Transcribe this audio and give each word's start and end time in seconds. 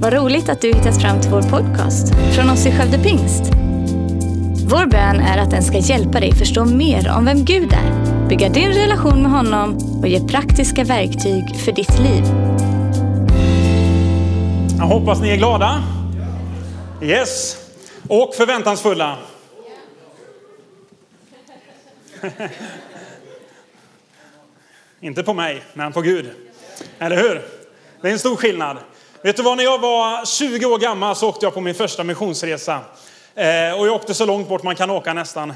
Vad 0.00 0.12
roligt 0.12 0.48
att 0.48 0.60
du 0.60 0.68
hittat 0.68 1.02
fram 1.02 1.20
till 1.20 1.30
vår 1.30 1.42
podcast 1.42 2.14
från 2.34 2.50
oss 2.50 2.66
i 2.66 2.72
Skövde 2.72 2.98
Pingst. 2.98 3.42
Vår 4.70 4.86
bön 4.86 5.20
är 5.20 5.38
att 5.38 5.50
den 5.50 5.62
ska 5.62 5.78
hjälpa 5.78 6.20
dig 6.20 6.34
förstå 6.34 6.64
mer 6.64 7.10
om 7.16 7.24
vem 7.24 7.44
Gud 7.44 7.72
är, 7.72 8.28
bygga 8.28 8.48
din 8.48 8.72
relation 8.72 9.22
med 9.22 9.30
honom 9.30 9.78
och 10.02 10.08
ge 10.08 10.28
praktiska 10.28 10.84
verktyg 10.84 11.56
för 11.64 11.72
ditt 11.72 11.98
liv. 11.98 12.24
Jag 14.78 14.84
hoppas 14.84 15.20
ni 15.20 15.30
är 15.30 15.36
glada. 15.36 15.82
Yes. 17.02 17.56
Och 18.08 18.34
förväntansfulla. 18.34 19.18
Inte 25.00 25.22
på 25.22 25.34
mig, 25.34 25.62
men 25.74 25.92
på 25.92 26.00
Gud. 26.00 26.30
Eller 26.98 27.16
hur? 27.16 27.42
Det 28.00 28.08
är 28.08 28.12
en 28.12 28.18
stor 28.18 28.36
skillnad. 28.36 28.76
Vet 29.22 29.36
du 29.36 29.42
vad, 29.42 29.56
när 29.56 29.64
jag 29.64 29.78
var 29.78 30.24
20 30.24 30.66
år 30.66 30.78
gammal 30.78 31.16
så 31.16 31.28
åkte 31.28 31.46
jag 31.46 31.54
på 31.54 31.60
min 31.60 31.74
första 31.74 32.04
missionsresa. 32.04 32.80
Eh, 33.34 33.78
och 33.78 33.86
jag 33.86 33.94
åkte 33.94 34.14
så 34.14 34.26
långt 34.26 34.48
bort 34.48 34.62
man 34.62 34.76
kan 34.76 34.90
åka 34.90 35.12
nästan. 35.12 35.54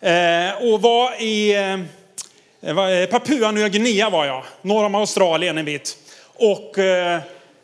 Eh, 0.00 0.72
och 0.72 0.82
var 0.82 1.22
i 1.22 1.54
eh, 2.60 2.70
eh, 2.70 3.06
Papua 3.06 3.50
Nya 3.50 3.68
Guinea 3.68 4.10
var 4.10 4.26
jag, 4.26 4.44
norr 4.62 4.84
om 4.84 4.94
Australien 4.94 5.58
en 5.58 5.64
bit. 5.64 5.98
Och 6.34 6.78
eh, 6.78 7.20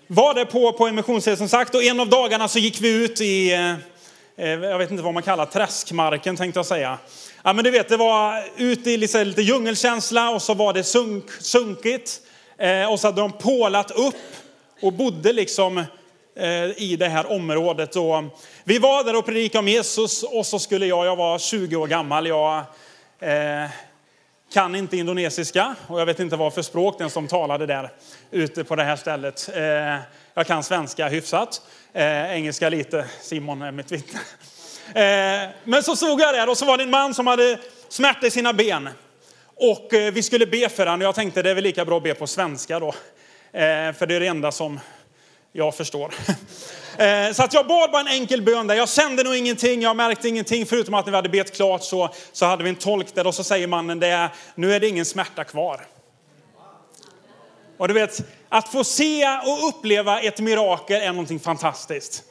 var 0.06 0.34
där 0.34 0.44
på, 0.44 0.72
på 0.72 0.86
en 0.86 0.94
missionsresa 0.94 1.36
som 1.36 1.48
sagt. 1.48 1.74
Och 1.74 1.82
en 1.82 2.00
av 2.00 2.08
dagarna 2.08 2.48
så 2.48 2.58
gick 2.58 2.80
vi 2.80 3.04
ut 3.04 3.20
i, 3.20 3.52
eh, 3.52 3.70
eh, 4.36 4.50
jag 4.50 4.78
vet 4.78 4.90
inte 4.90 5.02
vad 5.02 5.14
man 5.14 5.22
kallar 5.22 5.46
träskmarken 5.46 6.36
tänkte 6.36 6.58
jag 6.58 6.66
säga. 6.66 6.98
Ja 7.42 7.52
men 7.52 7.64
du 7.64 7.70
vet, 7.70 7.88
det 7.88 7.96
var 7.96 8.44
ute 8.56 8.90
i 8.90 8.96
lite, 8.96 9.24
lite 9.24 9.42
djungelkänsla 9.42 10.30
och 10.30 10.42
så 10.42 10.54
var 10.54 10.72
det 10.72 10.84
sunk, 10.84 11.30
sunkigt. 11.40 12.20
Eh, 12.58 12.92
och 12.92 13.00
så 13.00 13.08
hade 13.08 13.20
de 13.20 13.32
pålat 13.32 13.90
upp 13.90 14.14
och 14.82 14.92
bodde 14.92 15.32
liksom 15.32 15.78
eh, 16.36 16.82
i 16.82 16.96
det 16.98 17.08
här 17.08 17.32
området. 17.32 17.96
Och 17.96 18.16
eh, 18.16 18.24
vi 18.64 18.78
var 18.78 19.04
där 19.04 19.16
och 19.16 19.26
predikade 19.26 19.58
om 19.58 19.68
Jesus 19.68 20.22
och 20.22 20.46
så 20.46 20.58
skulle 20.58 20.86
jag, 20.86 21.06
jag 21.06 21.16
var 21.16 21.38
20 21.38 21.76
år 21.76 21.86
gammal, 21.86 22.26
jag 22.26 22.58
eh, 23.20 23.70
kan 24.52 24.74
inte 24.74 24.96
indonesiska 24.96 25.74
och 25.86 26.00
jag 26.00 26.06
vet 26.06 26.20
inte 26.20 26.36
vad 26.36 26.54
för 26.54 26.62
språk 26.62 26.98
den 26.98 27.10
som 27.10 27.28
talade 27.28 27.66
där 27.66 27.92
ute 28.30 28.64
på 28.64 28.76
det 28.76 28.84
här 28.84 28.96
stället. 28.96 29.50
Eh, 29.54 29.96
jag 30.34 30.46
kan 30.46 30.62
svenska 30.62 31.08
hyfsat, 31.08 31.62
eh, 31.92 32.32
engelska 32.32 32.68
lite, 32.68 33.04
Simon 33.20 33.62
är 33.62 33.72
mitt 33.72 33.92
vittne. 33.92 34.20
Eh, 34.94 35.50
men 35.64 35.82
så 35.82 35.96
stod 35.96 36.20
jag 36.20 36.34
där 36.34 36.48
och 36.48 36.58
så 36.58 36.64
var 36.64 36.76
det 36.76 36.82
en 36.82 36.90
man 36.90 37.14
som 37.14 37.26
hade 37.26 37.58
smärta 37.88 38.26
i 38.26 38.30
sina 38.30 38.52
ben. 38.52 38.88
Och 39.56 39.94
eh, 39.94 40.12
vi 40.12 40.22
skulle 40.22 40.46
be 40.46 40.68
för 40.68 40.86
honom 40.86 41.00
och 41.00 41.06
jag 41.06 41.14
tänkte 41.14 41.42
det 41.42 41.50
är 41.50 41.54
väl 41.54 41.64
lika 41.64 41.84
bra 41.84 41.96
att 41.96 42.02
be 42.02 42.14
på 42.14 42.26
svenska 42.26 42.80
då. 42.80 42.94
Eh, 43.54 43.92
för 43.92 44.06
det 44.06 44.14
är 44.14 44.20
det 44.20 44.26
enda 44.26 44.52
som 44.52 44.80
jag 45.52 45.74
förstår. 45.74 46.14
Eh, 46.98 47.32
så 47.32 47.42
att 47.42 47.54
jag 47.54 47.66
bad 47.66 47.90
bara 47.90 48.00
en 48.00 48.08
enkel 48.20 48.42
bön 48.42 48.66
där. 48.66 48.74
Jag 48.74 48.88
kände 48.88 49.22
nog 49.22 49.36
ingenting, 49.36 49.82
jag 49.82 49.96
märkte 49.96 50.28
ingenting. 50.28 50.66
Förutom 50.66 50.94
att 50.94 51.06
när 51.06 51.10
vi 51.10 51.16
hade 51.16 51.28
bett 51.28 51.56
klart 51.56 51.82
så, 51.82 52.14
så 52.32 52.46
hade 52.46 52.64
vi 52.64 52.70
en 52.70 52.76
tolk 52.76 53.14
där 53.14 53.26
och 53.26 53.34
så 53.34 53.44
säger 53.44 53.66
mannen 53.66 54.00
det 54.00 54.28
nu 54.54 54.74
är 54.74 54.80
det 54.80 54.88
ingen 54.88 55.04
smärta 55.04 55.44
kvar. 55.44 55.80
Och 57.76 57.88
du 57.88 57.94
vet, 57.94 58.20
att 58.48 58.68
få 58.68 58.84
se 58.84 59.26
och 59.26 59.68
uppleva 59.68 60.20
ett 60.20 60.40
mirakel 60.40 61.02
är 61.02 61.08
någonting 61.08 61.40
fantastiskt. 61.40 62.24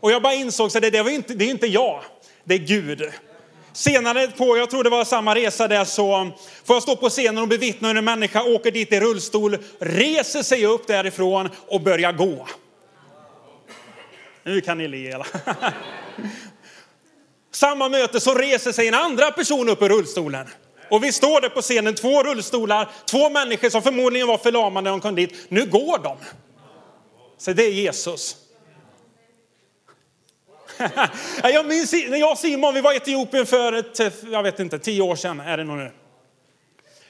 Och 0.00 0.12
jag 0.12 0.22
bara 0.22 0.34
insåg 0.34 0.66
att 0.66 0.82
det, 0.82 0.90
det, 0.90 1.02
var 1.02 1.10
inte, 1.10 1.34
det 1.34 1.44
är 1.44 1.50
inte 1.50 1.66
jag, 1.66 2.00
det 2.44 2.54
är 2.54 2.58
Gud. 2.58 3.12
Senare 3.72 4.26
på, 4.26 4.56
jag 4.56 4.70
tror 4.70 4.84
det 4.84 4.90
var 4.90 5.04
samma 5.04 5.34
resa 5.34 5.68
där, 5.68 5.84
så 5.84 6.30
får 6.64 6.76
jag 6.76 6.82
stå 6.82 6.96
på 6.96 7.08
scenen 7.08 7.38
och 7.38 7.48
bevittna 7.48 7.88
hur 7.88 7.96
en 7.96 8.04
människa 8.04 8.42
åker 8.42 8.70
dit 8.70 8.92
i 8.92 9.00
rullstol, 9.00 9.58
reser 9.78 10.42
sig 10.42 10.66
upp 10.66 10.86
därifrån 10.86 11.48
och 11.68 11.80
börjar 11.80 12.12
gå. 12.12 12.46
Nu 14.42 14.60
kan 14.60 14.78
ni 14.78 14.88
le. 14.88 15.16
Samma 17.52 17.88
möte 17.88 18.20
så 18.20 18.34
reser 18.34 18.72
sig 18.72 18.88
en 18.88 18.94
andra 18.94 19.30
person 19.30 19.68
upp 19.68 19.82
ur 19.82 19.88
rullstolen. 19.88 20.46
Och 20.90 21.04
vi 21.04 21.12
står 21.12 21.40
där 21.40 21.48
på 21.48 21.62
scenen, 21.62 21.94
två 21.94 22.22
rullstolar, 22.22 22.88
två 23.06 23.30
människor 23.30 23.70
som 23.70 23.82
förmodligen 23.82 24.28
var 24.28 24.38
förlamade 24.38 24.84
när 24.84 24.90
de 24.90 25.00
kom 25.00 25.14
dit. 25.14 25.46
Nu 25.48 25.66
går 25.66 25.98
de. 25.98 26.16
Så 27.38 27.52
det 27.52 27.62
är 27.62 27.70
Jesus. 27.70 28.36
jag 31.42 31.66
minns 31.66 31.92
när 31.92 32.16
jag 32.16 32.32
och 32.32 32.38
Simon, 32.38 32.74
vi 32.74 32.80
var 32.80 32.92
i 32.92 32.96
Etiopien 32.96 33.46
för 33.46 33.72
ett, 33.72 34.00
eh, 34.00 34.12
jag 34.30 34.42
vet 34.42 34.60
inte, 34.60 34.78
tio 34.78 35.02
år 35.02 35.16
sedan 35.16 35.40
är 35.40 35.56
det 35.56 35.64
nog 35.64 35.76
nu. 35.76 35.90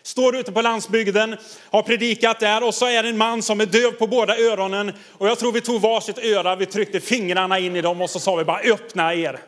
Står 0.02 0.36
ute 0.36 0.52
på 0.52 0.62
landsbygden, 0.62 1.36
har 1.70 1.82
predikat 1.82 2.40
där 2.40 2.62
och 2.62 2.74
så 2.74 2.86
är 2.86 3.02
det 3.02 3.08
en 3.08 3.18
man 3.18 3.42
som 3.42 3.60
är 3.60 3.66
döv 3.66 3.90
på 3.90 4.06
båda 4.06 4.38
öronen. 4.38 4.92
Och 5.12 5.28
jag 5.28 5.38
tror 5.38 5.52
vi 5.52 5.60
tog 5.60 5.80
varsitt 5.80 6.18
öra, 6.18 6.56
vi 6.56 6.66
tryckte 6.66 7.00
fingrarna 7.00 7.58
in 7.58 7.76
i 7.76 7.80
dem 7.80 8.00
och 8.00 8.10
så 8.10 8.20
sa 8.20 8.36
vi 8.36 8.44
bara 8.44 8.60
öppna 8.60 9.14
er. 9.14 9.40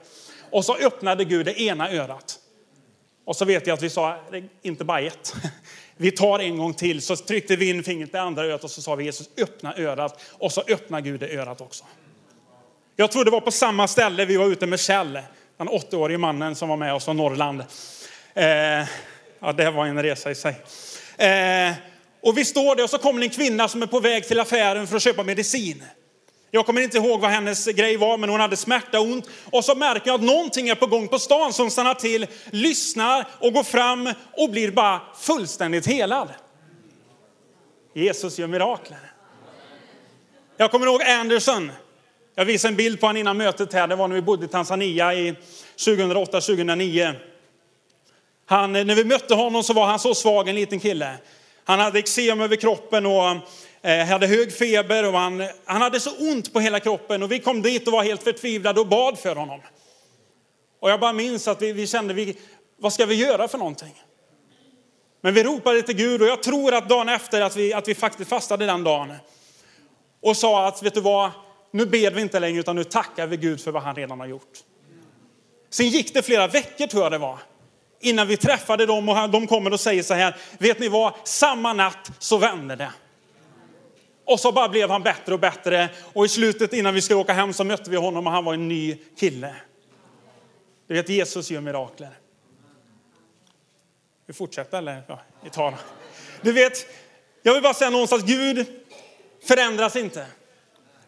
Och 0.51 0.65
så 0.65 0.77
öppnade 0.77 1.25
Gud 1.25 1.47
det 1.47 1.61
ena 1.61 1.93
örat. 1.93 2.39
Och 3.25 3.37
så 3.37 3.45
vet 3.45 3.67
jag 3.67 3.75
att 3.75 3.83
vi 3.83 3.91
sa, 3.91 4.17
inte 4.63 4.85
bara 4.85 5.01
ett. 5.01 5.35
Vi 5.97 6.11
tar 6.11 6.39
en 6.39 6.59
gång 6.59 6.75
till, 6.75 7.03
så 7.03 7.17
tryckte 7.17 7.57
vi 7.57 7.71
in 7.71 7.83
fingret 7.83 8.15
i 8.15 8.17
andra 8.17 8.45
örat 8.45 8.65
och 8.65 8.71
så 8.71 8.83
sa 8.83 8.95
vi 8.95 9.05
Jesus 9.05 9.31
öppna 9.37 9.75
örat. 9.77 10.23
Och 10.31 10.53
så 10.53 10.63
öppnade 10.69 11.03
Gud 11.03 11.21
det 11.21 11.37
örat 11.37 11.61
också. 11.61 11.85
Jag 12.97 13.11
tror 13.13 13.25
det 13.25 13.31
var 13.31 13.41
på 13.41 13.51
samma 13.51 13.89
ställe 13.89 14.25
vi 14.25 14.37
var 14.37 14.47
ute 14.47 14.67
med 14.67 14.81
Kjell, 14.81 15.19
den 15.59 15.69
80-årige 15.69 16.19
mannen 16.19 16.55
som 16.55 16.69
var 16.69 16.77
med 16.77 16.95
oss 16.95 17.05
från 17.05 17.17
Norrland. 17.17 17.65
Eh, 18.35 18.47
ja, 19.41 19.53
det 19.57 19.71
var 19.71 19.87
en 19.87 20.03
resa 20.03 20.31
i 20.31 20.35
sig. 20.35 20.57
Eh, 21.19 21.75
och 22.23 22.39
vi 22.39 22.45
står 22.45 22.77
där 22.77 22.85
och 22.85 22.91
så 22.91 22.99
kommer 22.99 23.23
en 23.23 23.31
kvinna 23.31 23.69
som 23.69 23.83
är 23.83 23.87
på 23.87 24.01
väg 24.01 24.29
till 24.29 24.41
affären 24.41 24.87
för 24.87 24.97
att 24.97 25.03
köpa 25.03 25.23
medicin. 25.23 25.85
Jag 26.51 26.67
kommer 26.67 26.81
inte 26.81 26.97
ihåg 26.97 27.21
vad 27.21 27.31
hennes 27.31 27.67
grej 27.67 27.97
var, 27.97 28.19
men 28.19 28.31
hon 28.31 28.41
hade 28.41 28.57
smärta 28.57 29.01
och 29.01 29.07
ont. 29.07 29.29
Och 29.51 29.65
så 29.65 29.75
märker 29.75 30.07
jag 30.07 30.15
att 30.15 30.27
någonting 30.27 30.69
är 30.69 30.75
på 30.75 30.87
gång 30.87 31.09
på 31.09 31.19
stan 31.19 31.53
som 31.53 31.71
stannar 31.71 31.95
till, 31.95 32.27
lyssnar 32.51 33.27
och 33.39 33.53
går 33.53 33.63
fram 33.63 34.13
och 34.33 34.51
blir 34.51 34.71
bara 34.71 35.01
fullständigt 35.19 35.87
helad. 35.87 36.29
Jesus 37.95 38.39
gör 38.39 38.47
mirakler. 38.47 39.13
Jag 40.57 40.71
kommer 40.71 40.87
ihåg 40.87 41.03
Anderson, 41.03 41.73
jag 42.35 42.45
visade 42.45 42.73
en 42.73 42.77
bild 42.77 43.01
på 43.01 43.07
honom 43.07 43.21
innan 43.21 43.37
mötet 43.37 43.73
här. 43.73 43.87
Det 43.87 43.97
var 43.97 44.09
när 44.09 44.15
vi 44.15 44.23
bodde 44.23 44.45
i 44.45 44.49
Tanzania 44.49 45.15
i 45.15 45.35
2008-2009. 45.77 47.15
Han, 48.47 48.73
när 48.73 48.95
vi 48.95 49.05
mötte 49.05 49.35
honom 49.35 49.63
så 49.63 49.73
var 49.73 49.87
han 49.87 49.99
så 49.99 50.15
svag, 50.15 50.49
en 50.49 50.55
liten 50.55 50.81
kille. 50.81 51.15
Han 51.65 51.79
hade 51.79 51.99
eksem 51.99 52.41
över 52.41 52.57
kroppen 52.57 53.07
och 53.07 53.25
eh, 53.83 54.07
hade 54.07 54.27
hög 54.27 54.53
feber 54.53 55.09
och 55.09 55.19
han, 55.19 55.49
han 55.65 55.83
hade 55.83 56.01
så 56.01 56.11
ont 56.19 56.53
på 56.53 56.61
hela 56.61 56.81
kroppen. 56.81 57.23
Och 57.23 57.33
vi 57.33 57.39
kom 57.39 57.63
dit 57.63 57.87
och 57.87 57.93
var 57.93 58.03
helt 58.03 58.23
förtvivlade 58.23 58.81
och 58.81 58.87
bad 58.89 59.19
för 59.19 59.37
honom. 59.37 59.61
Och 60.81 60.91
jag 60.91 61.01
bara 61.01 61.13
minns 61.13 61.49
att 61.49 61.63
vi, 61.63 61.73
vi 61.73 61.87
kände, 61.87 62.15
vi, 62.15 62.37
vad 62.79 62.93
ska 62.93 63.07
vi 63.07 63.15
göra 63.15 63.49
för 63.49 63.59
någonting? 63.59 64.03
Men 65.21 65.35
vi 65.35 65.45
ropade 65.45 65.83
till 65.83 65.97
Gud 65.97 66.23
och 66.23 66.29
jag 66.29 66.43
tror 66.43 66.75
att 66.75 66.89
dagen 66.89 67.09
efter 67.09 67.41
att 67.41 67.57
vi, 67.57 67.73
att 67.73 67.89
vi 67.89 67.95
faktiskt 67.95 68.31
fastade 68.31 68.67
den 68.67 68.85
dagen 68.85 69.13
och 70.23 70.37
sa 70.37 70.67
att, 70.67 70.83
vet 70.83 70.95
du 70.95 71.01
vad, 71.01 71.31
nu 71.73 71.87
ber 71.87 72.11
vi 72.11 72.21
inte 72.21 72.41
längre 72.41 72.61
utan 72.61 72.77
nu 72.77 72.85
tackar 72.85 73.27
vi 73.27 73.37
Gud 73.37 73.61
för 73.61 73.71
vad 73.71 73.83
han 73.83 73.95
redan 73.95 74.21
har 74.21 74.27
gjort. 74.27 74.59
Sen 75.71 75.89
gick 75.89 76.15
det 76.15 76.23
flera 76.23 76.47
veckor 76.47 76.87
tror 76.87 77.03
jag 77.03 77.13
det 77.13 77.19
var, 77.19 77.39
innan 78.01 78.29
vi 78.29 78.37
träffade 78.37 78.87
dem 78.87 79.09
och 79.09 79.31
de 79.31 79.47
kommer 79.47 79.73
och 79.73 79.81
säger 79.81 80.03
så 80.03 80.15
här, 80.15 80.37
vet 80.59 80.79
ni 80.79 80.89
vad, 80.89 81.15
samma 81.25 81.73
natt 81.73 82.11
så 82.19 82.39
vände 82.39 82.77
det. 82.77 82.93
Och 84.25 84.41
så 84.41 84.53
bara 84.53 84.69
blev 84.69 84.91
han 84.91 85.03
bättre 85.03 85.35
och 85.35 85.41
bättre 85.41 85.89
och 86.13 86.25
i 86.25 86.29
slutet 86.29 86.73
innan 86.73 86.95
vi 86.95 87.03
skulle 87.03 87.21
åka 87.21 87.33
hem 87.33 87.53
så 87.53 87.65
mötte 87.65 87.91
vi 87.91 87.97
honom 87.97 88.27
och 88.27 88.33
han 88.33 88.45
var 88.45 88.55
en 88.55 88.69
ny 88.69 88.99
kille. 89.19 89.55
Du 90.87 90.95
vet 90.95 91.09
Jesus 91.09 91.51
gör 91.51 91.61
mirakler. 91.61 92.11
Vi 94.27 94.33
fortsätter 94.33 94.79
eller? 94.79 95.03
Ja, 95.09 95.21
vi 95.45 95.51
tar. 95.51 95.75
Du 96.41 96.53
vet, 96.53 96.87
jag 97.43 97.55
vill 97.55 97.63
bara 97.63 97.75
säga 97.75 97.91
någonstans, 97.91 98.25
Gud 98.25 98.67
förändras 99.49 99.97
inte. 99.97 100.27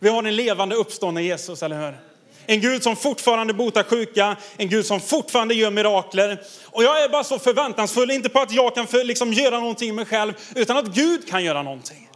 Vi 0.04 0.10
har 0.10 0.22
en 0.22 0.36
levande 0.36 0.74
uppstående 0.74 1.22
Jesus, 1.22 1.62
eller 1.62 1.86
hur? 1.86 1.98
En 2.46 2.60
Gud 2.60 2.82
som 2.82 2.96
fortfarande 2.96 3.54
botar 3.54 3.82
sjuka, 3.82 4.36
en 4.56 4.68
Gud 4.68 4.86
som 4.86 5.00
fortfarande 5.00 5.54
gör 5.54 5.70
mirakler. 5.70 6.42
Och 6.64 6.84
jag 6.84 7.04
är 7.04 7.08
bara 7.08 7.24
så 7.24 7.38
förväntansfull, 7.38 8.10
inte 8.10 8.28
på 8.28 8.40
att 8.40 8.52
jag 8.52 8.74
kan 8.74 8.86
för, 8.86 9.04
liksom, 9.04 9.32
göra 9.32 9.60
någonting 9.60 9.88
med 9.88 9.94
mig 9.94 10.04
själv, 10.04 10.32
utan 10.54 10.76
att 10.76 10.86
Gud 10.86 11.28
kan 11.28 11.44
göra 11.44 11.62
någonting. 11.62 12.10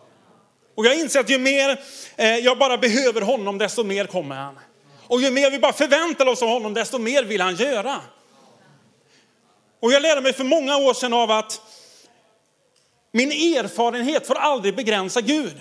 Och 0.77 0.87
jag 0.87 0.99
inser 0.99 1.21
att 1.21 1.31
ju 1.31 1.39
mer 1.39 1.81
eh, 2.17 2.37
jag 2.37 2.59
bara 2.59 2.79
behöver 2.79 3.21
honom, 3.21 3.59
desto 3.59 3.85
mer 3.85 4.07
kommer 4.07 4.37
han. 4.37 4.59
Och 5.07 5.21
ju 5.23 5.31
mer 5.31 5.51
vi 5.51 5.59
bara 5.59 5.73
förväntar 5.73 6.27
oss 6.27 6.43
av 6.43 6.49
honom, 6.49 6.75
desto 6.75 6.99
mer 6.99 7.23
vill 7.23 7.41
han 7.41 7.57
göra. 7.57 8.01
Och 9.81 9.93
jag 9.93 10.03
lärde 10.03 10.21
mig 10.21 10.33
för 10.33 10.45
många 10.45 10.77
år 10.77 10.95
sedan 10.95 11.13
av 11.13 11.31
att 11.31 11.61
min 13.13 13.33
erfarenhet 13.33 14.27
får 14.27 14.35
aldrig 14.35 14.77
begränsa 14.77 15.21
Gud. 15.21 15.57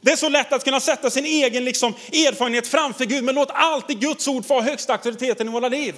Det 0.00 0.12
är 0.12 0.16
så 0.16 0.28
lätt 0.28 0.52
att 0.52 0.64
kunna 0.64 0.80
sätta 0.80 1.10
sin 1.10 1.24
egen 1.24 1.64
liksom, 1.64 1.94
erfarenhet 2.12 2.66
framför 2.66 3.04
Gud, 3.04 3.24
men 3.24 3.34
låt 3.34 3.50
alltid 3.52 4.00
Guds 4.00 4.28
ord 4.28 4.46
få 4.46 4.54
ha 4.54 4.60
högsta 4.60 4.92
auktoriteten 4.92 5.48
i 5.48 5.50
våra 5.50 5.68
liv. 5.68 5.94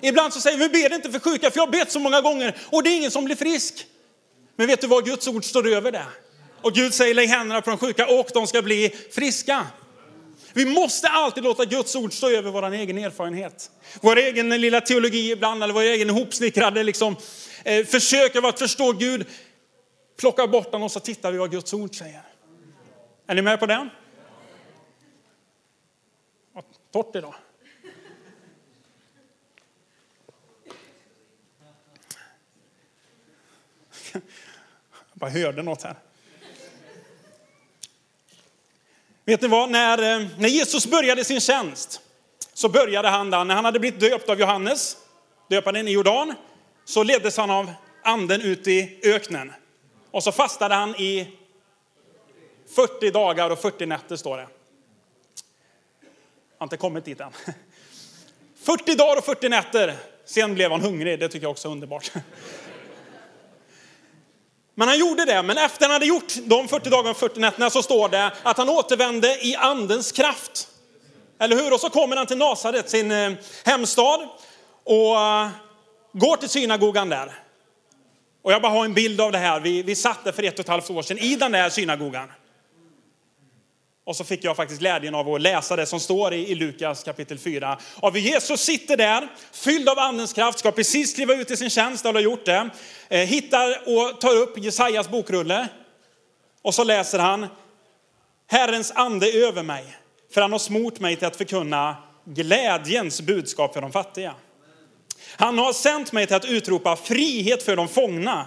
Ibland 0.00 0.32
så 0.32 0.40
säger 0.40 0.58
vi, 0.58 0.68
vi 0.68 0.82
ber 0.82 0.94
inte 0.94 1.10
för 1.10 1.18
sjuka, 1.18 1.50
för 1.50 1.58
jag 1.58 1.66
har 1.66 1.72
bett 1.72 1.92
så 1.92 1.98
många 1.98 2.20
gånger 2.20 2.56
och 2.70 2.82
det 2.82 2.90
är 2.90 2.96
ingen 2.96 3.10
som 3.10 3.24
blir 3.24 3.36
frisk. 3.36 3.86
Men 4.56 4.66
vet 4.66 4.80
du 4.80 4.86
vad, 4.86 5.04
Guds 5.04 5.28
ord 5.28 5.44
står 5.44 5.68
över 5.68 5.92
det. 5.92 6.06
Och 6.62 6.72
Gud 6.72 6.94
säger, 6.94 7.14
lägg 7.14 7.28
händerna 7.28 7.60
på 7.60 7.70
de 7.70 7.78
sjuka 7.78 8.06
och 8.06 8.30
de 8.34 8.46
ska 8.46 8.62
bli 8.62 8.94
friska. 9.14 9.66
Vi 10.52 10.64
måste 10.64 11.08
alltid 11.08 11.44
låta 11.44 11.64
Guds 11.64 11.96
ord 11.96 12.12
stå 12.12 12.30
över 12.30 12.50
vår 12.50 12.72
egen 12.72 12.98
erfarenhet. 12.98 13.70
Vår 14.00 14.18
egen 14.18 14.48
lilla 14.48 14.80
teologi 14.80 15.30
ibland, 15.30 15.62
eller 15.62 15.74
vår 15.74 15.82
egen 15.82 16.10
ihopsnickrade 16.10 16.82
liksom, 16.82 17.16
eh, 17.64 17.86
försök 17.86 18.36
av 18.36 18.46
att 18.46 18.58
förstå 18.58 18.92
Gud. 18.92 19.26
Plocka 20.18 20.46
bort 20.46 20.72
den 20.72 20.82
och 20.82 20.92
så 20.92 21.00
tittar 21.00 21.32
vi 21.32 21.38
vad 21.38 21.50
Guds 21.50 21.72
ord 21.72 21.98
säger. 21.98 22.22
Är 23.30 23.34
ni 23.34 23.42
med 23.42 23.60
på 23.60 23.66
den? 23.66 23.90
Torrt 26.92 27.16
idag. 27.16 27.34
Jag 34.12 34.22
bara 35.12 35.30
hörde 35.30 35.62
något 35.62 35.82
här. 35.82 35.94
Vet 39.24 39.40
ni 39.42 39.48
vad, 39.48 39.70
när, 39.70 39.98
eh, 39.98 40.26
när 40.38 40.48
Jesus 40.48 40.86
började 40.86 41.24
sin 41.24 41.40
tjänst 41.40 42.00
så 42.52 42.68
började 42.68 43.08
han 43.08 43.30
där, 43.30 43.44
när 43.44 43.54
han 43.54 43.64
hade 43.64 43.80
blivit 43.80 44.00
döpt 44.00 44.28
av 44.28 44.40
Johannes, 44.40 44.96
döparen 45.48 45.88
i 45.88 45.90
Jordan, 45.90 46.34
så 46.84 47.02
leddes 47.02 47.36
han 47.36 47.50
av 47.50 47.72
anden 48.02 48.40
ut 48.40 48.66
i 48.66 49.00
öknen. 49.04 49.52
Och 50.10 50.22
så 50.22 50.32
fastade 50.32 50.74
han 50.74 50.96
i 50.96 51.39
40 52.74 53.10
dagar 53.10 53.50
och 53.50 53.58
40 53.58 53.86
nätter 53.86 54.16
står 54.16 54.36
det. 54.36 54.42
Jag 56.02 56.58
har 56.58 56.66
inte 56.66 56.76
kommit 56.76 57.04
dit 57.04 57.20
än. 57.20 57.32
40 58.62 58.94
dagar 58.94 59.16
och 59.16 59.24
40 59.24 59.48
nätter. 59.48 59.96
Sen 60.24 60.54
blev 60.54 60.70
han 60.70 60.80
hungrig, 60.80 61.20
det 61.20 61.28
tycker 61.28 61.44
jag 61.44 61.50
också 61.50 61.68
är 61.68 61.72
underbart. 61.72 62.12
Men 64.74 64.88
han 64.88 64.98
gjorde 64.98 65.24
det, 65.24 65.42
men 65.42 65.58
efter 65.58 65.84
han 65.84 65.92
hade 65.92 66.06
gjort 66.06 66.34
de 66.44 66.68
40 66.68 66.90
dagarna 66.90 67.10
och 67.10 67.16
40 67.16 67.40
nätterna 67.40 67.70
så 67.70 67.82
står 67.82 68.08
det 68.08 68.32
att 68.42 68.56
han 68.56 68.68
återvände 68.68 69.46
i 69.46 69.56
andens 69.56 70.12
kraft. 70.12 70.68
Eller 71.38 71.56
hur? 71.56 71.72
Och 71.72 71.80
så 71.80 71.90
kommer 71.90 72.16
han 72.16 72.26
till 72.26 72.38
Nasaret, 72.38 72.90
sin 72.90 73.10
eh, 73.10 73.32
hemstad, 73.64 74.28
och 74.84 75.20
eh, 75.20 75.48
går 76.12 76.36
till 76.36 76.48
synagogan 76.48 77.08
där. 77.08 77.32
Och 78.42 78.52
jag 78.52 78.62
bara 78.62 78.72
har 78.72 78.84
en 78.84 78.94
bild 78.94 79.20
av 79.20 79.32
det 79.32 79.38
här. 79.38 79.60
Vi, 79.60 79.82
vi 79.82 79.94
satt 79.94 80.24
där 80.24 80.32
för 80.32 80.42
ett 80.42 80.54
och 80.54 80.60
ett 80.60 80.68
halvt 80.68 80.90
år 80.90 81.02
sedan 81.02 81.18
i 81.18 81.36
den 81.36 81.52
där 81.52 81.70
synagogan. 81.70 82.28
Och 84.04 84.16
så 84.16 84.24
fick 84.24 84.44
jag 84.44 84.56
faktiskt 84.56 84.80
glädjen 84.80 85.14
av 85.14 85.34
att 85.34 85.40
läsa 85.40 85.76
det 85.76 85.86
som 85.86 86.00
står 86.00 86.34
i, 86.34 86.50
i 86.50 86.54
Lukas 86.54 87.04
kapitel 87.04 87.38
4. 87.38 87.78
Av 87.96 88.18
Jesus 88.18 88.60
sitter 88.60 88.96
där, 88.96 89.28
fylld 89.52 89.88
av 89.88 89.98
andens 89.98 90.32
kraft, 90.32 90.58
ska 90.58 90.72
precis 90.72 91.12
skriva 91.12 91.34
ut 91.34 91.50
i 91.50 91.56
sin 91.56 91.70
tjänst, 91.70 92.04
eller 92.04 92.14
har 92.14 92.20
gjort 92.20 92.44
det. 92.44 92.70
Eh, 93.08 93.18
hittar 93.18 93.68
och 93.86 94.20
tar 94.20 94.36
upp 94.36 94.58
Jesajas 94.58 95.08
bokrulle. 95.08 95.68
Och 96.62 96.74
så 96.74 96.84
läser 96.84 97.18
han, 97.18 97.46
Herrens 98.46 98.92
ande 98.94 99.26
är 99.26 99.46
över 99.46 99.62
mig, 99.62 99.84
för 100.34 100.40
han 100.40 100.52
har 100.52 100.58
smort 100.58 101.00
mig 101.00 101.16
till 101.16 101.26
att 101.26 101.36
förkunna 101.36 101.96
glädjens 102.24 103.20
budskap 103.20 103.74
för 103.74 103.80
de 103.80 103.92
fattiga. 103.92 104.34
Han 105.36 105.58
har 105.58 105.72
sänt 105.72 106.12
mig 106.12 106.26
till 106.26 106.36
att 106.36 106.44
utropa 106.44 106.96
frihet 106.96 107.62
för 107.62 107.76
de 107.76 107.88
fångna 107.88 108.46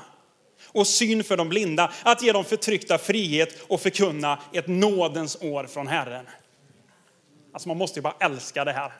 och 0.74 0.88
syn 0.88 1.24
för 1.24 1.38
de 1.38 1.50
blinda, 1.50 1.92
att 2.04 2.22
ge 2.22 2.32
de 2.32 2.46
förtryckta 2.46 2.98
frihet 2.98 3.62
och 3.68 3.82
förkunna 3.82 4.40
ett 4.54 4.68
nådens 4.68 5.38
år 5.42 5.68
från 5.68 5.88
Herren. 5.88 6.26
Alltså 7.54 7.68
man 7.68 7.78
måste 7.78 8.00
ju 8.00 8.04
bara 8.04 8.16
älska 8.20 8.66
det 8.66 8.72
här. 8.72 8.92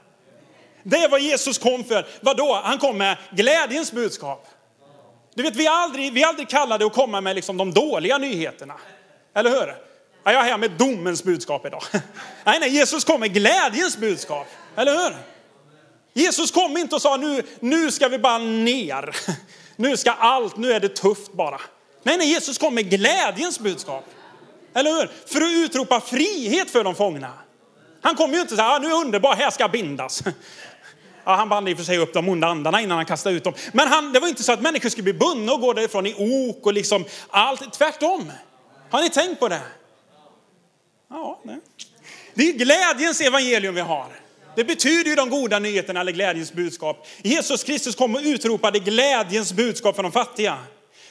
Det 0.84 0.98
är 0.98 1.10
vad 1.10 1.22
Jesus 1.22 1.58
kom 1.58 1.84
för. 1.84 2.08
Vadå? 2.22 2.62
Han 2.64 2.78
kom 2.78 2.98
med 2.98 3.18
glädjens 3.32 3.92
budskap. 3.92 4.48
Du 5.36 5.44
vet, 5.44 5.56
vi 5.56 5.66
är 5.66 5.72
aldrig, 5.72 6.14
vi 6.14 6.24
är 6.24 6.28
aldrig 6.28 6.50
kallade 6.50 6.86
att 6.86 6.94
komma 6.94 7.22
med 7.22 7.36
liksom 7.36 7.58
de 7.58 7.74
dåliga 7.74 8.18
nyheterna. 8.18 8.76
Eller 9.36 9.50
hur? 9.50 9.76
Jag 10.24 10.34
är 10.34 10.44
här 10.44 10.58
med 10.58 10.72
domens 10.72 11.24
budskap 11.24 11.66
idag. 11.66 11.84
Nej, 12.44 12.60
nej, 12.60 12.70
Jesus 12.70 13.04
kom 13.04 13.20
med 13.20 13.34
glädjens 13.34 13.98
budskap. 13.98 14.48
Eller 14.76 14.92
hur? 14.92 15.16
Jesus 16.14 16.52
kom 16.52 16.78
inte 16.78 16.96
och 16.96 17.02
sa 17.02 17.18
nu, 17.18 17.44
nu 17.60 17.92
ska 17.92 18.08
vi 18.08 18.20
bara 18.20 18.38
ner. 18.38 19.16
Nu 19.76 19.98
ska 19.98 20.12
allt, 20.12 20.58
nu 20.58 20.72
är 20.72 20.80
det 20.80 20.90
tufft 20.90 21.34
bara. 21.34 21.62
Nej, 22.04 22.18
nej, 22.18 22.28
Jesus 22.28 22.58
kom 22.58 22.76
med 22.76 22.90
glädjens 22.90 23.60
budskap. 23.60 24.06
Eller 24.74 24.92
hur? 24.92 25.12
För 25.26 25.42
att 25.42 25.66
utropa 25.66 26.02
frihet 26.02 26.72
för 26.72 26.84
de 26.84 26.96
fångna. 26.96 27.34
Han 28.02 28.16
kom 28.16 28.34
ju 28.34 28.42
inte 28.42 28.56
så 28.56 28.62
här, 28.62 28.76
ah, 28.76 28.80
nu 28.80 28.88
är 28.88 28.96
underbart, 28.96 29.38
här 29.38 29.52
ska 29.52 29.68
bindas. 29.68 30.24
Ja, 31.26 31.36
han 31.36 31.50
band 31.50 31.70
i 31.70 31.74
och 31.74 31.78
för 31.78 31.84
sig 31.84 31.98
upp 31.98 32.14
de 32.14 32.30
onda 32.30 32.48
andarna 32.48 32.82
innan 32.82 32.98
han 32.98 33.06
kastade 33.06 33.36
ut 33.36 33.44
dem. 33.44 33.54
Men 33.74 33.88
han, 33.88 34.14
det 34.14 34.20
var 34.20 34.28
inte 34.28 34.44
så 34.44 34.52
att 34.52 34.62
människor 34.62 34.90
skulle 34.90 35.04
bli 35.04 35.14
bundna 35.14 35.54
och 35.54 35.62
gå 35.62 35.74
därifrån 35.74 36.06
i 36.06 36.16
ok 36.18 36.66
och 36.66 36.74
liksom 36.74 37.06
allt. 37.30 37.74
Tvärtom. 37.74 38.32
Har 38.90 39.02
ni 39.02 39.10
tänkt 39.10 39.40
på 39.40 39.48
det? 39.48 39.62
Ja, 41.10 41.40
nej. 41.44 41.60
Det 42.34 42.44
är 42.44 42.54
glädjens 42.54 43.22
evangelium 43.22 43.76
vi 43.76 43.82
har. 43.82 44.08
Det 44.56 44.64
betyder 44.64 45.10
ju 45.10 45.16
de 45.16 45.30
goda 45.30 45.60
nyheterna 45.60 46.00
eller 46.00 46.12
glädjens 46.12 46.54
budskap. 46.54 47.08
Jesus 47.24 47.64
Kristus 47.64 47.96
kom 47.96 48.16
och 48.16 48.22
utropade 48.24 48.80
glädjens 48.80 49.54
budskap 49.54 49.96
för 49.96 50.04
de 50.04 50.12
fattiga. 50.12 50.58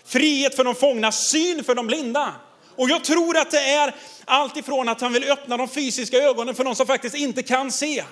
Frihet 0.05 0.55
för 0.55 0.65
de 0.65 0.75
fångna, 0.75 1.12
syn 1.12 1.65
för 1.65 1.75
de 1.75 1.87
blinda. 1.87 2.35
Och 2.77 2.91
jag 2.91 3.05
tror 3.05 3.39
att 3.39 3.50
det 3.50 3.71
är 3.71 3.94
allt 4.25 4.56
ifrån 4.56 4.89
att 4.89 5.00
han 5.00 5.12
vill 5.12 5.31
öppna 5.31 5.56
de 5.56 5.69
fysiska 5.69 6.17
ögonen 6.17 6.55
för 6.55 6.65
de 6.65 6.75
som 6.75 6.87
faktiskt 6.87 7.17
inte 7.17 7.43
kan 7.43 7.73
se. 7.73 8.05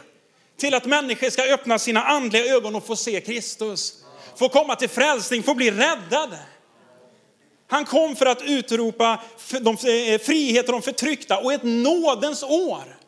Till 0.58 0.74
att 0.74 0.84
människor 0.84 1.30
ska 1.30 1.42
öppna 1.42 1.78
sina 1.78 2.02
andliga 2.02 2.44
ögon 2.44 2.74
och 2.74 2.86
få 2.86 2.96
se 2.96 3.20
Kristus. 3.20 3.94
Få 4.36 4.48
komma 4.48 4.76
till 4.76 4.88
frälsning, 4.88 5.42
få 5.42 5.54
bli 5.54 5.70
räddade. 5.70 6.38
Han 7.68 7.84
kom 7.84 8.16
för 8.16 8.26
att 8.26 8.42
utropa 8.42 9.22
eh, 9.52 10.20
frihet 10.20 10.66
och 10.66 10.72
de 10.72 10.82
förtryckta 10.82 11.38
och 11.38 11.52
ett 11.52 11.62
nådens 11.62 12.42
år. 12.42 12.99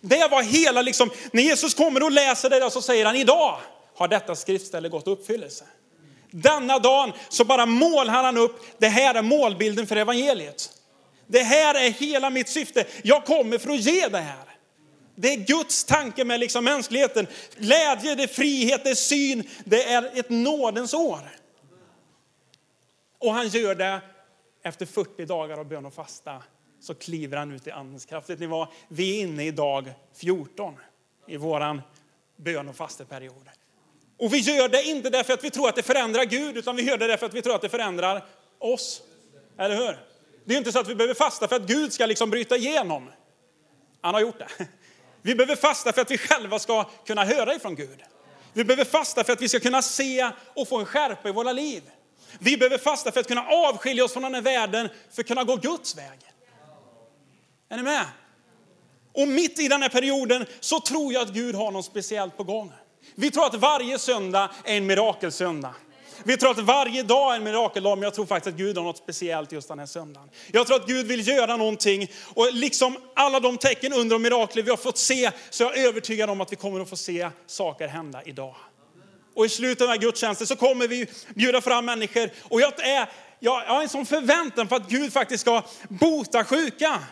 Det 0.00 0.28
var 0.30 0.42
hela, 0.42 0.82
liksom, 0.82 1.10
när 1.32 1.42
Jesus 1.42 1.74
kommer 1.74 2.02
och 2.02 2.12
läser 2.12 2.50
det 2.50 2.60
där 2.60 2.70
så 2.70 2.82
säger 2.82 3.04
han, 3.04 3.16
idag 3.16 3.58
har 3.94 4.08
detta 4.08 4.34
skriftställe 4.34 4.88
gått 4.88 5.06
uppfyllelse. 5.06 5.64
Denna 6.30 6.78
dagen 6.78 7.12
så 7.28 7.44
bara 7.44 7.66
målar 7.66 8.22
han 8.22 8.36
upp, 8.36 8.60
det 8.78 8.88
här 8.88 9.14
är 9.14 9.22
målbilden 9.22 9.86
för 9.86 9.96
evangeliet. 9.96 10.70
Det 11.26 11.42
här 11.42 11.74
är 11.74 11.90
hela 11.90 12.30
mitt 12.30 12.48
syfte. 12.48 12.84
Jag 13.02 13.24
kommer 13.24 13.58
för 13.58 13.70
att 13.70 13.80
ge 13.80 14.08
det 14.08 14.18
här. 14.18 14.56
Det 15.14 15.32
är 15.32 15.36
Guds 15.36 15.84
tanke 15.84 16.24
med 16.24 16.40
liksom 16.40 16.64
mänskligheten. 16.64 17.26
Glädje, 17.56 18.14
det 18.14 18.22
är 18.22 18.26
frihet, 18.26 18.84
det 18.84 18.90
är 18.90 18.94
syn, 18.94 19.50
det 19.64 19.82
är 19.84 20.18
ett 20.18 20.30
nådens 20.30 20.94
år. 20.94 21.30
Och 23.18 23.34
han 23.34 23.48
gör 23.48 23.74
det 23.74 24.00
efter 24.62 24.86
40 24.86 25.24
dagar 25.24 25.58
av 25.58 25.68
bön 25.68 25.86
och 25.86 25.94
fasta 25.94 26.42
så 26.86 26.94
kliver 26.94 27.36
han 27.36 27.52
ut 27.52 27.66
i 27.66 27.70
andens 27.70 28.04
kraft. 28.04 28.30
Vet 28.30 28.40
ni 28.40 28.46
vad? 28.46 28.68
Vi 28.88 29.16
är 29.16 29.22
inne 29.22 29.46
i 29.46 29.50
dag 29.50 29.92
14 30.14 30.74
i 31.26 31.36
vår 31.36 31.82
bön 32.36 32.68
och 32.68 32.76
fasteperiod. 32.76 33.48
Och 34.18 34.32
vi 34.32 34.38
gör 34.38 34.68
det 34.68 34.82
inte 34.82 35.10
därför 35.10 35.32
att 35.32 35.44
vi 35.44 35.50
tror 35.50 35.68
att 35.68 35.76
det 35.76 35.82
förändrar 35.82 36.24
Gud, 36.24 36.56
utan 36.56 36.76
vi 36.76 36.82
gör 36.82 36.98
det 36.98 37.06
därför 37.06 37.26
att 37.26 37.34
vi 37.34 37.42
tror 37.42 37.54
att 37.54 37.62
det 37.62 37.68
förändrar 37.68 38.24
oss. 38.58 39.02
Eller 39.58 39.76
hur? 39.76 39.98
Det 40.44 40.54
är 40.54 40.58
inte 40.58 40.72
så 40.72 40.78
att 40.78 40.88
vi 40.88 40.94
behöver 40.94 41.14
fasta 41.14 41.48
för 41.48 41.56
att 41.56 41.66
Gud 41.66 41.92
ska 41.92 42.06
liksom 42.06 42.30
bryta 42.30 42.56
igenom. 42.56 43.10
Han 44.00 44.14
har 44.14 44.20
gjort 44.20 44.38
det. 44.38 44.66
Vi 45.22 45.34
behöver 45.34 45.56
fasta 45.56 45.92
för 45.92 46.02
att 46.02 46.10
vi 46.10 46.18
själva 46.18 46.58
ska 46.58 46.84
kunna 46.84 47.24
höra 47.24 47.54
ifrån 47.54 47.74
Gud. 47.74 48.02
Vi 48.52 48.64
behöver 48.64 48.84
fasta 48.84 49.24
för 49.24 49.32
att 49.32 49.42
vi 49.42 49.48
ska 49.48 49.60
kunna 49.60 49.82
se 49.82 50.30
och 50.54 50.68
få 50.68 50.78
en 50.78 50.86
skärpa 50.86 51.28
i 51.28 51.32
våra 51.32 51.52
liv. 51.52 51.82
Vi 52.38 52.56
behöver 52.56 52.78
fasta 52.78 53.12
för 53.12 53.20
att 53.20 53.28
kunna 53.28 53.46
avskilja 53.46 54.04
oss 54.04 54.12
från 54.12 54.22
den 54.22 54.34
här 54.34 54.42
världen, 54.42 54.88
för 55.12 55.22
att 55.22 55.28
kunna 55.28 55.44
gå 55.44 55.56
Guds 55.56 55.96
väg. 55.96 56.18
Är 57.68 57.76
ni 57.76 57.82
med? 57.82 58.04
Och 59.12 59.28
mitt 59.28 59.58
i 59.58 59.68
den 59.68 59.82
här 59.82 59.88
perioden 59.88 60.46
så 60.60 60.80
tror 60.80 61.12
jag 61.12 61.22
att 61.22 61.34
Gud 61.34 61.54
har 61.54 61.70
något 61.70 61.84
speciellt 61.84 62.36
på 62.36 62.44
gång. 62.44 62.72
Vi 63.14 63.30
tror 63.30 63.46
att 63.46 63.54
varje 63.54 63.98
söndag 63.98 64.50
är 64.64 64.76
en 64.76 64.86
mirakelsöndag. 64.86 65.74
Vi 66.24 66.36
tror 66.36 66.50
att 66.50 66.58
varje 66.58 67.02
dag 67.02 67.32
är 67.32 67.36
en 67.36 67.44
mirakeldag, 67.44 67.98
men 67.98 68.02
jag 68.02 68.14
tror 68.14 68.26
faktiskt 68.26 68.54
att 68.54 68.58
Gud 68.58 68.76
har 68.76 68.84
något 68.84 68.98
speciellt 68.98 69.52
just 69.52 69.68
den 69.68 69.78
här 69.78 69.86
söndagen. 69.86 70.30
Jag 70.52 70.66
tror 70.66 70.76
att 70.76 70.86
Gud 70.86 71.06
vill 71.06 71.28
göra 71.28 71.56
någonting 71.56 72.10
och 72.34 72.52
liksom 72.52 72.96
alla 73.14 73.40
de 73.40 73.58
tecken, 73.58 73.92
under 73.92 74.14
och 74.14 74.20
mirakler 74.20 74.62
vi 74.62 74.70
har 74.70 74.76
fått 74.76 74.98
se, 74.98 75.30
så 75.50 75.62
jag 75.62 75.78
är 75.78 75.88
övertygad 75.88 76.30
om 76.30 76.40
att 76.40 76.52
vi 76.52 76.56
kommer 76.56 76.80
att 76.80 76.88
få 76.88 76.96
se 76.96 77.30
saker 77.46 77.88
hända 77.88 78.22
idag. 78.24 78.54
Och 79.34 79.46
i 79.46 79.48
slutet 79.48 79.80
av 79.80 79.88
den 79.88 79.96
här 79.96 80.02
gudstjänsten 80.02 80.46
så 80.46 80.56
kommer 80.56 80.88
vi 80.88 81.06
bjuda 81.34 81.60
fram 81.60 81.84
människor 81.84 82.30
och 82.42 82.60
jag, 82.60 82.80
är, 82.80 83.08
jag 83.40 83.60
har 83.60 83.82
en 83.82 83.88
sån 83.88 84.06
förväntan 84.06 84.68
på 84.68 84.74
att 84.74 84.88
Gud 84.88 85.12
faktiskt 85.12 85.40
ska 85.40 85.62
bota 85.88 86.44
sjuka 86.44 87.02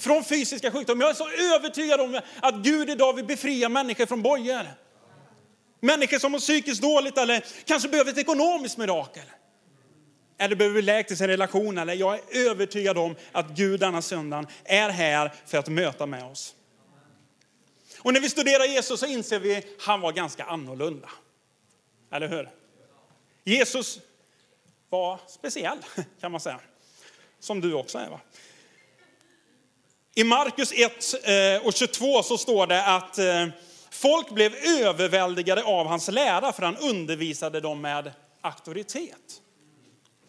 från 0.00 0.24
fysiska 0.24 0.70
sjukdomar. 0.70 1.04
Jag 1.04 1.10
är 1.10 1.14
så 1.14 1.54
övertygad 1.54 2.00
om 2.00 2.20
att 2.40 2.54
Gud 2.54 2.90
idag 2.90 3.12
vill 3.12 3.24
befria 3.24 3.68
människor 3.68 4.06
från 4.06 4.22
bojor. 4.22 4.66
Människor 5.80 6.18
som 6.18 6.32
mår 6.32 6.38
psykiskt 6.38 6.82
dåligt 6.82 7.18
eller 7.18 7.44
kanske 7.64 7.88
behöver 7.88 8.10
ett 8.10 8.18
ekonomiskt 8.18 8.78
mirakel. 8.78 9.24
Eller 10.38 10.56
behöver 10.56 10.82
läkt 10.82 11.10
i 11.10 11.16
sin 11.16 11.26
relation. 11.26 11.78
Eller 11.78 11.94
jag 11.94 12.14
är 12.14 12.50
övertygad 12.50 12.98
om 12.98 13.16
att 13.32 13.48
Gud 13.50 13.80
denna 13.80 14.02
söndag 14.02 14.46
är 14.64 14.88
här 14.88 15.32
för 15.46 15.58
att 15.58 15.68
möta 15.68 16.06
med 16.06 16.24
oss. 16.24 16.54
Och 17.98 18.12
när 18.12 18.20
vi 18.20 18.30
studerar 18.30 18.64
Jesus 18.64 19.00
så 19.00 19.06
inser 19.06 19.38
vi 19.38 19.56
att 19.56 19.64
han 19.78 20.00
var 20.00 20.12
ganska 20.12 20.44
annorlunda. 20.44 21.08
Eller 22.12 22.28
hur? 22.28 22.48
Jesus 23.44 24.00
var 24.88 25.20
speciell 25.28 25.78
kan 26.20 26.32
man 26.32 26.40
säga. 26.40 26.60
Som 27.40 27.60
du 27.60 27.74
också 27.74 27.98
är 27.98 28.10
va? 28.10 28.20
I 30.14 30.24
Markus 30.24 30.72
1 30.72 31.14
eh, 31.24 31.66
och 31.66 31.74
22 31.74 32.22
så 32.22 32.38
står 32.38 32.66
det 32.66 32.86
att 32.86 33.18
eh, 33.18 33.46
folk 33.90 34.30
blev 34.30 34.54
överväldigade 34.54 35.62
av 35.62 35.86
hans 35.86 36.08
lära 36.08 36.52
för 36.52 36.62
han 36.62 36.76
undervisade 36.76 37.60
dem 37.60 37.80
med 37.80 38.12
auktoritet. 38.40 39.40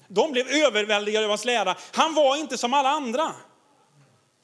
De 0.07 0.31
blev 0.31 0.47
överväldigade 0.47 1.25
av 1.25 1.29
hans 1.29 1.45
lära. 1.45 1.75
Han 1.91 2.13
var 2.13 2.37
inte 2.37 2.57
som 2.57 2.73
alla 2.73 2.89
andra. 2.89 3.31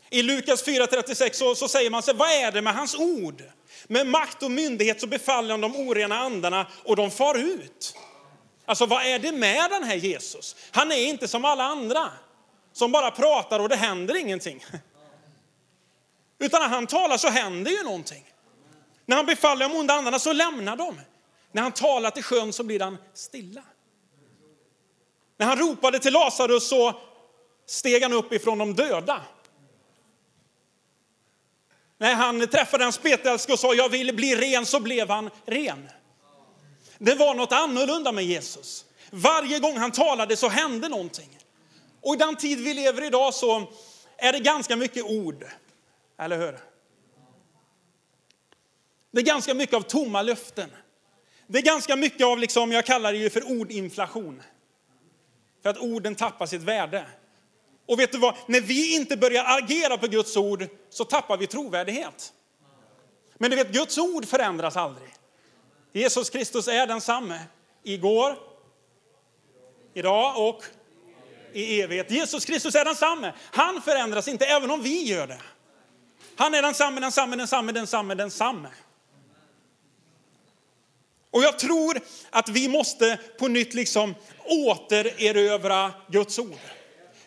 I 0.09 0.21
Lukas 0.21 0.65
4.36 0.65 1.33
så, 1.33 1.55
så 1.55 1.67
säger 1.67 1.89
man 1.89 2.03
sig, 2.03 2.13
vad 2.13 2.31
är 2.31 2.51
det 2.51 2.61
med 2.61 2.73
hans 2.73 2.95
ord? 2.95 3.43
Med 3.87 4.07
makt 4.07 4.43
och 4.43 4.51
myndighet 4.51 5.01
så 5.01 5.07
befaller 5.07 5.51
han 5.51 5.61
de 5.61 5.75
orena 5.75 6.19
andarna 6.19 6.67
och 6.83 6.95
de 6.95 7.11
far 7.11 7.37
ut. 7.37 7.95
Alltså 8.65 8.85
vad 8.85 9.05
är 9.05 9.19
det 9.19 9.31
med 9.31 9.71
den 9.71 9.83
här 9.83 9.95
Jesus? 9.95 10.55
Han 10.71 10.91
är 10.91 11.05
inte 11.05 11.27
som 11.27 11.45
alla 11.45 11.63
andra 11.63 12.09
som 12.73 12.91
bara 12.91 13.11
pratar 13.11 13.59
och 13.59 13.69
det 13.69 13.75
händer 13.75 14.15
ingenting. 14.15 14.65
Utan 16.39 16.61
när 16.61 16.67
han 16.67 16.87
talar 16.87 17.17
så 17.17 17.29
händer 17.29 17.71
ju 17.71 17.83
någonting. 17.83 18.23
När 19.05 19.15
han 19.15 19.25
befaller 19.25 19.69
de 19.69 19.75
onda 19.75 19.93
andarna 19.93 20.19
så 20.19 20.33
lämnar 20.33 20.75
de. 20.75 21.01
När 21.51 21.61
han 21.61 21.71
talar 21.71 22.11
till 22.11 22.23
sjön 22.23 22.53
så 22.53 22.63
blir 22.63 22.79
han 22.79 22.97
stilla. 23.13 23.63
När 25.37 25.45
han 25.45 25.57
ropade 25.57 25.99
till 25.99 26.13
Lazarus 26.13 26.67
så 26.69 27.01
steg 27.65 28.03
han 28.03 28.13
upp 28.13 28.33
ifrån 28.33 28.57
de 28.57 28.73
döda. 28.73 29.21
När 31.97 32.15
han 32.15 32.47
träffade 32.47 32.85
en 32.85 32.93
spetälske 32.93 33.53
och 33.53 33.59
sa 33.59 33.73
jag 33.73 33.89
vill 33.89 34.15
bli 34.15 34.35
ren 34.35 34.65
så 34.65 34.79
blev 34.79 35.09
han 35.09 35.29
ren. 35.45 35.89
Det 36.97 37.15
var 37.15 37.35
något 37.35 37.51
annorlunda 37.51 38.11
med 38.11 38.25
Jesus. 38.25 38.85
Varje 39.11 39.59
gång 39.59 39.77
han 39.77 39.91
talade 39.91 40.35
så 40.35 40.49
hände 40.49 40.89
någonting. 40.89 41.39
Och 42.01 42.15
i 42.15 42.17
den 42.17 42.35
tid 42.35 42.59
vi 42.59 42.73
lever 42.73 43.03
idag 43.03 43.33
så 43.33 43.67
är 44.17 44.31
det 44.31 44.39
ganska 44.39 44.75
mycket 44.75 45.03
ord. 45.03 45.45
Eller 46.17 46.37
hur? 46.37 46.59
Det 49.11 49.21
är 49.21 49.25
ganska 49.25 49.53
mycket 49.53 49.75
av 49.75 49.81
tomma 49.81 50.21
löften. 50.21 50.69
Det 51.47 51.57
är 51.57 51.63
ganska 51.63 51.95
mycket 51.95 52.25
av, 52.25 52.39
liksom, 52.39 52.71
jag 52.71 52.85
kallar 52.85 53.11
det 53.11 53.17
ju 53.17 53.29
för 53.29 53.59
ordinflation. 53.59 54.41
För 55.63 55.69
att 55.69 55.77
orden 55.77 56.15
tappar 56.15 56.45
sitt 56.45 56.61
värde. 56.61 57.05
Och 57.85 57.99
vet 57.99 58.11
du 58.11 58.17
vad? 58.17 58.35
När 58.47 58.61
vi 58.61 58.95
inte 58.95 59.17
börjar 59.17 59.45
agera 59.57 59.97
på 59.97 60.07
Guds 60.07 60.37
ord 60.37 60.67
så 60.89 61.03
tappar 61.03 61.37
vi 61.37 61.47
trovärdighet. 61.47 62.33
Men 63.37 63.51
du 63.51 63.57
vet, 63.57 63.71
Guds 63.71 63.97
ord 63.97 64.25
förändras 64.25 64.77
aldrig. 64.77 65.09
Jesus 65.93 66.29
Kristus 66.29 66.67
är 66.67 66.87
densamme 66.87 67.39
igår, 67.83 68.35
idag 69.93 70.47
och 70.49 70.63
i 71.53 71.81
evighet. 71.81 72.11
Jesus 72.11 72.45
Kristus 72.45 72.75
är 72.75 72.85
densamme. 72.85 73.33
Han 73.51 73.81
förändras 73.81 74.27
inte 74.27 74.45
även 74.45 74.71
om 74.71 74.81
vi 74.81 75.03
gör 75.03 75.27
det. 75.27 75.41
Han 76.37 76.53
är 76.53 76.61
densamme, 76.61 77.01
densamme, 77.01 77.35
densamme, 77.35 77.71
densamme, 77.71 78.15
densamme. 78.15 78.69
Och 81.31 81.43
jag 81.43 81.59
tror 81.59 81.99
att 82.29 82.49
vi 82.49 82.67
måste 82.67 83.19
på 83.39 83.47
nytt 83.47 83.73
liksom 83.73 84.15
återerövra 84.45 85.93
Guds 86.07 86.39
ord. 86.39 86.59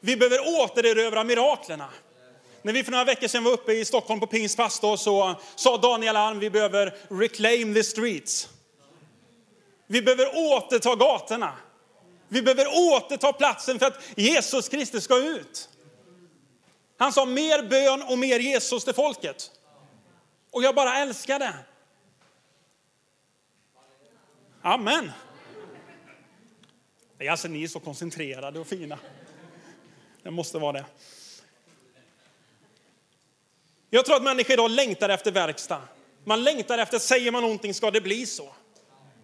Vi 0.01 0.17
behöver 0.17 0.63
återerövra 0.63 1.25
miraklerna. 1.25 1.89
När 2.63 2.73
vi 2.73 2.85
för 2.85 2.91
några 2.91 3.05
veckor 3.05 3.29
sedan 3.29 3.45
var 3.45 3.53
uppe 3.53 3.73
i 3.73 3.85
Stockholm 3.85 4.21
på 4.21 4.27
Pingst 4.27 4.59
så 4.99 5.37
sa 5.57 5.77
Daniel 5.77 6.17
Alm, 6.17 6.39
vi 6.39 6.51
behöver 6.51 6.97
reclaim 7.09 7.75
the 7.75 7.85
streets. 7.85 8.49
Vi 9.87 10.03
behöver 10.03 10.53
återta 10.53 10.95
gatorna. 10.95 11.53
Vi 12.29 12.43
behöver 12.43 12.67
återta 12.93 13.33
platsen 13.33 13.79
för 13.79 13.87
att 13.87 14.03
Jesus 14.17 14.69
Kristus 14.69 15.05
ska 15.05 15.17
ut. 15.17 15.70
Han 17.01 17.13
sa 17.13 17.25
mer 17.25 17.63
bön 17.63 18.03
och 18.03 18.19
mer 18.19 18.39
Jesus 18.39 18.85
till 18.85 18.95
folket. 18.95 19.51
Och 20.51 20.63
jag 20.63 20.75
bara 20.75 20.99
älskar 20.99 21.39
det. 21.39 21.55
Amen. 24.63 25.13
Alltså, 27.31 27.49
ni 27.49 27.63
är 27.63 27.69
så 27.69 27.81
koncentrerade 27.81 28.61
och 28.61 28.67
fina. 28.67 28.99
Det 30.23 30.31
måste 30.31 30.59
vara 30.59 30.73
det. 30.73 30.85
Jag 33.91 34.05
tror 34.05 34.17
att 34.17 34.23
människor 34.23 34.53
idag 34.53 34.71
längtar 34.71 35.09
efter 35.09 35.33
verkstad. 35.33 35.83
Man 36.25 36.45
längtar 36.45 36.79
efter, 36.79 36.99
säger 36.99 37.31
man 37.31 37.43
någonting 37.43 37.75
ska 37.75 37.91
det 37.91 38.01
bli 38.01 38.27
så. 38.27 38.55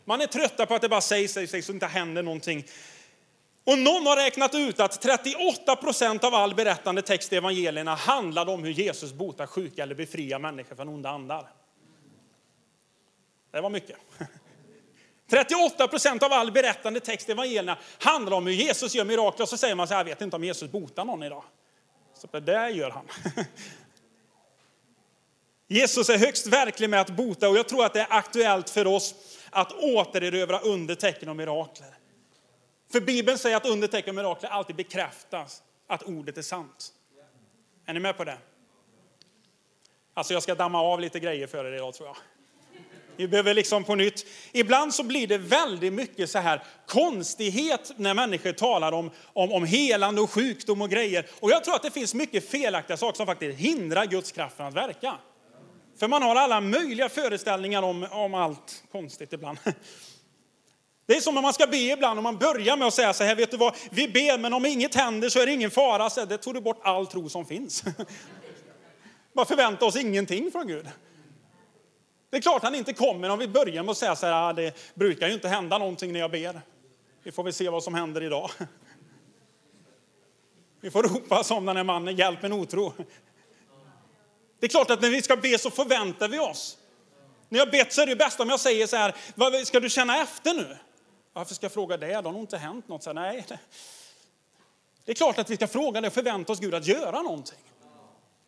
Man 0.04 0.20
är 0.20 0.26
trötta 0.26 0.66
på 0.66 0.74
att 0.74 0.82
det 0.82 0.88
bara 0.88 1.00
sägs, 1.00 1.32
sägs, 1.32 1.50
sägs 1.50 1.68
och 1.68 1.74
inte 1.74 1.86
händer 1.86 2.22
någonting. 2.22 2.66
Och 3.66 3.78
någon 3.78 4.06
har 4.06 4.16
räknat 4.16 4.54
ut 4.54 4.80
att 4.80 5.00
38 5.00 5.76
procent 5.76 6.24
av 6.24 6.34
all 6.34 6.54
berättande 6.54 7.02
text 7.02 7.32
i 7.32 7.36
evangelierna 7.36 7.94
handlade 7.94 8.50
om 8.50 8.64
hur 8.64 8.70
Jesus 8.70 9.12
botar 9.12 9.46
sjuka 9.46 9.82
eller 9.82 9.94
befriar 9.94 10.38
människor 10.38 10.76
från 10.76 10.88
onda 10.88 11.10
andar. 11.10 11.48
Det 13.50 13.60
var 13.60 13.70
mycket. 13.70 13.96
38 15.30 15.88
procent 15.88 16.22
av 16.22 16.32
all 16.32 16.52
berättande 16.52 17.00
text 17.00 17.28
i 17.28 17.32
evangelierna 17.32 17.78
handlar 17.98 18.36
om 18.36 18.46
hur 18.46 18.52
Jesus 18.52 18.94
gör 18.94 19.04
mirakler. 19.04 19.42
Och 19.42 19.48
så 19.48 19.56
säger 19.56 19.74
man 19.74 19.88
så 19.88 19.94
här, 19.94 20.00
jag 20.00 20.04
vet 20.04 20.20
inte 20.20 20.36
om 20.36 20.44
Jesus 20.44 20.70
botar 20.70 21.04
någon 21.04 21.22
idag. 21.22 21.44
Så 22.14 22.40
det 22.40 22.70
gör 22.70 22.90
han. 22.90 23.08
Jesus 25.68 26.08
är 26.08 26.18
högst 26.18 26.46
verklig 26.46 26.90
med 26.90 27.00
att 27.00 27.10
bota 27.10 27.48
och 27.48 27.56
jag 27.56 27.68
tror 27.68 27.84
att 27.84 27.92
det 27.92 28.00
är 28.00 28.06
aktuellt 28.10 28.70
för 28.70 28.86
oss 28.86 29.14
att 29.50 29.72
återerövra 29.72 30.58
undertecken 30.58 31.28
och 31.28 31.36
mirakler. 31.36 31.96
För 32.92 33.00
Bibeln 33.00 33.38
säger 33.38 33.56
att 33.56 33.66
undertecken 33.66 34.18
och 34.18 34.24
mirakler 34.24 34.50
alltid 34.50 34.76
bekräftas 34.76 35.62
att 35.86 36.02
ordet 36.02 36.38
är 36.38 36.42
sant. 36.42 36.92
Är 37.86 37.94
ni 37.94 38.00
med 38.00 38.16
på 38.16 38.24
det? 38.24 38.38
Alltså 40.14 40.32
jag 40.32 40.42
ska 40.42 40.54
damma 40.54 40.80
av 40.80 41.00
lite 41.00 41.20
grejer 41.20 41.46
för 41.46 41.64
er 41.64 41.72
idag 41.72 41.94
tror 41.94 42.08
jag. 42.08 42.16
Vi 43.16 43.28
behöver 43.28 43.54
liksom 43.54 43.84
på 43.84 43.94
nytt. 43.94 44.26
Ibland 44.52 44.94
så 44.94 45.02
blir 45.02 45.26
det 45.26 45.38
väldigt 45.38 45.92
mycket 45.92 46.30
så 46.30 46.38
här 46.38 46.62
konstighet 46.86 47.92
när 47.96 48.14
människor 48.14 48.52
talar 48.52 48.92
om, 48.92 49.10
om, 49.24 49.52
om 49.52 49.64
helande 49.64 50.20
och 50.20 50.30
sjukdom 50.30 50.82
och 50.82 50.90
grejer. 50.90 51.26
Och 51.40 51.50
jag 51.50 51.64
tror 51.64 51.74
att 51.74 51.82
det 51.82 51.90
finns 51.90 52.14
mycket 52.14 52.48
felaktiga 52.48 52.96
saker 52.96 53.16
som 53.16 53.26
faktiskt 53.26 53.58
hindrar 53.58 54.06
Guds 54.06 54.32
kraft 54.32 54.56
från 54.56 54.66
att 54.66 54.74
verka. 54.74 55.14
För 55.98 56.08
man 56.08 56.22
har 56.22 56.36
alla 56.36 56.60
möjliga 56.60 57.08
föreställningar 57.08 57.82
om, 57.82 58.06
om 58.10 58.34
allt 58.34 58.84
konstigt 58.92 59.32
ibland. 59.32 59.58
Det 61.06 61.16
är 61.16 61.20
som 61.20 61.36
om 61.36 61.42
man 61.42 61.52
ska 61.54 61.66
be 61.66 61.76
ibland 61.76 62.18
och 62.18 62.22
man 62.22 62.38
börjar 62.38 62.76
med 62.76 62.88
att 62.88 62.94
säga 62.94 63.12
så 63.12 63.24
här, 63.24 63.34
vet 63.34 63.50
du 63.50 63.56
vad, 63.56 63.74
vi 63.90 64.08
ber 64.08 64.38
men 64.38 64.52
om 64.52 64.66
inget 64.66 64.94
händer 64.94 65.28
så 65.28 65.38
är 65.38 65.46
det 65.46 65.52
ingen 65.52 65.70
fara, 65.70 66.10
så 66.10 66.24
det 66.24 66.38
tog 66.38 66.54
du 66.54 66.60
bort 66.60 66.80
all 66.82 67.06
tro 67.06 67.28
som 67.28 67.46
finns. 67.46 67.84
Bara 69.32 69.46
förvänta 69.46 69.84
oss 69.84 69.96
ingenting 69.96 70.52
från 70.52 70.66
Gud. 70.66 70.88
Det 72.30 72.36
är 72.36 72.40
klart 72.40 72.62
han 72.62 72.74
inte 72.74 72.92
kommer 72.92 73.28
om 73.28 73.38
vi 73.38 73.48
börjar 73.48 73.82
med 73.82 73.90
att 73.90 73.96
säga 73.98 74.16
så 74.16 74.26
här, 74.26 74.48
ah, 74.48 74.52
det 74.52 74.94
brukar 74.94 75.28
ju 75.28 75.34
inte 75.34 75.48
hända 75.48 75.78
någonting 75.78 76.12
när 76.12 76.20
jag 76.20 76.30
ber. 76.30 76.60
Vi 77.22 77.32
får 77.32 77.42
väl 77.42 77.52
se 77.52 77.68
vad 77.68 77.82
som 77.82 77.94
händer 77.94 78.22
idag. 78.22 78.50
Vi 80.80 80.90
får 80.90 81.02
ropa 81.02 81.44
som 81.44 81.66
den 81.66 81.76
här 81.76 81.84
mannen, 81.84 82.16
hjälp 82.16 82.44
en 82.44 82.52
otro. 82.52 82.92
Det 84.60 84.66
är 84.66 84.68
klart 84.68 84.90
att 84.90 85.02
när 85.02 85.10
vi 85.10 85.22
ska 85.22 85.36
be 85.36 85.58
så 85.58 85.70
förväntar 85.70 86.28
vi 86.28 86.38
oss. 86.38 86.78
När 87.48 87.58
jag 87.58 87.70
bett 87.70 87.92
så 87.92 88.02
är 88.02 88.06
det 88.06 88.16
bäst 88.16 88.40
om 88.40 88.48
jag 88.48 88.60
säger 88.60 88.86
så 88.86 88.96
här, 88.96 89.64
ska 89.64 89.80
du 89.80 89.90
känna 89.90 90.22
efter 90.22 90.54
nu? 90.54 90.76
Varför 91.36 91.54
ska 91.54 91.64
jag 91.64 91.72
fråga 91.72 91.96
det? 91.96 92.06
Det 92.06 92.14
har 92.14 92.22
nog 92.22 92.40
inte 92.40 92.58
hänt 92.58 92.88
något. 92.88 93.02
Så 93.02 93.10
här, 93.10 93.14
nej. 93.14 93.44
Det 95.04 95.12
är 95.12 95.14
klart 95.14 95.38
att 95.38 95.50
vi 95.50 95.56
ska 95.56 95.66
fråga 95.66 96.00
det 96.00 96.06
och 96.06 96.12
förvänta 96.12 96.52
oss 96.52 96.60
Gud 96.60 96.74
att 96.74 96.86
göra 96.86 97.22
någonting. 97.22 97.58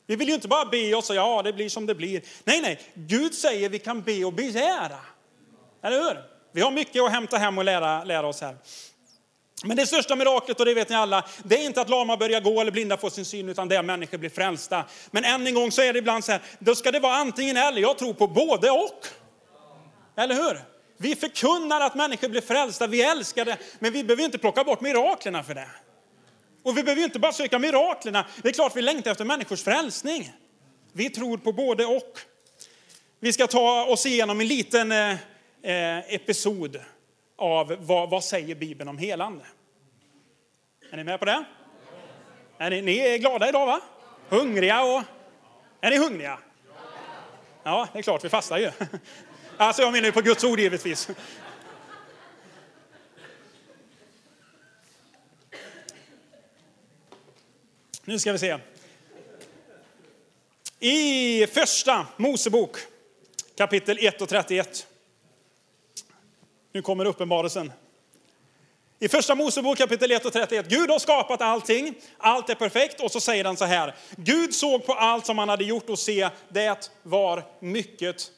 Vi 0.07 0.16
vill 0.16 0.28
ju 0.28 0.35
inte 0.35 0.49
bara 0.49 0.64
be 0.64 0.95
och 0.95 1.04
säga 1.04 1.21
ja, 1.21 1.42
det 1.42 1.52
blir 1.52 1.68
som 1.68 1.87
det 1.87 1.95
blir. 1.95 2.23
Nej, 2.45 2.61
nej, 2.61 2.80
Gud 2.95 3.35
säger 3.35 3.68
vi 3.68 3.78
kan 3.78 4.02
be 4.02 4.25
och 4.25 4.33
begära. 4.33 5.00
Eller 5.83 5.97
hur? 5.97 6.23
Vi 6.52 6.61
har 6.61 6.71
mycket 6.71 7.02
att 7.02 7.11
hämta 7.11 7.37
hem 7.37 7.59
och 7.59 7.64
lära, 7.64 8.04
lära 8.04 8.26
oss 8.26 8.40
här. 8.40 8.57
Men 9.64 9.76
det 9.76 9.87
största 9.87 10.16
miraklet, 10.16 10.61
och 10.61 10.66
det 10.66 10.75
vet 10.75 10.88
ni 10.88 10.95
alla, 10.95 11.28
det 11.45 11.62
är 11.62 11.66
inte 11.66 11.80
att 11.80 11.88
lama 11.88 12.16
börjar 12.16 12.40
gå 12.40 12.61
eller 12.61 12.71
blinda 12.71 12.97
får 12.97 13.11
sin 13.11 13.25
syn, 13.25 13.49
utan 13.49 13.68
det 13.68 13.75
är 13.75 13.80
att 13.80 13.85
människor 13.85 14.18
blir 14.18 14.30
frälsta. 14.30 14.85
Men 15.11 15.25
än 15.25 15.47
en 15.47 15.54
gång 15.54 15.73
så 15.73 15.83
är 15.83 15.92
det 15.92 15.99
ibland 15.99 16.25
så 16.25 16.33
här, 16.33 16.42
då 16.59 16.75
ska 16.75 16.90
det 16.90 17.00
vara 17.00 17.14
antingen 17.14 17.57
eller. 17.57 17.83
Jag 17.83 17.99
tror 17.99 18.14
på 18.14 18.26
både 18.26 18.71
och. 18.71 19.07
Eller 20.16 20.35
hur? 20.35 20.78
Vi 21.00 21.17
förkunnar 21.17 21.81
att 21.81 21.95
människor 21.95 22.28
blir 22.28 22.40
frälsta, 22.40 22.87
vi 22.87 23.02
älskar 23.02 23.45
det, 23.45 23.59
men 23.78 23.93
vi 23.93 24.05
behöver 24.05 24.25
inte 24.25 24.38
plocka 24.38 24.64
bort 24.64 24.81
miraklerna 24.81 25.43
för 25.43 25.55
det. 25.55 25.69
Och 26.62 26.78
vi 26.78 26.83
behöver 26.83 27.02
inte 27.02 27.19
bara 27.19 27.33
söka 27.33 27.59
miraklerna. 27.59 28.26
Det 28.43 28.49
är 28.49 28.52
klart 28.52 28.76
vi 28.76 28.83
längtar 28.83 29.11
efter 29.11 29.25
människors 29.25 29.62
frälsning. 29.62 30.33
Vi 30.93 31.11
tror 31.11 31.38
på 31.38 31.52
både 31.52 31.87
och. 31.87 32.19
Vi 33.21 33.33
ska 33.33 33.47
ta 33.47 33.85
oss 33.85 34.07
igenom 34.07 34.40
en 34.40 34.47
liten 34.47 34.93
eh, 34.93 35.11
eh, 35.62 36.14
episod 36.14 36.81
av 37.37 37.76
vad, 37.81 38.11
vad 38.11 38.25
säger 38.25 38.55
Bibeln 38.55 38.88
om 38.88 38.99
helande. 38.99 39.45
Är 40.93 40.97
ni 40.97 41.05
med 41.05 41.19
på 41.19 41.25
det? 41.25 41.45
Är 42.59 42.71
ni, 42.71 42.83
ni 42.83 42.99
är 42.99 43.19
glada 43.19 43.49
idag 43.49 43.67
va? 43.67 43.81
Hungriga 44.28 44.83
och... 44.83 45.02
Är 45.81 45.90
ni 45.90 45.99
hungriga? 45.99 46.38
Ja, 47.62 47.88
det 47.93 47.99
är 47.99 48.02
klart, 48.02 48.25
vi 48.25 48.28
fastar 48.28 48.59
ju. 48.59 48.71
Alltså 49.61 49.83
jag 49.83 49.93
menar 49.93 50.07
ju 50.07 50.12
på 50.12 50.21
Guds 50.21 50.45
ord 50.45 50.61
givetvis. 50.61 51.09
Nu 58.05 58.19
ska 58.19 58.33
vi 58.33 58.38
se. 58.38 58.59
I 60.81 61.47
första 61.47 62.07
Mosebok 62.17 62.77
kapitel 63.57 63.99
1 64.00 64.23
och 64.23 64.29
31. 64.29 64.87
Nu 66.73 66.83
kommer 66.83 67.05
uppenbarelsen. 67.05 67.73
I 68.99 69.09
första 69.09 69.35
Mosebok 69.35 69.79
kapitel 69.79 70.11
1 70.11 70.25
och 70.27 70.33
31. 70.33 70.69
Gud 70.69 70.91
har 70.91 70.99
skapat 70.99 71.41
allting, 71.41 71.95
allt 72.19 72.50
är 72.50 72.55
perfekt 72.55 73.00
och 73.00 73.12
så 73.12 73.21
säger 73.21 73.45
han 73.45 73.57
så 73.57 73.65
här. 73.65 73.95
Gud 74.17 74.55
såg 74.55 74.87
på 74.87 74.93
allt 74.93 75.27
som 75.27 75.38
han 75.38 75.49
hade 75.49 75.65
gjort 75.65 75.91
och 75.91 75.99
se, 75.99 76.29
det 76.49 76.91
var 77.03 77.45
mycket 77.61 78.33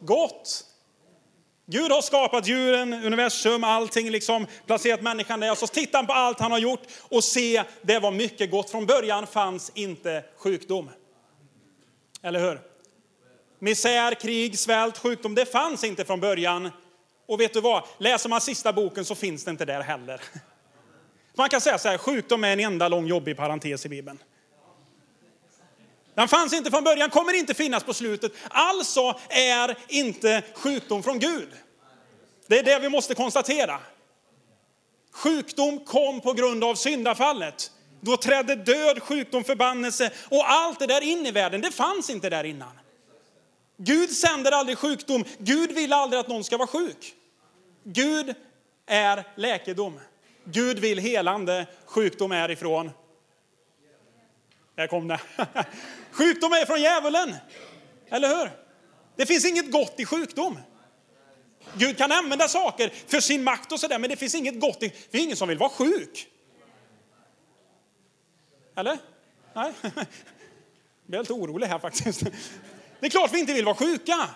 gott. 0.00 0.64
Gud 1.66 1.92
har 1.92 2.02
skapat 2.02 2.46
djuren, 2.46 2.92
universum, 2.92 3.64
allting, 3.64 4.10
liksom 4.10 4.46
placerat 4.66 5.02
människan 5.02 5.40
där. 5.40 5.54
Så 5.54 5.66
tittar 5.66 5.98
han 5.98 6.06
på 6.06 6.12
allt 6.12 6.40
han 6.40 6.52
har 6.52 6.58
gjort 6.58 6.82
och 7.02 7.24
se, 7.24 7.64
det 7.82 7.98
var 7.98 8.10
mycket 8.10 8.50
gott. 8.50 8.70
Från 8.70 8.86
början 8.86 9.26
fanns 9.26 9.72
inte 9.74 10.24
sjukdom. 10.36 10.90
Eller 12.22 12.40
hur? 12.40 12.60
Misär, 13.58 14.14
krig, 14.14 14.58
svält, 14.58 14.98
sjukdom, 14.98 15.34
det 15.34 15.46
fanns 15.46 15.84
inte 15.84 16.04
från 16.04 16.20
början. 16.20 16.70
Och 17.26 17.40
vet 17.40 17.52
du 17.52 17.60
vad? 17.60 17.84
Läser 17.98 18.28
man 18.28 18.40
sista 18.40 18.72
boken 18.72 19.04
så 19.04 19.14
finns 19.14 19.44
det 19.44 19.50
inte 19.50 19.64
där 19.64 19.80
heller. 19.80 20.20
Man 21.34 21.48
kan 21.48 21.60
säga 21.60 21.78
så 21.78 21.88
här, 21.88 21.98
sjukdom 21.98 22.44
är 22.44 22.52
en 22.52 22.60
enda 22.60 22.88
lång 22.88 23.06
jobbig 23.06 23.36
parentes 23.36 23.86
i 23.86 23.88
Bibeln. 23.88 24.18
Den 26.18 26.28
fanns 26.28 26.52
inte 26.52 26.70
från 26.70 26.84
början, 26.84 27.10
kommer 27.10 27.32
inte 27.32 27.54
finnas 27.54 27.84
på 27.84 27.94
slutet. 27.94 28.32
Alltså 28.48 29.18
är 29.28 29.76
inte 29.88 30.42
sjukdom 30.54 31.02
från 31.02 31.18
Gud. 31.18 31.48
Det 32.46 32.58
är 32.58 32.62
det 32.62 32.78
vi 32.78 32.88
måste 32.88 33.14
konstatera. 33.14 33.80
Sjukdom 35.12 35.84
kom 35.84 36.20
på 36.20 36.32
grund 36.32 36.64
av 36.64 36.74
syndafallet. 36.74 37.70
Då 38.00 38.16
trädde 38.16 38.54
död, 38.54 39.02
sjukdom, 39.02 39.44
förbannelse 39.44 40.10
och 40.28 40.50
allt 40.50 40.78
det 40.78 40.86
där 40.86 41.00
in 41.00 41.26
i 41.26 41.30
världen. 41.30 41.60
Det 41.60 41.70
fanns 41.70 42.10
inte 42.10 42.30
där 42.30 42.44
innan. 42.44 42.78
Gud 43.76 44.10
sänder 44.10 44.52
aldrig 44.52 44.78
sjukdom. 44.78 45.24
Gud 45.38 45.72
vill 45.72 45.92
aldrig 45.92 46.20
att 46.20 46.28
någon 46.28 46.44
ska 46.44 46.56
vara 46.56 46.68
sjuk. 46.68 47.14
Gud 47.84 48.34
är 48.86 49.24
läkedom. 49.36 50.00
Gud 50.44 50.78
vill 50.78 50.98
helande. 50.98 51.66
Sjukdom 51.86 52.32
är 52.32 52.50
ifrån. 52.50 52.90
Där 54.78 54.86
kom 54.86 55.08
det. 55.08 55.20
Sjukdom 56.10 56.52
är 56.52 56.66
från 56.66 56.80
djävulen. 56.80 57.34
Eller 58.08 58.28
hur? 58.28 58.50
Det 59.16 59.26
finns 59.26 59.44
inget 59.44 59.72
gott 59.72 59.94
i 59.96 60.04
sjukdom. 60.04 60.58
Gud 61.74 61.98
kan 61.98 62.12
använda 62.12 62.48
saker 62.48 62.92
för 63.06 63.20
sin 63.20 63.44
makt 63.44 63.72
och 63.72 63.80
sådär, 63.80 63.98
men 63.98 64.10
det 64.10 64.16
finns 64.16 64.34
inget 64.34 64.60
gott 64.60 64.82
i... 64.82 64.92
Det 65.10 65.18
är 65.18 65.22
ingen 65.22 65.36
som 65.36 65.48
vill 65.48 65.58
vara 65.58 65.70
sjuk. 65.70 66.26
Eller? 68.76 68.98
Nej? 69.54 69.72
Jag 69.82 70.06
blir 71.06 71.18
lite 71.18 71.32
orolig 71.32 71.66
här 71.66 71.78
faktiskt. 71.78 72.22
Det 73.00 73.06
är 73.06 73.10
klart 73.10 73.32
vi 73.32 73.40
inte 73.40 73.54
vill 73.54 73.64
vara 73.64 73.76
sjuka. 73.76 74.28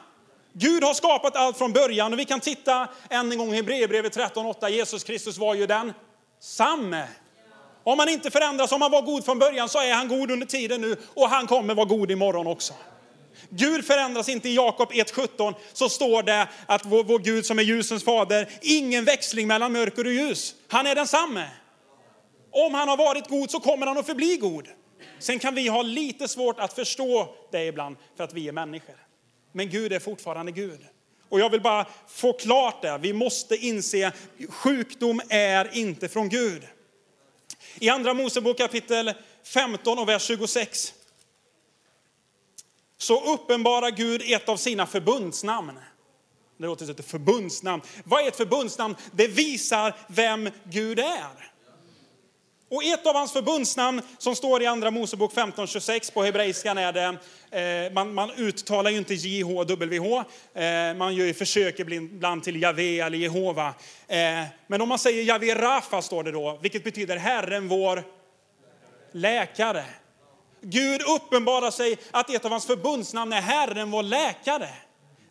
Gud 0.52 0.84
har 0.84 0.94
skapat 0.94 1.36
allt 1.36 1.58
från 1.58 1.72
början 1.72 2.12
och 2.12 2.18
vi 2.18 2.24
kan 2.24 2.40
titta 2.40 2.88
än 3.10 3.32
en 3.32 3.38
gång 3.38 3.52
i 3.52 3.56
Hebreerbrevet 3.56 4.16
13.8. 4.16 4.68
Jesus 4.68 5.04
Kristus 5.04 5.38
var 5.38 5.54
ju 5.54 5.66
den 5.66 5.92
samme. 6.40 7.08
Om 7.84 7.98
han 7.98 8.08
inte 8.08 8.30
förändras, 8.30 8.72
om 8.72 8.82
han 8.82 8.90
var 8.90 9.02
god 9.02 9.24
från 9.24 9.38
början 9.38 9.68
så 9.68 9.78
är 9.78 9.92
han 9.92 10.08
god 10.08 10.30
under 10.30 10.46
tiden 10.46 10.80
nu 10.80 10.96
och 11.14 11.28
han 11.28 11.46
kommer 11.46 11.74
vara 11.74 11.86
god 11.86 12.10
imorgon 12.10 12.46
också. 12.46 12.74
Gud 13.48 13.84
förändras 13.84 14.28
inte. 14.28 14.48
I 14.48 14.54
Jakob 14.54 14.92
1.17 14.92 15.54
så 15.72 15.88
står 15.88 16.22
det 16.22 16.48
att 16.66 16.86
vår, 16.86 17.04
vår 17.04 17.18
Gud 17.18 17.46
som 17.46 17.58
är 17.58 17.62
ljusens 17.62 18.04
fader, 18.04 18.48
ingen 18.62 19.04
växling 19.04 19.46
mellan 19.46 19.72
mörker 19.72 20.06
och 20.06 20.12
ljus. 20.12 20.54
Han 20.68 20.86
är 20.86 20.94
densamme. 20.94 21.48
Om 22.50 22.74
han 22.74 22.88
har 22.88 22.96
varit 22.96 23.28
god 23.28 23.50
så 23.50 23.60
kommer 23.60 23.86
han 23.86 23.98
att 23.98 24.06
förbli 24.06 24.36
god. 24.36 24.68
Sen 25.18 25.38
kan 25.38 25.54
vi 25.54 25.68
ha 25.68 25.82
lite 25.82 26.28
svårt 26.28 26.60
att 26.60 26.72
förstå 26.72 27.34
det 27.52 27.64
ibland 27.64 27.96
för 28.16 28.24
att 28.24 28.32
vi 28.32 28.48
är 28.48 28.52
människor. 28.52 28.96
Men 29.52 29.70
Gud 29.70 29.92
är 29.92 29.98
fortfarande 29.98 30.52
Gud. 30.52 30.80
Och 31.28 31.40
jag 31.40 31.50
vill 31.50 31.60
bara 31.60 31.86
få 32.08 32.32
klart 32.32 32.82
det. 32.82 32.98
Vi 32.98 33.12
måste 33.12 33.56
inse 33.56 34.08
att 34.08 34.14
sjukdom 34.48 35.20
är 35.28 35.76
inte 35.76 36.08
från 36.08 36.28
Gud. 36.28 36.62
I 37.74 37.88
andra 37.88 38.14
Mosebok 38.14 38.58
kapitel 38.58 39.12
15 39.44 39.98
och 39.98 40.08
vers 40.08 40.22
26 40.22 40.94
så 42.98 43.34
uppenbarar 43.34 43.90
Gud 43.90 44.22
ett 44.24 44.48
av 44.48 44.56
sina 44.56 44.86
förbundsnamn. 44.86 45.78
Det 46.58 46.66
låter 46.66 46.86
som 46.86 46.94
ett 46.94 47.10
förbundsnamn. 47.10 47.82
Vad 48.04 48.24
är 48.24 48.28
ett 48.28 48.36
förbundsnamn? 48.36 48.96
Det 49.12 49.26
visar 49.26 49.96
vem 50.08 50.50
Gud 50.64 50.98
är. 50.98 51.52
Och 52.72 52.84
ett 52.84 53.06
av 53.06 53.14
hans 53.14 53.32
förbundsnamn 53.32 54.02
som 54.18 54.36
står 54.36 54.62
i 54.62 54.66
Andra 54.66 54.90
Mosebok 54.90 55.32
15.26 55.32 56.12
på 56.12 56.22
hebreiskan 56.22 56.78
är 56.78 56.92
det, 56.92 57.86
eh, 57.86 57.92
man, 57.92 58.14
man, 58.14 58.30
uttalar 58.30 58.90
ju 58.90 58.96
inte 58.96 59.14
JHWH, 59.14 60.22
eh, 60.62 60.94
man 60.96 61.14
gör 61.14 61.26
ju 61.26 61.34
försök 61.34 61.80
ibland 61.80 62.42
till 62.42 62.62
Javé 62.62 63.00
eller 63.00 63.18
Jehova. 63.18 63.66
Eh, 64.08 64.44
men 64.66 64.80
om 64.80 64.88
man 64.88 64.98
säger 64.98 65.22
Javé 65.22 65.54
Rafa 65.54 66.02
står 66.02 66.22
det 66.24 66.32
då, 66.32 66.58
vilket 66.62 66.84
betyder 66.84 67.16
Herren 67.16 67.68
vår 67.68 68.04
läkare. 69.12 69.84
Gud 70.60 71.02
uppenbarar 71.02 71.70
sig 71.70 71.96
att 72.10 72.30
ett 72.30 72.44
av 72.44 72.50
hans 72.50 72.66
förbundsnamn 72.66 73.32
är 73.32 73.40
Herren 73.40 73.90
vår 73.90 74.02
läkare. 74.02 74.68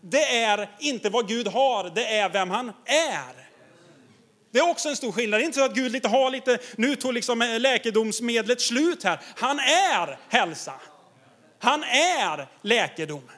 Det 0.02 0.38
är 0.38 0.70
inte 0.80 1.10
vad 1.10 1.28
Gud 1.28 1.48
har, 1.48 1.92
det 1.96 2.06
är 2.06 2.30
vem 2.30 2.50
han 2.50 2.72
är. 2.86 3.51
Det 4.52 4.60
är 4.60 4.70
också 4.70 4.90
en 4.90 4.96
stor 4.96 5.12
skillnad. 5.12 5.40
Det 5.40 5.44
är 5.44 5.46
inte 5.46 5.60
så 5.60 5.66
att 5.66 5.76
Gud 5.76 5.92
lite 5.92 6.08
har 6.08 6.30
lite, 6.30 6.58
nu 6.76 6.96
tog 6.96 7.14
liksom 7.14 7.42
eh, 7.42 7.60
läkedomsmedlet 7.60 8.62
slut 8.62 9.04
här. 9.04 9.20
Han 9.36 9.60
är 9.60 10.20
hälsa. 10.30 10.74
Han 11.60 11.84
är 11.84 12.48
läkedom. 12.62 13.32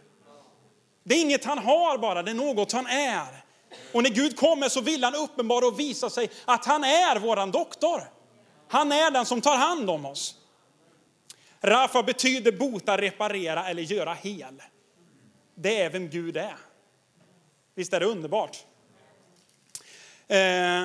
Det 1.04 1.16
är 1.16 1.22
inget 1.22 1.46
han 1.46 1.58
har 1.58 1.98
bara, 1.98 2.24
det 2.24 2.32
är 2.32 2.36
något 2.36 2.72
han 2.72 2.88
är. 2.88 3.44
Och 3.92 4.04
när 4.04 4.10
Gud 4.10 4.36
kommer 4.36 4.70
så 4.70 4.82
vill 4.82 5.04
han 5.04 5.16
uppenbara 5.16 5.68
och 5.68 5.80
visa 5.80 6.10
sig 6.10 6.30
att 6.46 6.66
han 6.66 6.84
är 6.84 7.20
våran 7.20 7.52
doktor. 7.52 8.04
Han 8.68 8.92
är 8.92 9.12
den 9.12 9.26
som 9.26 9.42
tar 9.42 9.58
hand 9.58 9.90
om 9.90 10.06
oss. 10.06 10.36
Rafa 11.62 12.04
betyder 12.04 12.52
bota, 12.52 12.98
reparera 12.98 13.68
eller 13.70 13.82
göra 13.82 14.14
hel. 14.14 14.62
Det 15.56 15.82
är 15.82 15.90
vem 15.90 16.10
Gud 16.10 16.38
är. 16.38 16.58
Visst 17.76 17.94
är 17.94 18.00
det 18.00 18.06
underbart? 18.06 18.58
Eh, 20.28 20.84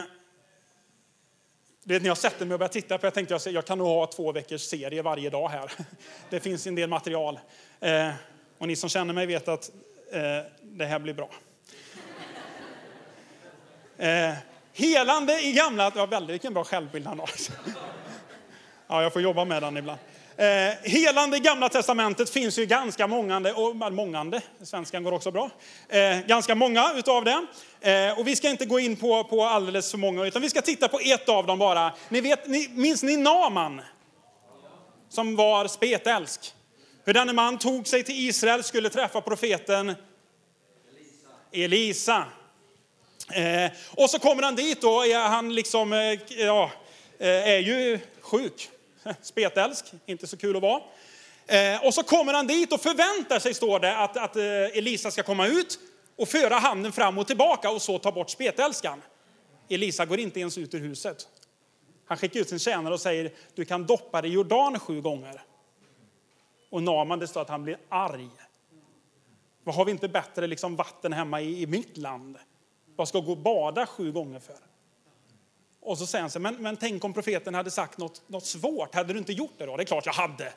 du 1.88 1.94
vet, 1.94 2.02
när 2.02 2.10
jag 2.10 2.18
sätter 2.18 2.46
mig 2.46 2.54
och 2.54 2.58
börjar 2.58 2.68
titta 2.68 2.98
på 2.98 3.06
jag 3.06 3.14
tänkte 3.14 3.38
jag, 3.44 3.54
jag 3.54 3.64
kan 3.64 3.78
nog 3.78 3.86
ha 3.86 4.06
två 4.06 4.32
veckors 4.32 4.60
serie 4.60 5.02
varje 5.02 5.30
dag 5.30 5.48
här. 5.48 5.72
Det 6.30 6.40
finns 6.40 6.66
en 6.66 6.74
del 6.74 6.88
material. 6.88 7.40
Eh, 7.80 8.10
och 8.58 8.66
ni 8.66 8.76
som 8.76 8.88
känner 8.88 9.14
mig 9.14 9.26
vet 9.26 9.48
att 9.48 9.70
eh, 10.12 10.20
det 10.62 10.84
här 10.84 10.98
blir 10.98 11.14
bra. 11.14 11.30
Eh, 13.98 14.34
helande 14.72 15.40
i 15.40 15.52
gamla... 15.52 15.92
Ja, 15.96 16.06
väldigt, 16.06 16.34
vilken 16.34 16.54
bra 16.54 16.64
självbild 16.64 17.06
han 17.06 17.18
har. 17.18 17.30
Ja, 18.86 19.02
jag 19.02 19.12
får 19.12 19.22
jobba 19.22 19.44
med 19.44 19.62
den 19.62 19.76
ibland. 19.76 19.98
Eh, 20.38 20.74
helande 20.82 21.36
i 21.36 21.40
Gamla 21.40 21.68
Testamentet 21.68 22.30
finns 22.30 22.58
ju 22.58 22.66
ganska 22.66 23.06
mångande, 23.06 23.52
och 23.52 23.92
mångande, 23.92 24.40
svenskan 24.62 25.02
går 25.02 25.12
också 25.12 25.30
bra, 25.30 25.50
eh, 25.88 26.18
ganska 26.26 26.54
många 26.54 26.92
utav 26.96 27.24
det. 27.24 27.46
Eh, 27.80 28.18
och 28.18 28.28
vi 28.28 28.36
ska 28.36 28.48
inte 28.48 28.66
gå 28.66 28.80
in 28.80 28.96
på, 28.96 29.24
på 29.24 29.44
alldeles 29.44 29.90
för 29.90 29.98
många, 29.98 30.24
utan 30.24 30.42
vi 30.42 30.50
ska 30.50 30.60
titta 30.60 30.88
på 30.88 31.00
ett 31.00 31.28
av 31.28 31.46
dem 31.46 31.58
bara. 31.58 31.92
Ni 32.08 32.20
vet, 32.20 32.46
ni, 32.46 32.68
minns 32.70 33.02
ni 33.02 33.16
Naman? 33.16 33.80
Som 35.08 35.36
var 35.36 35.66
spetälsk. 35.66 36.54
Hur 37.04 37.14
denne 37.14 37.32
man 37.32 37.58
tog 37.58 37.86
sig 37.86 38.02
till 38.02 38.28
Israel, 38.28 38.62
skulle 38.64 38.88
träffa 38.88 39.20
profeten 39.20 39.94
Elisa. 41.52 42.24
Eh, 43.32 43.70
och 43.90 44.10
så 44.10 44.18
kommer 44.18 44.42
han 44.42 44.54
dit 44.54 44.80
då, 44.80 45.14
han 45.14 45.54
liksom, 45.54 45.92
eh, 45.92 46.18
ja, 46.38 46.70
eh, 47.18 47.28
är 47.28 47.58
ju 47.58 47.98
sjuk. 48.20 48.70
Spetälsk, 49.22 49.92
inte 50.06 50.26
så 50.26 50.36
kul 50.36 50.56
att 50.56 50.62
vara. 50.62 50.82
Eh, 51.46 51.86
och 51.86 51.94
så 51.94 52.02
kommer 52.02 52.32
han 52.32 52.46
dit 52.46 52.72
och 52.72 52.80
förväntar 52.80 53.38
sig, 53.38 53.54
står 53.54 53.80
det, 53.80 53.96
att, 53.96 54.16
att 54.16 54.36
eh, 54.36 54.42
Elisa 54.78 55.10
ska 55.10 55.22
komma 55.22 55.46
ut 55.46 55.78
och 56.16 56.28
föra 56.28 56.54
handen 56.54 56.92
fram 56.92 57.18
och 57.18 57.26
tillbaka 57.26 57.70
och 57.70 57.82
så 57.82 57.98
ta 57.98 58.12
bort 58.12 58.30
spetälskan. 58.30 59.02
Elisa 59.68 60.06
går 60.06 60.18
inte 60.18 60.40
ens 60.40 60.58
ut 60.58 60.74
ur 60.74 60.80
huset. 60.80 61.28
Han 62.06 62.18
skickar 62.18 62.40
ut 62.40 62.48
sin 62.48 62.58
tjänare 62.58 62.94
och 62.94 63.00
säger, 63.00 63.32
du 63.54 63.64
kan 63.64 63.86
doppa 63.86 64.22
dig 64.22 64.30
i 64.30 64.34
Jordan 64.34 64.80
sju 64.80 65.00
gånger. 65.00 65.42
Och 66.70 66.82
Naman, 66.82 67.18
det 67.18 67.28
står 67.28 67.40
att 67.40 67.48
han 67.48 67.64
blir 67.64 67.78
arg. 67.88 68.28
Vad 69.64 69.74
har 69.74 69.84
vi 69.84 69.90
inte 69.90 70.08
bättre 70.08 70.46
liksom 70.46 70.76
vatten 70.76 71.12
hemma 71.12 71.40
i, 71.40 71.62
i 71.62 71.66
mitt 71.66 71.96
land? 71.96 72.38
Vad 72.96 73.08
ska 73.08 73.20
gå 73.20 73.32
och 73.32 73.38
bada 73.38 73.86
sju 73.86 74.12
gånger 74.12 74.40
för? 74.40 74.56
Och 75.80 75.98
så 75.98 76.06
säger 76.06 76.22
han 76.22 76.30
så 76.30 76.40
men, 76.40 76.54
men 76.54 76.76
tänk 76.76 77.04
om 77.04 77.14
profeten 77.14 77.54
hade 77.54 77.70
sagt 77.70 77.98
något, 77.98 78.22
något 78.26 78.46
svårt, 78.46 78.94
hade 78.94 79.12
du 79.12 79.18
inte 79.18 79.32
gjort 79.32 79.54
det 79.58 79.66
då? 79.66 79.76
Det 79.76 79.82
är 79.82 79.84
klart 79.84 80.06
jag 80.06 80.12
hade. 80.12 80.52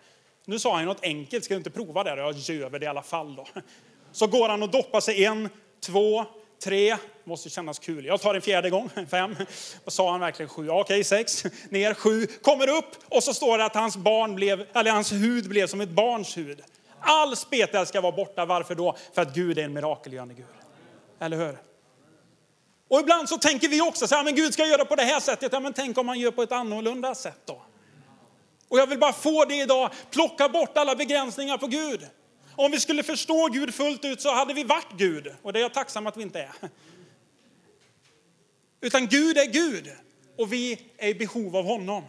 Nu 0.46 0.60
sa 0.60 0.76
han 0.76 0.86
något 0.86 1.04
enkelt, 1.04 1.46
ska 1.46 1.54
du 1.54 1.58
inte 1.58 1.70
prova 1.70 2.04
det? 2.04 2.10
Jag 2.10 2.36
gör 2.36 2.70
det 2.70 2.86
i 2.86 2.88
alla 2.88 3.02
fall 3.02 3.36
då. 3.36 3.48
Så 4.12 4.28
går 4.28 4.50
han 4.50 4.64
och 4.64 4.70
doppar 4.70 5.00
sig 5.00 5.26
en, 5.26 5.50
två, 5.86 6.26
tre, 6.64 6.98
måste 7.24 7.50
kännas 7.50 7.80
kul. 7.80 8.06
Jag 8.06 8.22
tar 8.22 8.36
en 8.36 8.42
fjärde 8.42 8.70
gång, 8.70 8.90
fem. 9.10 9.36
Vad 9.84 9.94
sa 9.94 10.12
han 10.12 10.20
verkligen? 10.20 10.50
Sju, 10.50 10.70
okej 10.70 11.04
sex, 11.04 11.46
ner, 11.70 11.94
sju, 11.94 12.28
kommer 12.28 12.70
upp 12.70 12.96
och 13.10 13.24
så 13.24 13.34
står 13.34 13.58
det 13.58 13.66
att 13.66 13.76
hans 13.76 13.98
barn 13.98 14.36
blev, 14.36 14.66
eller 14.74 14.92
hans 14.92 15.12
hud 15.12 15.50
blev 15.50 15.68
som 15.68 15.82
ett 15.82 15.90
barns 15.90 16.38
hud. 16.38 16.62
All 17.00 17.36
spetälska 17.36 18.02
var 18.02 18.12
borta, 18.12 18.46
varför 18.46 18.76
då? 18.76 18.98
För 19.14 19.22
att 19.22 19.36
Gud 19.36 19.58
är 19.58 19.64
en 19.64 19.74
mirakelgörande 19.74 20.34
Gud. 20.34 20.46
Eller 21.20 21.38
hur? 21.38 21.71
Och 22.92 23.00
ibland 23.00 23.30
så 23.30 23.38
tänker 23.38 23.68
vi 23.68 23.82
också 23.82 24.08
så 24.08 24.16
här, 24.16 24.24
men 24.24 24.36
Gud 24.36 24.54
ska 24.54 24.66
göra 24.66 24.86
på 24.86 24.96
det 24.96 25.04
här 25.04 25.20
sättet. 25.20 25.54
Ja, 25.54 25.60
men 25.60 25.74
tänk 25.74 25.98
om 25.98 26.08
han 26.08 26.20
gör 26.20 26.32
på 26.32 26.44
ett 26.44 26.52
annorlunda 26.52 27.16
sätt 27.16 27.42
då? 27.46 27.62
Och 28.68 28.80
jag 28.80 28.88
vill 28.88 29.00
bara 29.00 29.14
få 29.14 29.46
det 29.46 29.56
idag, 29.56 29.90
plocka 30.10 30.50
bort 30.50 30.78
alla 30.78 30.96
begränsningar 30.96 31.58
på 31.58 31.68
Gud. 31.68 32.08
Om 32.56 32.72
vi 32.72 32.80
skulle 32.80 33.04
förstå 33.04 33.48
Gud 33.48 33.74
fullt 33.76 34.06
ut 34.06 34.22
så 34.22 34.34
hade 34.34 34.54
vi 34.54 34.64
varit 34.64 34.92
Gud. 34.98 35.36
Och 35.42 35.54
det 35.54 35.60
är 35.60 35.62
jag 35.62 35.74
tacksam 35.74 36.08
att 36.08 36.18
vi 36.18 36.22
inte 36.22 36.40
är. 36.40 36.52
Utan 38.82 39.08
Gud 39.08 39.38
är 39.38 39.46
Gud 39.46 39.92
och 40.38 40.54
vi 40.54 40.82
är 40.98 41.08
i 41.08 41.16
behov 41.16 41.56
av 41.56 41.66
honom. 41.66 42.04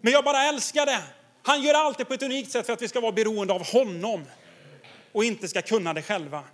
Men 0.00 0.12
jag 0.12 0.24
bara 0.24 0.42
älskar 0.42 0.86
det. 0.86 1.02
Han 1.42 1.62
gör 1.62 1.74
alltid 1.74 2.08
på 2.08 2.14
ett 2.14 2.22
unikt 2.22 2.50
sätt 2.50 2.66
för 2.66 2.72
att 2.72 2.82
vi 2.82 2.88
ska 2.88 3.00
vara 3.00 3.12
beroende 3.12 3.54
av 3.54 3.66
honom 3.66 4.24
och 5.12 5.24
inte 5.24 5.48
ska 5.48 5.62
kunna 5.62 5.94
det 5.94 6.02
själva. 6.02 6.44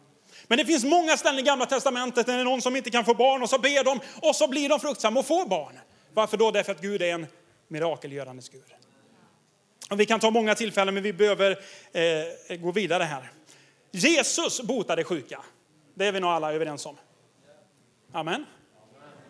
Men 0.49 0.59
det 0.59 0.65
finns 0.65 0.85
många 0.85 1.17
ställen 1.17 1.39
i 1.39 1.43
gamla 1.43 1.67
testamentet 1.67 2.27
när 2.27 2.35
det 2.35 2.41
är 2.41 2.45
någon 2.45 2.63
som 2.63 2.77
inte 2.77 2.91
kan 2.91 3.05
få 3.05 3.15
barn 3.15 3.43
och 3.43 3.51
så 3.51 3.59
ber 3.59 3.85
de 3.85 4.01
och 4.23 4.37
så 4.37 4.49
blir 4.49 4.69
de 4.69 4.81
fruktsamma 4.81 5.21
och 5.21 5.27
får 5.27 5.47
barn. 5.47 5.79
Varför 6.15 6.37
då? 6.37 6.51
Därför 6.51 6.73
att 6.73 6.81
Gud 6.81 7.03
är 7.03 7.15
en 7.15 7.27
mirakelgörande 7.69 8.43
Gud. 8.53 8.63
Och 9.91 10.01
vi 10.01 10.07
kan 10.07 10.21
ta 10.21 10.31
många 10.31 10.55
tillfällen 10.55 10.95
men 10.95 11.03
vi 11.03 11.13
behöver 11.13 11.59
eh, 11.93 12.57
gå 12.57 12.73
vidare 12.73 13.03
här. 13.03 13.31
Jesus 13.91 14.61
botade 14.61 15.05
sjuka. 15.05 15.41
Det 15.95 16.07
är 16.07 16.13
vi 16.13 16.21
nog 16.21 16.31
alla 16.31 16.53
överens 16.53 16.87
om. 16.87 16.97
Amen. 18.13 18.47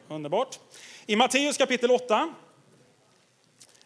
Underbart. 0.08 0.58
I 1.06 1.16
Matteus 1.16 1.56
kapitel 1.56 1.90
8. 1.90 2.34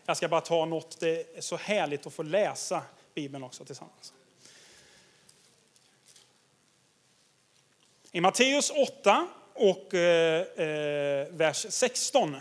Jag 0.06 0.16
ska 0.16 0.28
bara 0.28 0.40
ta 0.40 0.64
något, 0.64 1.00
det 1.00 1.36
är 1.36 1.40
så 1.40 1.56
härligt 1.56 2.06
att 2.06 2.12
få 2.12 2.22
läsa 2.22 2.82
Bibeln 3.14 3.44
också 3.44 3.64
tillsammans. 3.64 4.12
I 8.12 8.20
Matteus 8.20 8.70
8 8.70 9.26
och 9.54 9.94
eh, 9.94 10.42
eh, 10.42 11.26
vers 11.30 11.66
16. 11.68 12.36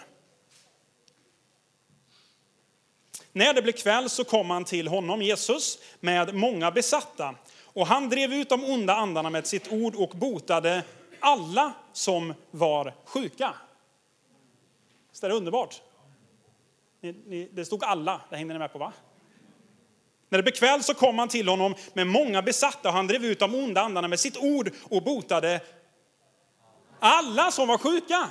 När 3.31 3.53
det 3.53 3.61
blev 3.61 3.73
kväll 3.73 4.09
så 4.09 4.23
kom 4.23 4.49
han 4.49 4.65
till 4.65 4.87
honom, 4.87 5.21
Jesus, 5.21 5.79
med 5.99 6.35
många 6.35 6.71
besatta. 6.71 7.35
Och 7.63 7.87
han 7.87 8.09
drev 8.09 8.33
ut 8.33 8.49
de 8.49 8.63
onda 8.63 8.95
andarna 8.95 9.29
med 9.29 9.47
sitt 9.47 9.71
ord 9.71 9.95
och 9.95 10.09
botade 10.09 10.83
alla 11.19 11.73
som 11.93 12.33
var 12.51 12.93
sjuka. 13.05 13.53
Visst 15.11 15.23
är 15.23 15.29
det 15.29 15.35
underbart? 15.35 15.81
Ni, 17.01 17.15
ni, 17.25 17.49
det 17.51 17.65
stod 17.65 17.83
alla, 17.83 18.21
det 18.29 18.35
hängde 18.35 18.53
ni 18.53 18.59
med 18.59 18.73
på 18.73 18.79
va? 18.79 18.93
När 20.29 20.39
det 20.39 20.43
blev 20.43 20.53
kväll 20.53 20.83
så 20.83 20.93
kom 20.93 21.19
han 21.19 21.27
till 21.27 21.47
honom 21.47 21.75
med 21.93 22.07
många 22.07 22.41
besatta 22.41 22.89
och 22.89 22.95
han 22.95 23.07
drev 23.07 23.25
ut 23.25 23.39
de 23.39 23.55
onda 23.55 23.81
andarna 23.81 24.07
med 24.07 24.19
sitt 24.19 24.37
ord 24.37 24.71
och 24.83 25.03
botade 25.03 25.61
alla 26.99 27.51
som 27.51 27.67
var 27.67 27.77
sjuka. 27.77 28.27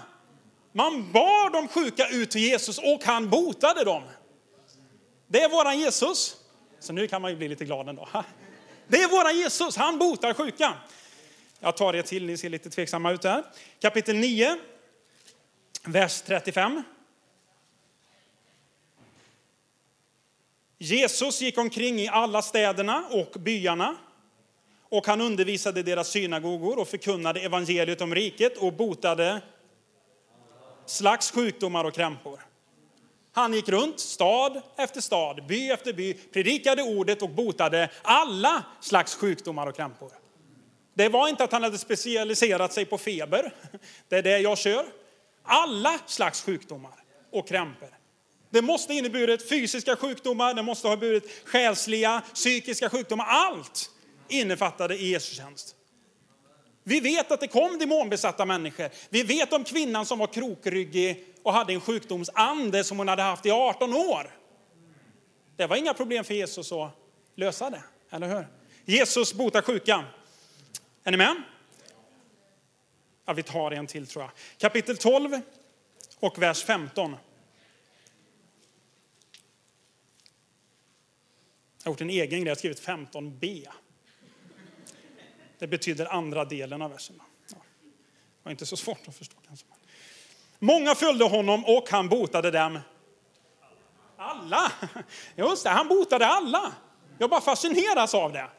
Man 0.72 1.12
bar 1.12 1.50
de 1.50 1.68
sjuka 1.68 2.08
ut 2.08 2.30
till 2.30 2.40
Jesus 2.40 2.78
och 2.78 3.04
han 3.04 3.30
botade 3.30 3.84
dem. 3.84 4.02
Det 5.26 5.42
är 5.42 5.48
våran 5.48 5.78
Jesus. 5.78 6.37
Så 6.80 6.92
nu 6.92 7.08
kan 7.08 7.22
man 7.22 7.30
ju 7.30 7.37
bli 7.37 7.48
lite 7.48 7.64
glad 7.64 7.88
ändå. 7.88 8.08
Det 8.90 9.02
är 9.02 9.08
våran 9.08 9.38
Jesus, 9.38 9.76
han 9.76 9.98
botar 9.98 10.34
sjuka. 10.34 10.74
Jag 11.61 11.76
tar 11.76 11.92
det 11.92 12.02
till, 12.02 12.26
ni 12.26 12.37
ser 12.37 12.48
lite 12.48 12.70
tveksamma 12.70 13.12
ut 13.12 13.22
där. 13.22 13.44
Kapitel 13.80 14.16
9, 14.16 14.56
vers 15.84 16.20
35. 16.20 16.82
Jesus 20.79 21.41
gick 21.41 21.59
omkring 21.59 22.01
i 22.01 22.09
alla 22.09 22.43
städerna 22.43 23.05
och 23.11 23.41
byarna 23.41 23.97
och 24.88 25.07
han 25.07 25.21
undervisade 25.21 25.83
deras 25.83 26.09
synagogor 26.09 26.79
och 26.79 26.88
förkunnade 26.88 27.41
evangeliet 27.41 28.01
om 28.01 28.14
riket 28.14 28.57
och 28.57 28.73
botade 28.73 29.43
slags 30.87 31.31
sjukdomar 31.31 31.85
och 31.85 31.95
krämpor. 31.95 32.41
Han 33.33 33.55
gick 33.55 33.69
runt 33.69 34.01
stad 34.01 34.62
efter 34.77 35.01
stad, 35.01 35.47
by 35.47 35.71
efter 35.71 35.93
by, 35.93 36.14
predikade 36.14 36.83
ordet 36.83 37.23
och 37.23 37.31
botade 37.31 37.91
alla 38.03 38.64
slags 38.81 39.14
sjukdomar 39.14 39.67
och 39.67 39.77
krämpor. 39.77 40.12
Det 40.95 41.09
var 41.09 41.29
inte 41.29 41.45
att 41.45 41.53
han 41.53 41.62
hade 41.62 41.79
specialiserat 41.79 42.73
sig 42.73 42.85
på 42.85 42.99
feber, 42.99 43.55
det 44.09 44.17
är 44.17 44.23
det 44.23 44.38
jag 44.38 44.59
kör. 44.59 44.87
Alla 45.43 45.99
slags 46.07 46.43
sjukdomar 46.43 47.05
och 47.33 47.49
krämpor. 47.49 47.97
Det 48.50 48.62
måste 48.62 48.94
inneburit 48.94 49.48
fysiska 49.48 49.96
sjukdomar, 49.96 50.54
det 50.54 50.62
måste 50.62 50.88
ha 50.88 50.96
burit 50.96 51.44
själsliga, 51.44 52.22
psykiska 52.34 52.90
sjukdomar. 52.90 53.24
Allt 53.28 53.90
innefattade 54.28 54.96
i 54.96 55.11
Jesu 55.11 55.34
tjänst. 55.34 55.74
Vi 56.84 57.00
vet 57.00 57.32
att 57.32 57.40
det 57.40 57.48
kom 57.48 57.78
demonbesatta 57.78 58.44
människor. 58.44 58.90
Vi 59.08 59.22
vet 59.22 59.52
om 59.52 59.64
kvinnan 59.64 60.06
som 60.06 60.18
var 60.18 60.26
krokryggig 60.26 61.24
och 61.42 61.52
hade 61.52 61.72
en 61.72 61.80
sjukdomsande 61.80 62.84
som 62.84 62.98
hon 62.98 63.08
hade 63.08 63.22
haft 63.22 63.46
i 63.46 63.50
18 63.50 63.94
år. 63.94 64.34
Det 65.56 65.66
var 65.66 65.76
inga 65.76 65.94
problem 65.94 66.24
för 66.24 66.34
Jesus 66.34 66.72
att 66.72 66.90
lösa 67.34 67.70
det, 67.70 67.82
eller 68.11 68.28
hur? 68.28 68.46
Jesus 68.84 69.34
botar 69.34 69.62
sjuka. 69.62 70.04
Är 71.04 71.11
ni 71.11 71.16
med? 71.16 71.42
Ja, 73.26 73.32
vi 73.32 73.42
tar 73.42 73.70
en 73.70 73.87
till 73.87 74.06
tror 74.06 74.24
jag. 74.24 74.30
Kapitel 74.58 74.96
12 74.96 75.40
och 76.20 76.42
vers 76.42 76.64
15. 76.64 77.16
Jag 81.88 81.90
har 81.90 81.94
gjort 81.94 82.01
en 82.01 82.11
egen 82.11 82.29
grej, 82.29 82.44
jag 82.44 82.51
har 82.51 82.57
skrivit 82.59 82.87
15b. 82.87 83.68
Det 85.59 85.66
betyder 85.66 86.07
andra 86.07 86.44
delen 86.44 86.83
av 86.83 86.90
versen. 86.90 87.16
Ja. 87.51 87.57
Det 87.57 88.42
var 88.42 88.51
inte 88.51 88.66
så 88.66 88.77
svårt 88.77 89.09
att 89.09 89.16
förstå 89.16 89.37
kanske. 89.46 89.66
Många 90.59 90.94
följde 90.94 91.24
honom 91.24 91.64
och 91.64 91.90
han 91.90 92.09
botade 92.09 92.51
dem. 92.51 92.79
Alla! 94.16 94.72
Just 95.37 95.64
det, 95.64 95.70
han 95.70 95.88
botade 95.88 96.27
alla. 96.27 96.72
Jag 97.18 97.31
bara 97.31 97.40
fascineras 97.40 98.14
av 98.14 98.33
det. 98.33 98.51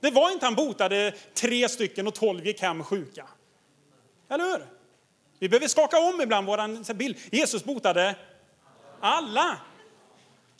Det 0.00 0.10
var 0.10 0.30
inte 0.30 0.46
han 0.46 0.54
botade 0.54 1.14
tre 1.34 1.68
stycken 1.68 2.06
och 2.06 2.14
tolv 2.14 2.46
gick 2.46 2.62
hem 2.62 2.84
sjuka. 2.84 3.28
Eller 4.28 4.44
hur? 4.44 4.66
Vi 5.38 5.48
behöver 5.48 5.68
skaka 5.68 5.98
om 5.98 6.20
ibland 6.20 6.46
vår 6.46 6.94
bild. 6.94 7.16
Jesus 7.32 7.64
botade 7.64 8.16
alla. 9.00 9.58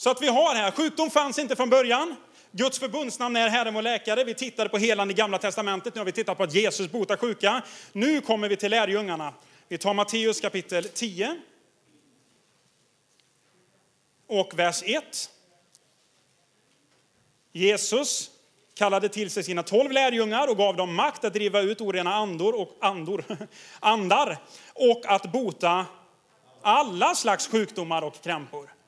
Så 0.03 0.11
att 0.11 0.23
vi 0.23 0.29
har 0.29 0.55
här, 0.55 0.71
sjukdom 0.71 1.11
fanns 1.11 1.39
inte 1.39 1.57
från 1.57 1.71
början. 1.71 2.17
Guds 2.51 2.79
förbundsnamn 2.79 3.37
är 3.37 3.49
Herren 3.49 3.75
vår 3.75 3.83
läkare. 3.83 4.25
Vi 4.25 4.35
tittade 4.35 4.69
på 4.69 4.79
helan 4.79 5.11
i 5.11 5.15
Gamla 5.15 5.39
Testamentet. 5.39 5.95
Nu 5.95 6.01
har 6.01 6.07
vi 6.07 6.13
tittat 6.13 6.37
på 6.37 6.43
att 6.43 6.55
Jesus 6.55 6.91
botar 6.91 7.17
sjuka. 7.17 7.63
Nu 7.93 8.21
kommer 8.21 8.49
vi 8.49 8.57
till 8.57 8.71
lärjungarna. 8.71 9.35
Vi 9.69 9.79
tar 9.79 9.95
Matteus 9.95 10.41
kapitel 10.41 10.85
10. 10.85 11.41
Och 14.27 14.59
vers 14.59 14.83
1. 14.87 15.31
Jesus 17.53 18.31
kallade 18.75 19.09
till 19.09 19.31
sig 19.31 19.43
sina 19.43 19.63
tolv 19.63 19.91
lärjungar 19.91 20.49
och 20.49 20.57
gav 20.57 20.77
dem 20.77 20.95
makt 20.95 21.25
att 21.25 21.33
driva 21.33 21.61
ut 21.61 21.81
orena 21.81 22.15
andor 22.15 22.61
och 22.61 22.77
andor, 22.81 23.25
andar 23.81 24.39
och 24.75 25.03
att 25.07 25.33
bota 25.33 25.87
alla 26.63 27.15
slags 27.15 27.49
sjukdomar 27.49 28.03
och 28.03 28.23
krämpor. 28.23 28.82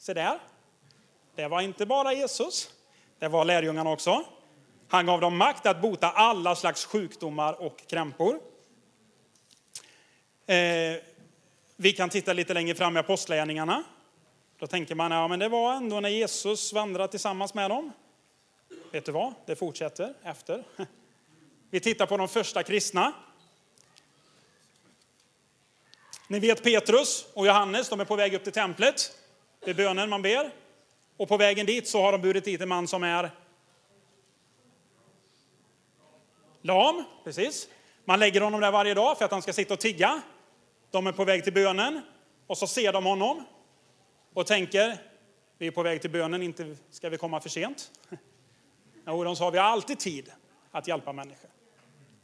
Se 0.00 0.14
där. 0.14 0.38
Det 1.34 1.48
var 1.48 1.60
inte 1.60 1.86
bara 1.86 2.12
Jesus, 2.12 2.70
det 3.18 3.28
var 3.28 3.44
lärjungarna 3.44 3.90
också. 3.90 4.24
Han 4.88 5.06
gav 5.06 5.20
dem 5.20 5.36
makt 5.36 5.66
att 5.66 5.82
bota 5.82 6.10
alla 6.10 6.56
slags 6.56 6.84
sjukdomar 6.84 7.62
och 7.62 7.88
krämpor. 7.88 8.40
Eh, 10.46 11.02
vi 11.76 11.92
kan 11.92 12.08
titta 12.08 12.32
lite 12.32 12.54
längre 12.54 12.74
fram 12.74 12.96
i 12.96 13.00
Apostlagärningarna. 13.00 13.84
Då 14.58 14.66
tänker 14.66 14.94
man, 14.94 15.10
ja 15.10 15.28
men 15.28 15.38
det 15.38 15.48
var 15.48 15.74
ändå 15.74 16.00
när 16.00 16.08
Jesus 16.08 16.72
vandrade 16.72 17.10
tillsammans 17.10 17.54
med 17.54 17.70
dem. 17.70 17.92
Vet 18.92 19.04
du 19.04 19.12
vad? 19.12 19.34
Det 19.46 19.56
fortsätter 19.56 20.14
efter. 20.22 20.64
Vi 21.70 21.80
tittar 21.80 22.06
på 22.06 22.16
de 22.16 22.28
första 22.28 22.62
kristna. 22.62 23.12
Ni 26.28 26.38
vet 26.38 26.62
Petrus 26.62 27.26
och 27.34 27.46
Johannes, 27.46 27.88
de 27.88 28.00
är 28.00 28.04
på 28.04 28.16
väg 28.16 28.34
upp 28.34 28.44
till 28.44 28.52
templet. 28.52 29.19
Det 29.64 29.70
är 29.70 29.74
bönen 29.74 30.10
man 30.10 30.22
ber. 30.22 30.50
Och 31.16 31.28
på 31.28 31.36
vägen 31.36 31.66
dit 31.66 31.88
så 31.88 32.02
har 32.02 32.12
de 32.12 32.20
burit 32.20 32.44
dit 32.44 32.60
en 32.60 32.68
man 32.68 32.88
som 32.88 33.02
är 33.02 33.30
lam. 36.62 37.04
Precis. 37.24 37.68
Man 38.04 38.18
lägger 38.18 38.40
honom 38.40 38.60
där 38.60 38.70
varje 38.70 38.94
dag 38.94 39.18
för 39.18 39.24
att 39.24 39.30
han 39.30 39.42
ska 39.42 39.52
sitta 39.52 39.74
och 39.74 39.80
tigga. 39.80 40.22
De 40.90 41.06
är 41.06 41.12
på 41.12 41.24
väg 41.24 41.44
till 41.44 41.52
bönen 41.52 42.00
och 42.46 42.58
så 42.58 42.66
ser 42.66 42.92
de 42.92 43.04
honom 43.06 43.44
och 44.34 44.46
tänker, 44.46 44.98
vi 45.58 45.66
är 45.66 45.70
på 45.70 45.82
väg 45.82 46.00
till 46.00 46.10
bönen, 46.10 46.42
inte 46.42 46.76
ska 46.90 47.08
vi 47.08 47.18
komma 47.18 47.40
för 47.40 47.48
sent. 47.48 47.90
Jo, 49.06 49.24
de 49.24 49.36
sa, 49.36 49.50
vi 49.50 49.58
har 49.58 49.64
alltid 49.64 49.98
tid 49.98 50.32
att 50.70 50.88
hjälpa 50.88 51.12
människor. 51.12 51.50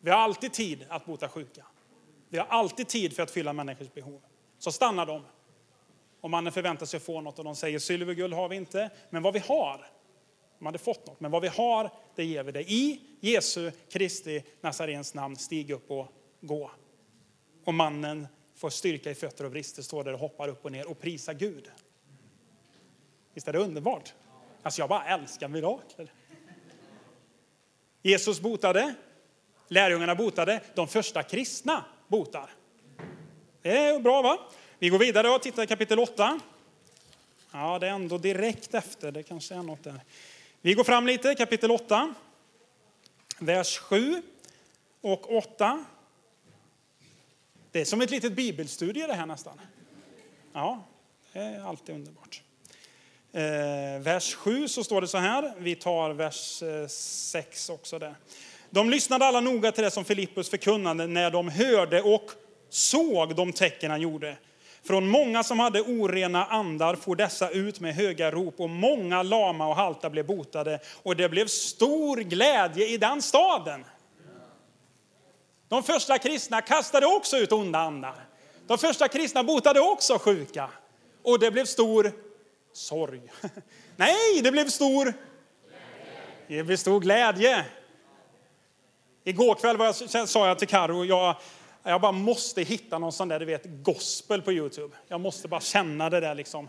Vi 0.01 0.11
har 0.11 0.19
alltid 0.19 0.53
tid 0.53 0.87
att 0.89 1.07
bota 1.07 1.29
sjuka. 1.29 1.67
Vi 2.29 2.39
har 2.39 2.47
alltid 2.47 2.89
tid 2.89 3.17
för 3.17 3.23
att 3.23 3.31
fylla 3.31 3.53
människors 3.53 3.93
behov. 3.95 4.23
Så 4.59 4.73
stannar 4.73 5.07
de. 5.07 5.23
Och 6.27 6.31
mannen 6.31 6.53
förväntar 6.53 6.87
sig 6.87 6.97
att 6.97 7.03
få 7.03 7.21
något 7.21 7.39
och 7.39 7.45
de 7.45 7.57
säger 7.57 7.79
silver 7.79 8.13
och 8.13 8.17
guld 8.17 8.35
har 8.35 8.49
vi 8.49 8.57
inte, 8.57 8.91
men 9.11 9.23
vad 9.23 9.35
vi 9.35 9.39
har. 9.39 9.87
De 10.59 10.67
hade 10.67 10.79
fått 10.79 11.07
något, 11.07 11.21
men 11.21 11.31
vad 11.31 11.43
vi 11.43 11.49
har, 11.49 11.91
det 12.15 12.25
ger 12.25 12.43
vi 12.43 12.53
dig. 12.53 12.65
I 12.69 13.01
Jesu 13.21 13.71
Kristi 13.91 14.45
Nazarens 14.61 15.15
namn, 15.15 15.37
stig 15.37 15.71
upp 15.71 15.91
och 15.91 16.09
gå. 16.41 16.71
Och 17.65 17.75
mannen 17.75 18.27
får 18.55 18.71
styrka 18.71 19.11
i 19.11 19.15
fötter 19.15 19.45
och 19.45 19.51
brister, 19.51 19.83
står 19.83 20.05
där 20.05 20.13
och 20.13 20.19
hoppar 20.19 20.49
upp 20.49 20.65
och 20.65 20.73
ner 20.73 20.91
och 20.91 21.01
prisar 21.01 21.35
Gud. 21.35 21.71
Visst 23.35 23.49
är 23.49 23.53
det 23.53 23.59
underbart? 23.59 24.15
Alltså 24.63 24.83
jag 24.83 24.89
bara 24.89 25.05
älskar 25.05 25.49
mirakler. 25.49 26.13
Jesus 28.03 28.41
botade, 28.41 28.95
lärjungarna 29.69 30.15
botade, 30.15 30.61
de 30.75 30.89
första 30.89 31.23
kristna 31.23 31.85
botar. 32.09 32.51
Det 33.63 33.77
är 33.79 34.01
bra 34.01 34.23
va? 34.23 34.39
Vi 34.79 34.89
går 34.89 34.99
vidare 34.99 35.31
och 35.31 35.43
tittar 35.43 35.63
i 35.63 35.67
kapitel 35.67 35.99
8. 35.99 36.41
Ja, 37.53 37.79
det 37.79 37.87
är 37.87 37.91
ändå 37.91 38.19
direkt 38.19 38.75
efter, 38.75 39.13
det 39.13 39.23
kanske 39.23 39.55
är 39.55 39.63
något 39.63 39.85
där. 39.85 40.01
Vi 40.61 40.75
går 40.75 40.85
fram 40.85 41.07
lite, 41.07 41.35
kapitel 41.35 41.71
8, 41.71 42.15
vers 43.39 43.79
7 43.79 44.23
och 45.01 45.37
8. 45.37 45.85
Det 47.73 47.81
är 47.81 47.85
som 47.85 48.01
ett 48.01 48.11
litet 48.11 48.33
bibelstudie 48.33 49.07
det 49.07 49.15
här 49.15 49.27
nästan. 49.27 49.61
Ja, 50.53 50.85
det 51.33 51.39
är 51.39 51.61
alltid 51.61 51.95
underbart. 51.95 52.43
Eh, 53.33 54.03
vers 54.03 54.35
7 54.35 54.69
så 54.69 54.85
står 54.85 55.01
det 55.01 55.09
så 55.09 55.19
här, 55.19 55.55
vi 55.59 55.75
tar 55.75 56.11
vers 56.11 56.63
eh, 56.63 56.87
6 56.89 57.69
också 57.71 57.99
där. 57.99 58.15
De 58.71 58.91
lyssnade 58.91 59.25
alla 59.25 59.41
noga 59.41 59.73
till 59.73 59.85
det 59.85 59.91
som 59.91 60.05
Filippus 60.05 60.51
förkunnade 60.51 61.07
när 61.07 61.31
de 61.31 61.49
hörde 61.49 62.03
och 62.03 62.31
såg 62.69 63.37
de 63.37 63.53
tecken 63.53 63.91
han 63.91 64.01
gjorde. 64.01 64.37
Från 64.87 65.09
många 65.09 65.43
som 65.43 65.59
hade 65.59 65.81
orena 65.81 66.45
andar 66.45 66.95
for 66.95 67.17
dessa 67.17 67.51
ut 67.51 67.81
med 67.81 67.95
höga 67.95 68.31
rop 68.31 68.61
och 68.61 68.71
många 68.71 69.23
lama 69.23 69.69
och 69.69 69.77
halta 69.77 70.11
blev 70.11 70.27
botade 70.27 70.81
och 71.03 71.17
det 71.17 71.29
blev 71.29 71.47
stor 71.47 72.17
glädje 72.17 72.89
i 72.89 72.97
den 72.97 73.23
staden. 73.23 73.85
De 75.69 75.83
första 75.83 76.19
kristna 76.19 76.61
kastade 76.61 77.07
också 77.07 77.37
ut 77.37 77.53
onda 77.53 77.79
andar. 77.79 78.27
De 78.67 78.79
första 78.79 79.09
kristna 79.09 79.45
botade 79.45 79.81
också 79.81 80.19
sjuka. 80.19 80.71
Och 81.23 81.39
det 81.39 81.51
blev 81.51 81.65
stor 81.65 82.13
sorg. 82.73 83.23
Nej, 83.97 84.41
det 84.43 84.53
blev 84.53 84.69
stor 84.69 85.15
det 86.49 86.63
blev 86.63 86.77
stor 86.77 87.01
glädje. 87.01 87.65
Igår 89.25 89.55
kväll 89.55 89.77
var 89.77 89.87
jag, 89.87 90.29
sa 90.29 90.49
jag 90.49 90.59
till 90.59 90.69
Karo, 90.69 91.05
jag, 91.05 91.37
jag 91.91 92.01
bara 92.01 92.13
måste 92.13 92.63
hitta 92.63 92.99
någon 92.99 93.13
sån 93.13 93.29
där, 93.29 93.41
du 93.41 93.47
vet, 93.47 93.63
gospel 93.65 94.43
på 94.43 94.53
Youtube. 94.53 94.97
Jag 95.09 95.21
måste 95.21 95.49
bara 95.49 95.61
känna 95.61 96.11
det 96.11 96.21
där 96.21 96.35
liksom. 96.35 96.69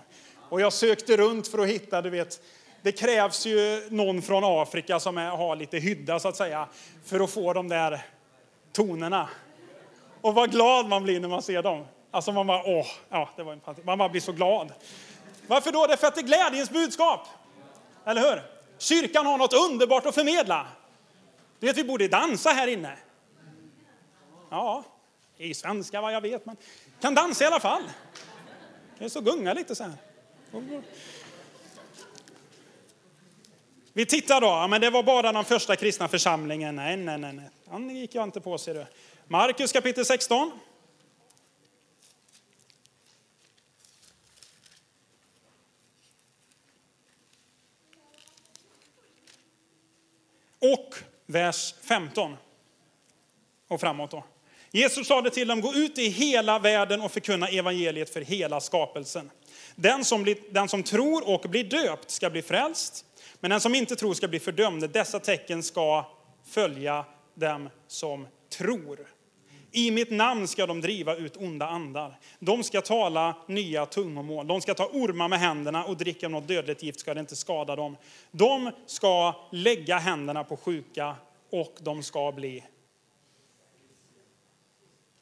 Och 0.49 0.61
jag 0.61 0.73
sökte 0.73 1.17
runt 1.17 1.47
för 1.47 1.59
att 1.59 1.67
hitta, 1.67 2.01
du 2.01 2.09
vet, 2.09 2.41
det 2.81 2.91
krävs 2.91 3.45
ju 3.45 3.87
någon 3.89 4.21
från 4.21 4.43
Afrika 4.43 4.99
som 4.99 5.17
är, 5.17 5.29
har 5.29 5.55
lite 5.55 5.77
hydda 5.77 6.19
så 6.19 6.27
att 6.27 6.35
säga, 6.35 6.67
för 7.05 7.19
att 7.19 7.31
få 7.31 7.53
de 7.53 7.67
där 7.67 8.01
tonerna. 8.71 9.29
Och 10.21 10.33
vad 10.33 10.51
glad 10.51 10.87
man 10.87 11.03
blir 11.03 11.19
när 11.19 11.27
man 11.27 11.41
ser 11.41 11.63
dem. 11.63 11.85
Alltså 12.11 12.31
man 12.31 12.47
bara, 12.47 12.63
åh, 12.65 12.87
ja, 13.09 13.29
det 13.35 13.43
var 13.43 13.53
en 13.53 13.61
Man 13.83 13.97
bara 13.97 14.09
blir 14.09 14.21
så 14.21 14.31
glad. 14.31 14.73
Varför 15.47 15.71
då? 15.71 15.87
Det 15.87 15.93
är 15.93 15.97
för 15.97 16.07
att 16.07 16.15
det 16.15 16.21
är 16.21 16.25
glädjens 16.25 16.69
budskap. 16.69 17.27
Eller 18.05 18.21
hur? 18.21 18.41
Kyrkan 18.77 19.25
har 19.25 19.37
något 19.37 19.53
underbart 19.53 20.05
att 20.05 20.15
förmedla. 20.15 20.67
Du 21.59 21.67
vet, 21.67 21.77
vi 21.77 21.83
borde 21.83 22.07
dansa 22.07 22.49
här 22.49 22.67
inne. 22.67 22.97
Ja, 24.49 24.83
i 25.37 25.53
svenska 25.53 26.01
vad 26.01 26.13
jag 26.13 26.21
vet, 26.21 26.45
men 26.45 26.57
kan 27.01 27.15
dansa 27.15 27.43
i 27.43 27.47
alla 27.47 27.59
fall. 27.59 27.83
Det 28.97 29.05
är 29.05 29.09
så 29.09 29.21
gunga 29.21 29.53
lite 29.53 29.75
så 29.75 29.83
här. 29.83 29.93
Vi 33.93 34.05
tittar 34.05 34.41
då, 34.41 34.67
men 34.67 34.81
det 34.81 34.89
var 34.89 35.03
bara 35.03 35.31
den 35.31 35.45
första 35.45 35.75
kristna 35.75 36.07
församlingen. 36.07 36.75
Nej, 36.75 36.97
nej, 36.97 37.17
nej, 37.17 37.33
nej. 37.33 37.49
han 37.69 37.89
gick 37.89 38.15
jag 38.15 38.23
inte 38.23 38.41
på 38.41 38.57
ser 38.57 38.73
du. 38.73 38.85
Markus 39.27 39.71
kapitel 39.71 40.05
16. 40.05 40.51
Och 50.59 50.95
vers 51.25 51.75
15 51.81 52.37
och 53.67 53.79
framåt 53.79 54.11
då. 54.11 54.23
Jesus 54.77 55.07
sade 55.07 55.29
till 55.29 55.47
dem, 55.47 55.61
gå 55.61 55.73
ut 55.73 55.97
i 55.97 56.09
hela 56.09 56.59
världen 56.59 57.01
och 57.01 57.11
förkunna 57.11 57.47
evangeliet 57.47 58.09
för 58.09 58.21
hela 58.21 58.59
skapelsen. 58.59 59.31
Den 59.75 60.05
som, 60.05 60.23
blir, 60.23 60.37
den 60.51 60.67
som 60.67 60.83
tror 60.83 61.29
och 61.29 61.49
blir 61.49 61.63
döpt 61.63 62.11
ska 62.11 62.29
bli 62.29 62.41
frälst, 62.41 63.05
men 63.39 63.51
den 63.51 63.59
som 63.59 63.75
inte 63.75 63.95
tror 63.95 64.13
ska 64.13 64.27
bli 64.27 64.39
fördömd. 64.39 64.89
Dessa 64.89 65.19
tecken 65.19 65.63
ska 65.63 66.05
följa 66.45 67.05
dem 67.35 67.69
som 67.87 68.27
tror. 68.57 69.07
I 69.71 69.91
mitt 69.91 70.11
namn 70.11 70.47
ska 70.47 70.65
de 70.65 70.81
driva 70.81 71.15
ut 71.15 71.37
onda 71.37 71.67
andar. 71.67 72.19
De 72.39 72.63
ska 72.63 72.81
tala 72.81 73.35
nya 73.47 73.85
tungomål. 73.85 74.47
De 74.47 74.61
ska 74.61 74.73
ta 74.73 74.85
ormar 74.85 75.27
med 75.27 75.39
händerna 75.39 75.83
och 75.83 75.97
dricka 75.97 76.29
något 76.29 76.47
dödligt 76.47 76.83
gift 76.83 76.99
ska 76.99 77.13
det 77.13 77.19
inte 77.19 77.35
skada 77.35 77.75
dem. 77.75 77.97
De 78.31 78.71
ska 78.85 79.35
lägga 79.51 79.97
händerna 79.97 80.43
på 80.43 80.57
sjuka 80.57 81.15
och 81.51 81.75
de 81.81 82.03
ska 82.03 82.31
bli 82.31 82.63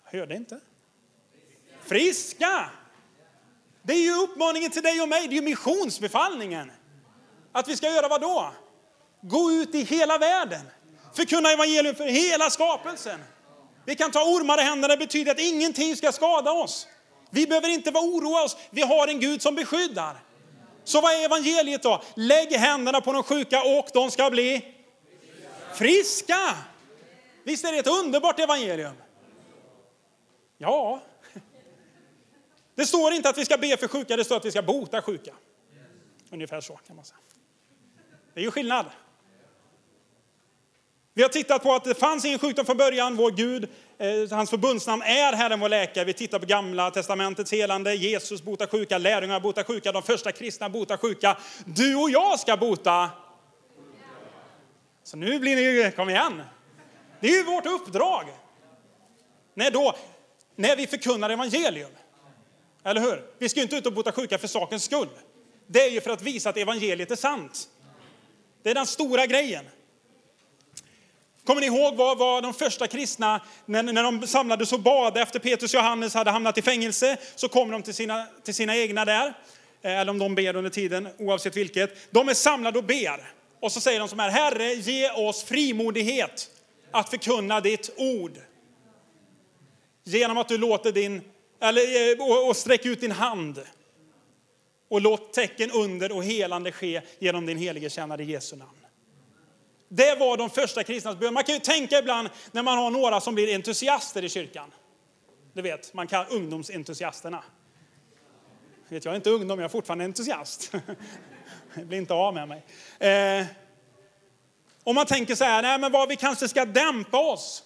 Hörde 0.06 0.36
inte? 0.36 0.60
Friska! 1.82 2.70
Det 3.84 3.94
är 3.94 4.02
ju 4.02 4.16
uppmaningen 4.16 4.72
till 4.72 4.82
dig 4.82 5.02
och 5.02 5.10
mig, 5.10 5.28
det 5.28 5.34
är 5.34 5.36
ju 5.36 5.42
missionsbefallningen. 5.42 6.72
Att 7.52 7.68
vi 7.68 7.78
ska 7.78 7.90
göra 7.90 8.08
vad 8.08 8.22
då? 8.22 8.52
Gå 9.22 9.52
ut 9.52 9.76
i 9.76 9.84
hela 9.84 10.18
världen, 10.18 10.62
förkunna 11.16 11.52
evangelium 11.52 11.96
för 11.96 12.06
hela 12.06 12.50
skapelsen. 12.50 13.24
Vi 13.86 13.96
kan 13.96 14.12
ta 14.12 14.24
ormar 14.24 14.60
i 14.60 14.62
händerna, 14.62 14.96
det 14.96 14.98
betyder 14.98 15.32
att 15.32 15.40
ingenting 15.40 15.96
ska 15.96 16.12
skada 16.12 16.52
oss. 16.52 16.88
Vi 17.30 17.48
behöver 17.48 17.70
inte 17.70 17.92
vara 17.92 18.04
oroa 18.04 18.44
oss, 18.44 18.58
vi 18.70 18.82
har 18.82 19.08
en 19.08 19.20
Gud 19.20 19.42
som 19.42 19.56
beskyddar. 19.56 20.16
Så 20.84 21.02
vad 21.02 21.14
är 21.14 21.26
evangeliet 21.26 21.84
då? 21.84 22.04
Lägg 22.16 22.52
händerna 22.52 23.02
på 23.02 23.14
de 23.14 23.24
sjuka 23.24 23.64
och 23.64 23.88
de 23.94 24.12
ska 24.12 24.30
bli 24.30 24.76
friska. 25.74 26.56
Visst 27.44 27.66
är 27.66 27.72
det 27.72 27.78
ett 27.78 27.88
underbart 27.88 28.40
evangelium? 28.40 28.94
Ja. 30.58 31.02
Det 32.76 32.86
står 32.86 33.14
inte 33.14 33.30
att 33.30 33.38
vi 33.38 33.46
ska 33.46 33.58
be 33.58 33.78
för 33.78 33.88
sjuka, 33.88 34.16
det 34.16 34.24
står 34.24 34.38
att 34.38 34.46
vi 34.46 34.52
ska 34.52 34.62
bota 34.62 35.02
sjuka. 35.02 35.34
Ungefär 36.32 36.62
så 36.62 36.76
kan 36.88 36.96
man 36.96 37.06
säga. 37.06 37.18
Det 38.34 38.40
är 38.40 38.44
ju 38.44 38.52
skillnad. 38.52 38.86
Vi 41.14 41.22
har 41.22 41.30
tittat 41.30 41.64
på 41.64 41.74
att 41.74 41.84
det 41.84 41.96
fanns 41.96 42.26
ingen 42.26 42.40
sjukdom 42.40 42.66
från 42.66 42.78
början. 42.78 43.16
Vår 43.16 43.32
Gud, 43.32 43.70
eh, 43.98 44.38
hans 44.38 44.50
förbundsnamn 44.50 45.02
är 45.02 45.34
Herren 45.34 45.60
vår 45.60 45.70
läkare. 45.70 46.06
Vi 46.06 46.14
tittar 46.14 46.40
på 46.40 46.46
gamla 46.46 46.92
testamentets 46.92 47.52
helande. 47.52 47.96
Jesus 47.96 48.42
botar 48.42 48.68
sjuka, 48.68 48.98
lärjungar 48.98 49.40
botar 49.40 49.64
sjuka, 49.64 49.92
de 49.92 50.04
första 50.04 50.32
kristna 50.32 50.70
botar 50.70 50.98
sjuka. 50.98 51.38
Du 51.66 51.96
och 51.96 52.10
jag 52.10 52.40
ska 52.40 52.58
bota. 52.58 53.10
Så 55.04 55.18
nu 55.18 55.40
blir 55.40 55.56
ni, 55.56 55.62
ju... 55.62 55.92
kom 55.92 56.10
igen. 56.10 56.42
Det 57.20 57.28
är 57.28 57.38
ju 57.38 57.44
vårt 57.44 57.66
uppdrag. 57.66 58.26
När 59.54 59.72
då? 59.72 59.96
När 60.56 60.76
vi 60.76 60.88
förkunnar 60.88 61.30
evangelium. 61.30 61.92
Eller 62.84 63.02
hur? 63.02 63.24
Vi 63.40 63.50
ska 63.50 63.62
inte 63.62 63.76
ut 63.76 63.86
och 63.86 63.94
bota 63.94 64.12
sjuka 64.12 64.38
för 64.38 64.48
sakens 64.48 64.84
skull. 64.84 65.10
Det 65.68 65.82
är 65.82 65.90
ju 65.90 66.02
för 66.02 66.10
att 66.10 66.22
visa 66.22 66.50
att 66.50 66.58
evangeliet 66.58 67.12
är 67.12 67.16
sant. 67.16 67.70
Det 68.64 68.70
är 68.70 68.76
den 68.76 68.86
stora 68.86 69.26
grejen. 69.26 69.66
Kommer 71.46 71.62
ni 71.62 71.68
ihåg 71.68 71.96
vad, 71.96 72.18
vad 72.18 72.44
de 72.44 72.54
första 72.54 72.88
kristna, 72.88 73.42
när, 73.66 73.84
när 73.84 74.04
de 74.04 74.28
samlades 74.28 74.74
och 74.74 74.80
bad 74.80 75.18
efter 75.18 75.40
Petrus 75.40 75.74
och 75.74 75.78
Johannes 75.78 76.14
hade 76.14 76.32
hamnat 76.32 76.58
i 76.58 76.62
fängelse, 76.62 77.18
så 77.36 77.48
kommer 77.48 77.74
de 77.74 77.84
till 77.84 77.94
sina, 77.94 78.28
till 78.44 78.54
sina 78.54 78.78
egna 78.78 79.06
där. 79.06 79.34
Eh, 79.82 80.00
eller 80.00 80.12
om 80.12 80.20
de 80.20 80.36
ber 80.36 80.56
under 80.56 80.70
tiden, 80.70 81.08
oavsett 81.18 81.58
vilket. 81.58 82.12
De 82.12 82.30
är 82.30 82.34
samlade 82.34 82.80
och 82.80 82.86
ber. 82.86 83.32
Och 83.60 83.72
så 83.72 83.82
säger 83.82 84.00
de 84.00 84.10
som 84.10 84.20
här, 84.20 84.30
Herre 84.30 84.74
ge 84.74 85.12
oss 85.12 85.44
frimodighet 85.44 86.50
att 86.92 87.10
förkunna 87.10 87.62
ditt 87.62 87.90
ord. 87.98 88.38
Genom 90.08 90.38
att 90.38 90.48
du 90.48 90.58
låter 90.58 90.92
din, 90.92 91.22
eller, 91.60 92.12
eh, 92.12 92.48
och 92.48 92.56
sträck 92.56 92.86
ut 92.86 93.02
din 93.02 93.12
hand. 93.12 93.64
Och 94.90 95.02
låt 95.02 95.34
tecken 95.34 95.72
under 95.72 96.12
och 96.12 96.24
helande 96.24 96.72
ske 96.72 97.02
genom 97.20 97.46
din 97.46 97.58
helige 97.58 97.90
tjänare 97.90 98.24
Jesu 98.24 98.56
namn. 98.56 98.86
Det 99.90 100.16
var 100.20 100.38
de 100.38 100.50
första 100.50 100.84
kristnas 100.84 101.18
bön. 101.18 101.34
Man 101.34 101.44
kan 101.44 101.56
ju 101.56 101.62
tänka 101.62 102.00
ibland 102.00 102.30
när 102.52 102.64
man 102.64 102.78
har 102.78 102.92
några 102.92 103.22
som 103.22 103.36
blir 103.36 103.56
entusiaster 103.56 104.24
i 104.24 104.30
kyrkan. 104.30 104.72
Du 105.54 105.62
vet, 105.62 105.94
man 105.94 106.08
kan 106.08 106.26
ungdomsentusiasterna. 106.28 107.44
Vet, 108.88 109.06
jag 109.06 109.12
är 109.12 109.16
inte 109.16 109.30
ungdom, 109.30 109.60
jag 109.60 109.66
är 109.66 109.70
fortfarande 109.70 110.06
entusiast. 110.06 110.72
Jag 111.78 111.86
blir 111.88 111.98
inte 111.98 112.14
av 112.14 112.34
med 112.34 112.48
mig. 112.48 112.64
Eh, 113.00 113.46
om 114.84 114.96
man 114.96 115.06
tänker 115.06 115.36
så 115.36 115.44
här, 115.44 115.62
nej 115.62 115.80
men 115.80 115.92
vad 115.92 116.10
vi 116.10 116.16
kanske 116.16 116.48
ska 116.48 116.66
dämpa 116.66 117.20
oss. 117.20 117.64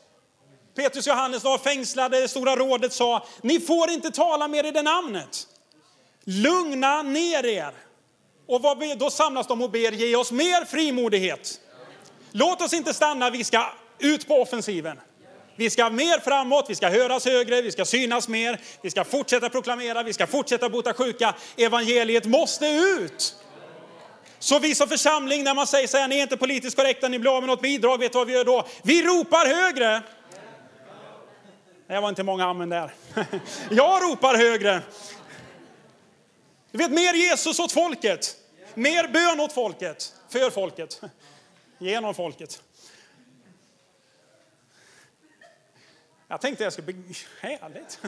Petrus 0.75 1.07
och 1.07 1.11
Johannes 1.11 1.43
var 1.43 1.57
fängslade, 1.57 2.27
Stora 2.27 2.55
rådet 2.55 2.93
sa, 2.93 3.25
ni 3.41 3.59
får 3.59 3.89
inte 3.89 4.11
tala 4.11 4.47
mer 4.47 4.63
i 4.63 4.71
det 4.71 4.81
namnet. 4.81 5.47
Lugna 6.23 7.01
ner 7.01 7.45
er. 7.45 7.71
Och 8.47 8.61
vad, 8.61 8.97
då 8.97 9.09
samlas 9.09 9.47
de 9.47 9.61
och 9.61 9.71
ber, 9.71 9.91
ge 9.91 10.15
oss 10.15 10.31
mer 10.31 10.65
frimodighet. 10.65 11.59
Låt 12.31 12.61
oss 12.61 12.73
inte 12.73 12.93
stanna, 12.93 13.29
vi 13.29 13.43
ska 13.43 13.65
ut 13.99 14.27
på 14.27 14.41
offensiven. 14.41 14.99
Vi 15.55 15.69
ska 15.69 15.89
mer 15.89 16.19
framåt, 16.19 16.65
vi 16.69 16.75
ska 16.75 16.89
höras 16.89 17.25
högre, 17.25 17.61
vi 17.61 17.71
ska 17.71 17.85
synas 17.85 18.27
mer, 18.27 18.59
vi 18.81 18.89
ska 18.89 19.03
fortsätta 19.03 19.49
proklamera, 19.49 20.03
vi 20.03 20.13
ska 20.13 20.27
fortsätta 20.27 20.69
bota 20.69 20.93
sjuka. 20.93 21.35
Evangeliet 21.57 22.25
måste 22.25 22.67
ut. 22.67 23.35
Så 24.39 24.59
vi 24.59 24.75
som 24.75 24.87
församling, 24.87 25.43
när 25.43 25.53
man 25.53 25.67
säger 25.67 25.87
så 25.87 25.97
här, 25.97 26.07
ni 26.07 26.17
är 26.17 26.21
inte 26.21 26.37
politiskt 26.37 26.77
korrekta, 26.77 27.07
ni 27.07 27.19
blir 27.19 27.35
av 27.35 27.41
med 27.41 27.47
något 27.47 27.61
bidrag, 27.61 27.97
vet 27.97 28.11
du 28.11 28.17
vad 28.17 28.27
vi 28.27 28.33
gör 28.33 28.45
då? 28.45 28.67
Vi 28.83 29.03
ropar 29.03 29.45
högre. 29.45 30.01
Det 31.89 31.99
var 31.99 32.09
inte 32.09 32.23
många 32.23 32.45
amen 32.45 32.69
där. 32.69 32.93
Jag 33.69 34.03
ropar 34.03 34.35
högre. 34.35 34.81
Du 36.71 36.77
vet, 36.77 36.91
mer 36.91 37.13
Jesus 37.13 37.59
åt 37.59 37.71
folket. 37.71 38.35
Mer 38.73 39.07
bön 39.07 39.39
åt 39.39 39.53
folket. 39.53 40.13
För 40.29 40.49
folket. 40.49 41.01
Genom 41.77 42.13
folket. 42.13 42.63
Jag 46.27 46.41
tänkte 46.41 46.63
jag 46.63 46.73
skulle 46.73 47.03
härligt. 47.41 47.99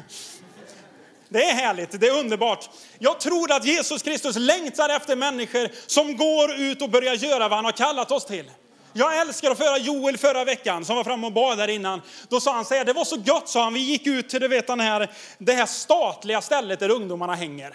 Det 1.30 1.44
är 1.44 1.54
härligt, 1.54 2.00
det 2.00 2.08
är 2.08 2.20
underbart. 2.20 2.70
Jag 3.00 3.20
tror 3.20 3.52
att 3.52 3.66
Jesus 3.66 4.04
Kristus 4.04 4.36
längtar 4.36 4.90
efter 4.90 5.16
människor 5.16 5.70
som 5.88 6.18
går 6.18 6.54
ut 6.54 6.82
och 6.82 6.90
börjar 6.90 7.14
göra 7.14 7.48
vad 7.48 7.58
han 7.58 7.66
har 7.66 7.72
kallat 7.72 8.12
oss 8.12 8.26
till. 8.26 8.52
Jag 8.94 9.18
älskar 9.22 9.52
att 9.52 9.58
föra 9.58 9.78
Joel 9.78 10.18
förra 10.18 10.46
veckan 10.46 10.86
som 10.86 10.96
var 10.96 11.04
framme 11.04 11.28
och 11.28 11.34
bad 11.34 11.58
där 11.58 11.68
innan. 11.68 12.02
Då 12.30 12.40
sa 12.40 12.54
han 12.54 12.66
så 12.66 12.74
här, 12.74 12.86
det 12.86 12.94
var 12.94 13.06
så 13.06 13.16
gött. 13.26 13.50
sa 13.50 13.64
han, 13.64 13.74
vi 13.74 13.80
gick 13.80 14.08
ut 14.08 14.30
till 14.30 14.40
du 14.40 14.48
vet, 14.48 14.68
den 14.68 14.80
här, 14.80 15.12
det 15.38 15.54
här 15.54 15.66
statliga 15.66 16.42
stället 16.42 16.80
där 16.80 16.90
ungdomarna 16.90 17.36
hänger. 17.36 17.74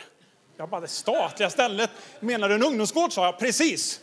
Jag 0.56 0.68
bara, 0.68 0.80
det 0.80 0.88
statliga 0.88 1.50
stället? 1.50 1.90
Menar 2.20 2.48
du 2.48 2.54
en 2.54 2.62
ungdomsgård? 2.62 3.12
sa 3.12 3.24
jag, 3.24 3.38
precis. 3.38 4.00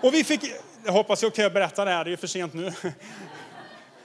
Och 0.00 0.14
vi 0.14 0.24
fick, 0.24 0.40
jag 0.84 0.92
hoppas 0.92 1.22
jag 1.22 1.34
kan 1.34 1.52
berätta 1.52 1.84
det 1.84 1.90
här, 1.90 2.04
det 2.04 2.08
är 2.08 2.10
ju 2.10 2.16
för 2.16 2.26
sent 2.26 2.54
nu. 2.54 2.72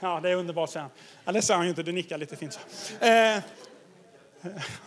Ja, 0.02 0.20
det 0.22 0.30
är 0.30 0.34
underbart, 0.34 0.70
säger 0.70 0.82
han. 0.82 0.90
Eller 1.24 1.40
det 1.40 1.46
säger 1.46 1.56
han 1.56 1.66
ju 1.66 1.70
inte, 1.70 1.82
du 1.82 1.92
nickar 1.92 2.18
lite 2.18 2.36
fint. 2.36 2.52
Så. 2.52 3.04
Eh, 3.04 3.38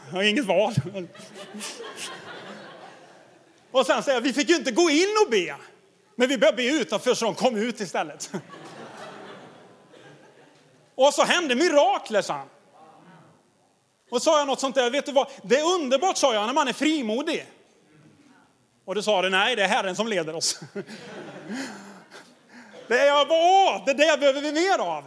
jag 0.10 0.12
har 0.12 0.24
inget 0.24 0.46
val. 0.46 0.74
Och 3.72 3.86
sen 3.86 4.04
säger 4.04 4.18
jag, 4.18 4.22
vi 4.22 4.34
fick 4.34 4.50
ju 4.50 4.56
inte 4.56 4.72
gå 4.72 4.90
in 4.90 5.10
och 5.26 5.32
be. 5.32 5.56
Men 6.16 6.30
vi 6.30 6.38
började 6.38 6.58
be 6.58 6.64
utanför 6.64 7.14
så 7.14 7.26
de 7.26 7.36
kom 7.36 7.56
ut 7.56 7.80
istället. 7.80 8.32
Och 10.96 11.14
så 11.14 11.24
hände 11.24 11.56
mirakler, 11.56 12.22
sa 12.22 12.34
han. 12.34 12.48
Och 14.10 14.22
sa 14.22 14.38
jag 14.38 14.48
något 14.48 14.60
sånt 14.60 14.76
där, 14.76 14.90
vet 14.90 15.06
du 15.06 15.12
vad, 15.12 15.28
det 15.44 15.60
är 15.60 15.66
underbart, 15.66 16.18
sa 16.18 16.34
jag, 16.34 16.46
när 16.46 16.54
man 16.54 16.68
är 16.68 16.74
frimodig. 16.74 17.46
Och 18.86 18.96
du 18.96 19.04
sa 19.04 19.22
det, 19.22 19.30
nej, 19.30 19.56
det 19.56 19.64
är 19.64 19.68
Herren 19.68 19.96
som 19.96 20.08
leder 20.08 20.36
oss. 20.36 20.60
Det 22.88 23.00
är 23.00 23.06
jag 23.06 23.32
åh, 23.32 23.86
det 23.86 23.94
där 23.94 24.18
behöver 24.18 24.42
vi 24.42 24.52
mer 24.52 24.80
av. 24.80 25.04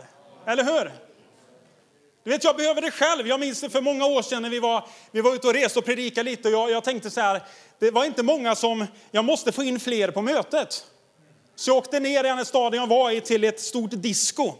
Eller 0.46 0.64
hur? 0.64 0.92
Du 2.24 2.30
vet, 2.30 2.44
jag 2.44 2.56
behöver 2.56 2.80
det 2.80 2.90
själv. 2.90 3.28
Jag 3.28 3.40
minns 3.40 3.60
det 3.60 3.70
för 3.70 3.80
många 3.80 4.06
år 4.06 4.22
sedan 4.22 4.42
när 4.42 4.50
vi 4.50 4.58
var, 4.58 4.88
vi 5.10 5.20
var 5.20 5.34
ute 5.34 5.46
och 5.46 5.54
reste 5.54 5.78
och 5.78 5.84
predikade 5.84 6.30
lite. 6.30 6.48
Och 6.48 6.54
jag, 6.54 6.70
jag 6.70 6.84
tänkte 6.84 7.10
så 7.10 7.20
här, 7.20 7.42
det 7.78 7.90
var 7.90 8.04
inte 8.04 8.22
många 8.22 8.54
som, 8.54 8.86
jag 9.10 9.24
måste 9.24 9.52
få 9.52 9.62
in 9.62 9.80
fler 9.80 10.10
på 10.10 10.22
mötet. 10.22 10.86
Så 11.56 11.70
jag 11.70 11.76
åkte 11.76 12.00
ner 12.00 12.24
i 12.24 12.28
den 12.28 12.46
staden 12.46 12.80
jag 12.80 12.86
var 12.86 13.10
i 13.10 13.20
till 13.20 13.44
ett 13.44 13.60
stort 13.60 13.90
disco. 13.90 14.54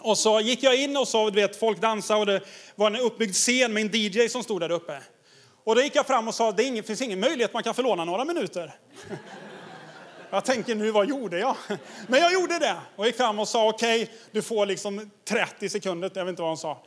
Och 0.00 0.18
så 0.18 0.40
gick 0.40 0.62
jag 0.62 0.76
in 0.76 0.96
och 0.96 1.08
så, 1.08 1.30
du 1.30 1.40
vet, 1.40 1.56
folk 1.56 1.80
dansade 1.80 2.20
och 2.20 2.26
det 2.26 2.40
var 2.74 2.86
en 2.86 2.96
uppbyggd 2.96 3.34
scen 3.34 3.72
med 3.72 3.80
en 3.82 4.00
DJ 4.00 4.28
som 4.28 4.42
stod 4.42 4.60
där 4.60 4.70
uppe. 4.70 5.00
Och 5.64 5.74
då 5.74 5.82
gick 5.82 5.96
jag 5.96 6.06
fram 6.06 6.28
och 6.28 6.34
sa, 6.34 6.52
det 6.52 6.86
finns 6.86 7.02
ingen 7.02 7.20
möjlighet 7.20 7.54
man 7.54 7.62
kan 7.62 7.74
förlåna 7.74 8.04
några 8.04 8.24
minuter. 8.24 8.74
Jag 10.30 10.44
tänker 10.44 10.74
nu, 10.74 10.90
vad 10.90 11.08
gjorde 11.08 11.38
jag? 11.38 11.56
Men 12.08 12.20
jag 12.20 12.32
gjorde 12.32 12.58
det 12.58 12.76
och 12.96 13.06
gick 13.06 13.16
fram 13.16 13.38
och 13.38 13.48
sa 13.48 13.68
okej, 13.68 14.02
okay, 14.02 14.14
du 14.30 14.42
får 14.42 14.66
liksom 14.66 15.10
30 15.28 15.68
sekunder, 15.68 16.10
jag 16.14 16.24
vet 16.24 16.30
inte 16.30 16.42
vad 16.42 16.50
hon 16.50 16.58
sa. 16.58 16.82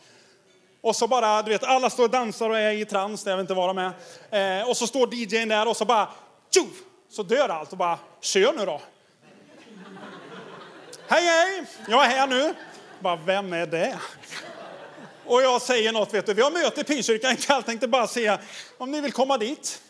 Och 0.81 0.95
så 0.95 1.07
bara, 1.07 1.41
du 1.41 1.51
vet, 1.51 1.63
alla 1.63 1.89
står 1.89 2.03
och 2.03 2.09
dansar 2.09 2.49
och 2.49 2.57
är 2.57 2.71
i 2.71 2.85
trans, 2.85 3.25
jag 3.25 3.37
vet 3.37 3.41
inte 3.43 3.53
vad 3.53 3.69
de 3.69 3.93
är. 4.31 4.59
Eh, 4.59 4.69
och 4.69 4.77
så 4.77 4.87
står 4.87 5.13
DJn 5.13 5.49
där 5.49 5.67
och 5.67 5.77
så 5.77 5.85
bara, 5.85 6.09
tjoff! 6.51 6.86
Så 7.09 7.23
dör 7.23 7.49
allt 7.49 7.71
och 7.71 7.77
bara, 7.77 7.99
kör 8.21 8.53
nu 8.53 8.65
då. 8.65 8.81
hej 11.07 11.23
hej, 11.23 11.65
jag 11.87 12.05
är 12.05 12.09
här 12.09 12.27
nu. 12.27 12.53
Bara, 12.99 13.15
vem 13.15 13.53
är 13.53 13.67
det? 13.67 13.99
Och 15.25 15.41
jag 15.41 15.61
säger 15.61 15.91
något, 15.91 16.13
vet 16.13 16.25
du, 16.25 16.33
vi 16.33 16.41
har 16.41 16.51
möte 16.51 16.81
i 16.81 16.83
Pingstkyrkan 16.83 17.33
ikväll, 17.33 17.63
tänkte 17.63 17.87
bara 17.87 18.07
se 18.07 18.37
om 18.77 18.91
ni 18.91 19.01
vill 19.01 19.11
komma 19.11 19.37
dit. 19.37 19.81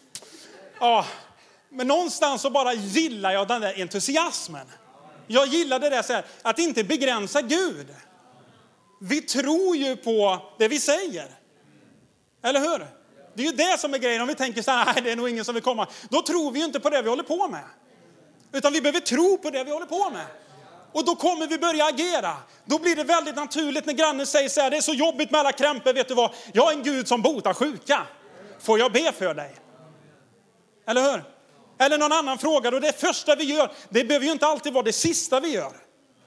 Ja, 0.79 1.05
men 1.69 1.87
någonstans 1.87 2.41
så 2.41 2.49
bara 2.49 2.73
gillar 2.73 3.31
jag 3.31 3.47
den 3.47 3.61
där 3.61 3.81
entusiasmen. 3.81 4.67
Jag 5.27 5.47
gillar 5.47 5.79
det 5.79 5.89
där 5.89 6.01
så 6.01 6.13
här, 6.13 6.25
att 6.41 6.59
inte 6.59 6.83
begränsa 6.83 7.41
Gud. 7.41 7.87
Vi 9.01 9.21
tror 9.21 9.75
ju 9.75 9.95
på 9.95 10.41
det 10.57 10.67
vi 10.67 10.79
säger. 10.79 11.27
Eller 12.43 12.59
hur? 12.59 12.96
Det 13.37 13.43
är 13.43 13.45
ju 13.45 13.51
det 13.51 13.79
som 13.79 13.93
är 13.93 13.97
grejen. 13.97 14.21
Om 14.21 14.27
vi 14.27 14.35
tänker 14.35 14.61
så 14.61 14.71
här, 14.71 14.85
nej 14.85 15.03
det 15.03 15.11
är 15.11 15.15
nog 15.15 15.29
ingen 15.29 15.45
som 15.45 15.53
vill 15.53 15.63
komma. 15.63 15.87
Då 16.09 16.21
tror 16.21 16.51
vi 16.51 16.59
ju 16.59 16.65
inte 16.65 16.79
på 16.79 16.89
det 16.89 17.01
vi 17.01 17.09
håller 17.09 17.23
på 17.23 17.47
med. 17.47 17.63
Utan 18.51 18.73
vi 18.73 18.81
behöver 18.81 18.99
tro 18.99 19.37
på 19.37 19.49
det 19.49 19.63
vi 19.63 19.71
håller 19.71 19.85
på 19.85 20.09
med. 20.09 20.25
Och 20.91 21.05
då 21.05 21.15
kommer 21.15 21.47
vi 21.47 21.57
börja 21.57 21.85
agera. 21.85 22.37
Då 22.65 22.79
blir 22.79 22.95
det 22.95 23.03
väldigt 23.03 23.35
naturligt 23.35 23.85
när 23.85 23.93
grannen 23.93 24.25
säger 24.25 24.49
så 24.49 24.61
här, 24.61 24.71
det 24.71 24.77
är 24.77 24.81
så 24.81 24.93
jobbigt 24.93 25.31
med 25.31 25.39
alla 25.39 25.51
krämpor, 25.51 25.93
vet 25.93 26.07
du 26.07 26.13
vad? 26.13 26.31
Jag 26.53 26.71
är 26.71 26.77
en 26.77 26.83
Gud 26.83 27.07
som 27.07 27.21
botar 27.21 27.53
sjuka. 27.53 28.07
Får 28.59 28.79
jag 28.79 28.91
be 28.91 29.11
för 29.11 29.33
dig? 29.33 29.55
Eller 30.87 31.01
hur? 31.01 31.23
Eller 31.79 31.97
någon 31.97 32.11
annan 32.11 32.37
frågar 32.37 32.71
och 32.71 32.81
det 32.81 32.99
första 32.99 33.35
vi 33.35 33.43
gör, 33.43 33.71
det 33.89 34.03
behöver 34.03 34.25
ju 34.25 34.31
inte 34.31 34.47
alltid 34.47 34.73
vara 34.73 34.83
det 34.83 34.93
sista 34.93 35.39
vi 35.39 35.47
gör. 35.47 35.71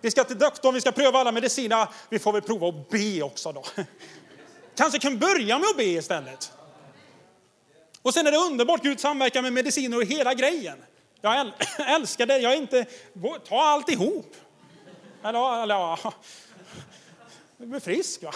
Vi 0.00 0.10
ska 0.10 0.24
till 0.24 0.38
doktorn, 0.38 0.74
vi 0.74 0.80
ska 0.80 0.92
pröva 0.92 1.18
alla 1.18 1.32
mediciner, 1.32 1.86
vi 2.08 2.18
får 2.18 2.32
väl 2.32 2.42
prova 2.42 2.68
att 2.68 2.90
be 2.90 3.22
också 3.22 3.52
då. 3.52 3.64
Kanske 4.76 4.98
kan 4.98 5.18
börja 5.18 5.58
med 5.58 5.68
att 5.68 5.76
be 5.76 5.84
istället. 5.84 6.52
Och 8.02 8.14
sen 8.14 8.26
är 8.26 8.30
det 8.30 8.38
underbart, 8.38 8.82
Gud 8.82 9.00
samverkar 9.00 9.42
med 9.42 9.52
mediciner 9.52 9.96
och 9.96 10.04
hela 10.04 10.34
grejen. 10.34 10.78
Jag 11.20 11.52
älskar 11.78 12.26
det, 12.26 12.38
jag 12.38 12.52
är 12.52 12.56
inte, 12.56 12.86
ta 13.48 13.62
alltihop. 13.62 14.36
Eller, 15.24 15.62
eller 15.62 15.74
ja, 15.74 16.12
du 17.56 17.66
blir 17.66 17.80
frisk 17.80 18.22
va. 18.22 18.32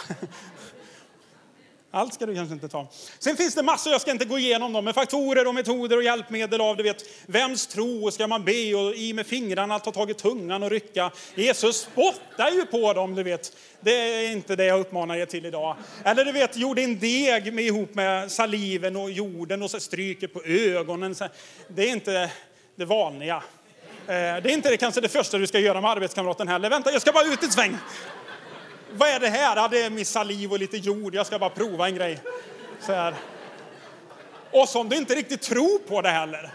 Allt 1.95 2.15
ska 2.15 2.27
du 2.27 2.35
kanske 2.35 2.55
inte 2.55 2.69
ta. 2.69 2.87
Sen 3.19 3.37
finns 3.37 3.55
det 3.55 3.63
massor, 3.63 3.93
jag 3.93 4.01
ska 4.01 4.11
inte 4.11 4.25
gå 4.25 4.39
igenom 4.39 4.73
dem, 4.73 4.85
med 4.85 4.95
faktorer 4.95 5.47
och 5.47 5.55
metoder 5.55 5.97
och 5.97 6.03
hjälpmedel 6.03 6.61
av, 6.61 6.77
du 6.77 6.83
vet, 6.83 7.05
vems 7.27 7.67
tro 7.67 8.11
ska 8.11 8.27
man 8.27 8.45
be 8.45 8.75
och 8.75 8.95
i 8.95 9.13
med 9.13 9.27
fingrarna, 9.27 9.79
ta 9.79 9.91
tag 9.91 10.11
i 10.11 10.15
tungan 10.15 10.63
och 10.63 10.71
rycka. 10.71 11.11
Jesus 11.35 11.77
spottar 11.81 12.51
ju 12.51 12.67
på 12.67 12.93
dem, 12.93 13.15
du 13.15 13.23
vet. 13.23 13.57
Det 13.81 13.91
är 13.91 14.33
inte 14.33 14.57
det 14.57 14.65
jag 14.65 14.81
uppmanar 14.81 15.17
er 15.17 15.27
till 15.27 15.47
idag. 15.47 15.77
Eller 16.05 16.25
du 16.25 16.33
vet, 16.33 16.57
gjorde 16.57 16.83
en 16.83 16.99
deg 16.99 17.53
med, 17.53 17.65
ihop 17.65 17.95
med 17.95 18.33
saliven 18.33 18.97
och 18.97 19.11
jorden 19.11 19.63
och 19.63 19.71
så 19.71 19.81
stryker 19.81 20.27
på 20.27 20.43
ögonen. 20.45 21.15
Det 21.69 21.89
är 21.89 21.93
inte 21.93 22.31
det 22.77 22.85
vanliga. 22.85 23.37
Eh, 23.37 23.43
det 24.07 24.17
är 24.17 24.53
inte 24.53 24.71
det, 24.71 24.77
kanske 24.77 25.01
det 25.01 25.09
första 25.09 25.39
du 25.39 25.47
ska 25.47 25.59
göra 25.59 25.81
med 25.81 25.91
arbetskamraten 25.91 26.49
heller. 26.49 26.71
Vänta, 26.71 26.93
jag 26.93 27.01
ska 27.01 27.13
bara 27.13 27.25
ut 27.25 27.43
ett 27.43 27.53
sväng. 27.53 27.77
Vad 28.97 29.09
är 29.09 29.21
det 29.21 29.29
här? 29.29 29.57
Ja, 29.57 29.69
det 29.69 29.83
är 29.83 29.91
min 29.91 30.05
saliv 30.05 30.53
och 30.53 30.59
lite 30.59 30.77
jord. 30.77 31.15
Jag 31.15 31.27
ska 31.27 31.39
bara 31.39 31.51
prova 31.51 31.89
en 31.89 31.95
grej. 31.95 32.21
Så 32.81 32.93
här. 32.93 33.15
Och 34.51 34.69
som 34.69 34.89
du 34.89 34.97
inte 34.97 35.15
riktigt 35.15 35.43
tror 35.43 35.79
på 35.79 36.03
det 36.03 36.09
heller. 36.09 36.55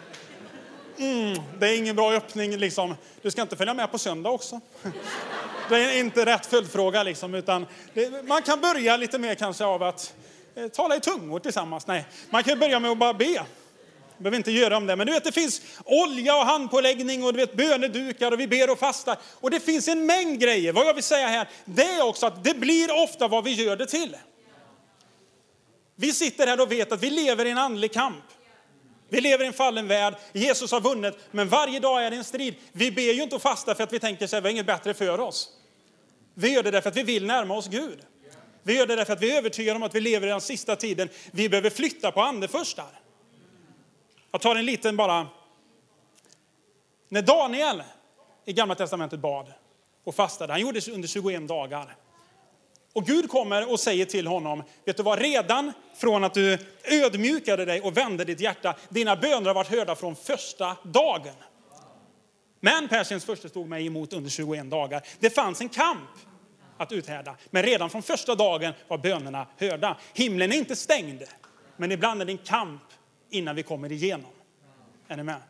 Mm, 0.98 1.42
det 1.60 1.68
är 1.68 1.78
ingen 1.78 1.96
bra 1.96 2.14
öppning 2.14 2.58
liksom. 2.58 2.96
Du 3.22 3.32
ska 3.32 3.42
inte 3.42 3.56
följa 3.56 3.74
med 3.74 3.92
på 3.92 3.98
söndag 3.98 4.30
också. 4.30 4.60
Det 5.70 5.76
är 5.76 6.00
inte 6.00 6.26
rätt 6.26 6.46
följdfråga 6.46 7.04
liksom, 7.04 7.36
utan 7.36 7.66
det, 7.94 8.28
man 8.28 8.42
kan 8.42 8.62
börja 8.62 8.98
lite 8.98 9.18
mer 9.18 9.36
kanske 9.36 9.66
av 9.66 9.84
att 9.84 10.14
eh, 10.56 10.68
tala 10.68 10.96
i 10.96 11.00
tungor 11.00 11.40
tillsammans. 11.40 11.88
Nej, 11.88 12.06
man 12.30 12.44
kan 12.44 12.60
börja 12.60 12.80
med 12.80 12.92
att 12.92 12.98
bara 12.98 13.14
be 13.14 13.46
behöver 14.20 14.38
inte 14.38 14.52
göra 14.52 14.78
om 14.78 14.88
det. 14.88 14.96
Men 14.96 15.08
du 15.08 15.14
vet, 15.14 15.24
det 15.24 15.32
finns 15.32 15.62
olja 15.86 16.36
och 16.36 16.46
handpåläggning 16.46 17.24
och 17.24 17.34
du 17.34 17.40
vet, 17.40 17.54
bönedukar 17.54 18.32
och 18.32 18.40
vi 18.40 18.48
ber 18.48 18.70
och 18.70 18.80
fastar. 18.80 19.18
Och 19.34 19.52
det 19.52 19.60
finns 19.60 19.88
en 19.88 20.06
mängd 20.06 20.40
grejer. 20.40 20.74
Vad 20.74 20.88
jag 20.88 20.94
vill 20.94 21.04
säga 21.04 21.28
här, 21.28 21.50
det 21.66 21.84
är 21.84 22.06
också 22.06 22.26
att 22.26 22.44
det 22.44 22.54
blir 22.54 23.04
ofta 23.04 23.28
vad 23.28 23.44
vi 23.44 23.54
gör 23.54 23.76
det 23.76 23.86
till. 23.86 24.18
Vi 25.96 26.14
sitter 26.14 26.48
här 26.48 26.62
och 26.62 26.72
vet 26.72 26.92
att 26.92 27.04
vi 27.04 27.10
lever 27.10 27.46
i 27.46 27.50
en 27.50 27.58
andlig 27.58 27.94
kamp. 27.94 28.24
Vi 29.10 29.22
lever 29.22 29.44
i 29.44 29.48
en 29.48 29.54
fallen 29.54 29.88
värld, 29.88 30.16
Jesus 30.34 30.72
har 30.72 30.82
vunnit, 30.82 31.14
men 31.32 31.50
varje 31.50 31.80
dag 31.80 32.06
är 32.06 32.12
det 32.12 32.18
en 32.18 32.24
strid. 32.24 32.56
Vi 32.72 32.92
ber 32.92 33.14
ju 33.14 33.24
inte 33.24 33.36
och 33.36 33.42
fastar 33.42 33.76
för 33.76 33.84
att 33.84 33.94
vi 33.94 34.00
tänker 34.00 34.26
att 34.26 34.34
vi 34.34 34.38
har 34.38 34.50
inget 34.50 34.66
bättre 34.66 34.94
för 34.94 35.20
oss. 35.20 35.50
Vi 36.34 36.50
gör 36.50 36.64
det 36.64 36.72
därför 36.72 36.90
att 36.90 36.96
vi 36.96 37.04
vill 37.04 37.26
närma 37.26 37.54
oss 37.54 37.68
Gud. 37.68 38.00
Vi 38.64 38.78
gör 38.78 38.88
det 38.88 38.96
därför 38.96 39.14
att 39.14 39.22
vi 39.22 39.32
är 39.32 39.38
övertygade 39.38 39.76
om 39.76 39.84
att 39.84 39.96
vi 39.96 40.00
lever 40.00 40.28
i 40.28 40.30
den 40.30 40.42
sista 40.42 40.76
tiden. 40.76 41.10
Vi 41.32 41.50
behöver 41.50 41.70
flytta 41.70 42.12
på 42.12 42.22
andefurstar. 42.22 42.99
Jag 44.32 44.42
tar 44.42 44.56
en 44.56 44.66
liten 44.66 44.98
bara. 44.98 45.28
När 47.10 47.22
Daniel 47.22 47.84
i 48.46 48.54
Gamla 48.54 48.76
Testamentet 48.76 49.20
bad 49.20 49.54
och 50.04 50.16
fastade. 50.16 50.54
Han 50.54 50.62
gjorde 50.62 50.80
det 50.80 50.92
under 50.92 51.08
21 51.08 51.48
dagar. 51.48 51.96
Och 52.94 53.06
Gud 53.06 53.30
kommer 53.30 53.72
och 53.72 53.80
säger 53.80 54.06
till 54.06 54.28
honom, 54.28 54.64
vet 54.86 54.98
du 54.98 55.04
vad, 55.04 55.20
redan 55.20 55.74
från 55.96 56.24
att 56.24 56.34
du 56.34 56.58
ödmjukade 56.84 57.66
dig 57.66 57.82
och 57.82 57.98
vände 57.98 58.26
ditt 58.26 58.40
hjärta, 58.40 58.76
dina 58.90 59.16
böner 59.16 59.48
har 59.48 59.54
varit 59.54 59.68
hörda 59.68 59.96
från 59.96 60.16
första 60.16 60.78
dagen. 60.84 61.36
Men 62.60 62.88
Persiens 62.88 63.26
första 63.26 63.50
stod 63.50 63.68
mig 63.68 63.86
emot 63.86 64.14
under 64.14 64.30
21 64.30 64.72
dagar. 64.72 65.02
Det 65.20 65.30
fanns 65.30 65.62
en 65.62 65.70
kamp 65.70 66.10
att 66.78 66.92
uthärda. 66.92 67.36
Men 67.50 67.64
redan 67.64 67.90
från 67.90 68.02
första 68.02 68.36
dagen 68.36 68.74
var 68.88 68.98
bönerna 68.98 69.48
hörda. 69.58 69.98
Himlen 70.14 70.52
är 70.52 70.56
inte 70.56 70.76
stängd, 70.76 71.24
men 71.78 71.92
ibland 71.92 72.22
är 72.22 72.26
det 72.26 72.32
en 72.32 72.38
kamp 72.38 72.82
innan 73.30 73.56
vi 73.56 73.64
kommer 73.64 73.92
igenom. 73.92 74.32
Är 75.08 75.18
ni 75.18 75.24
med? 75.24 75.42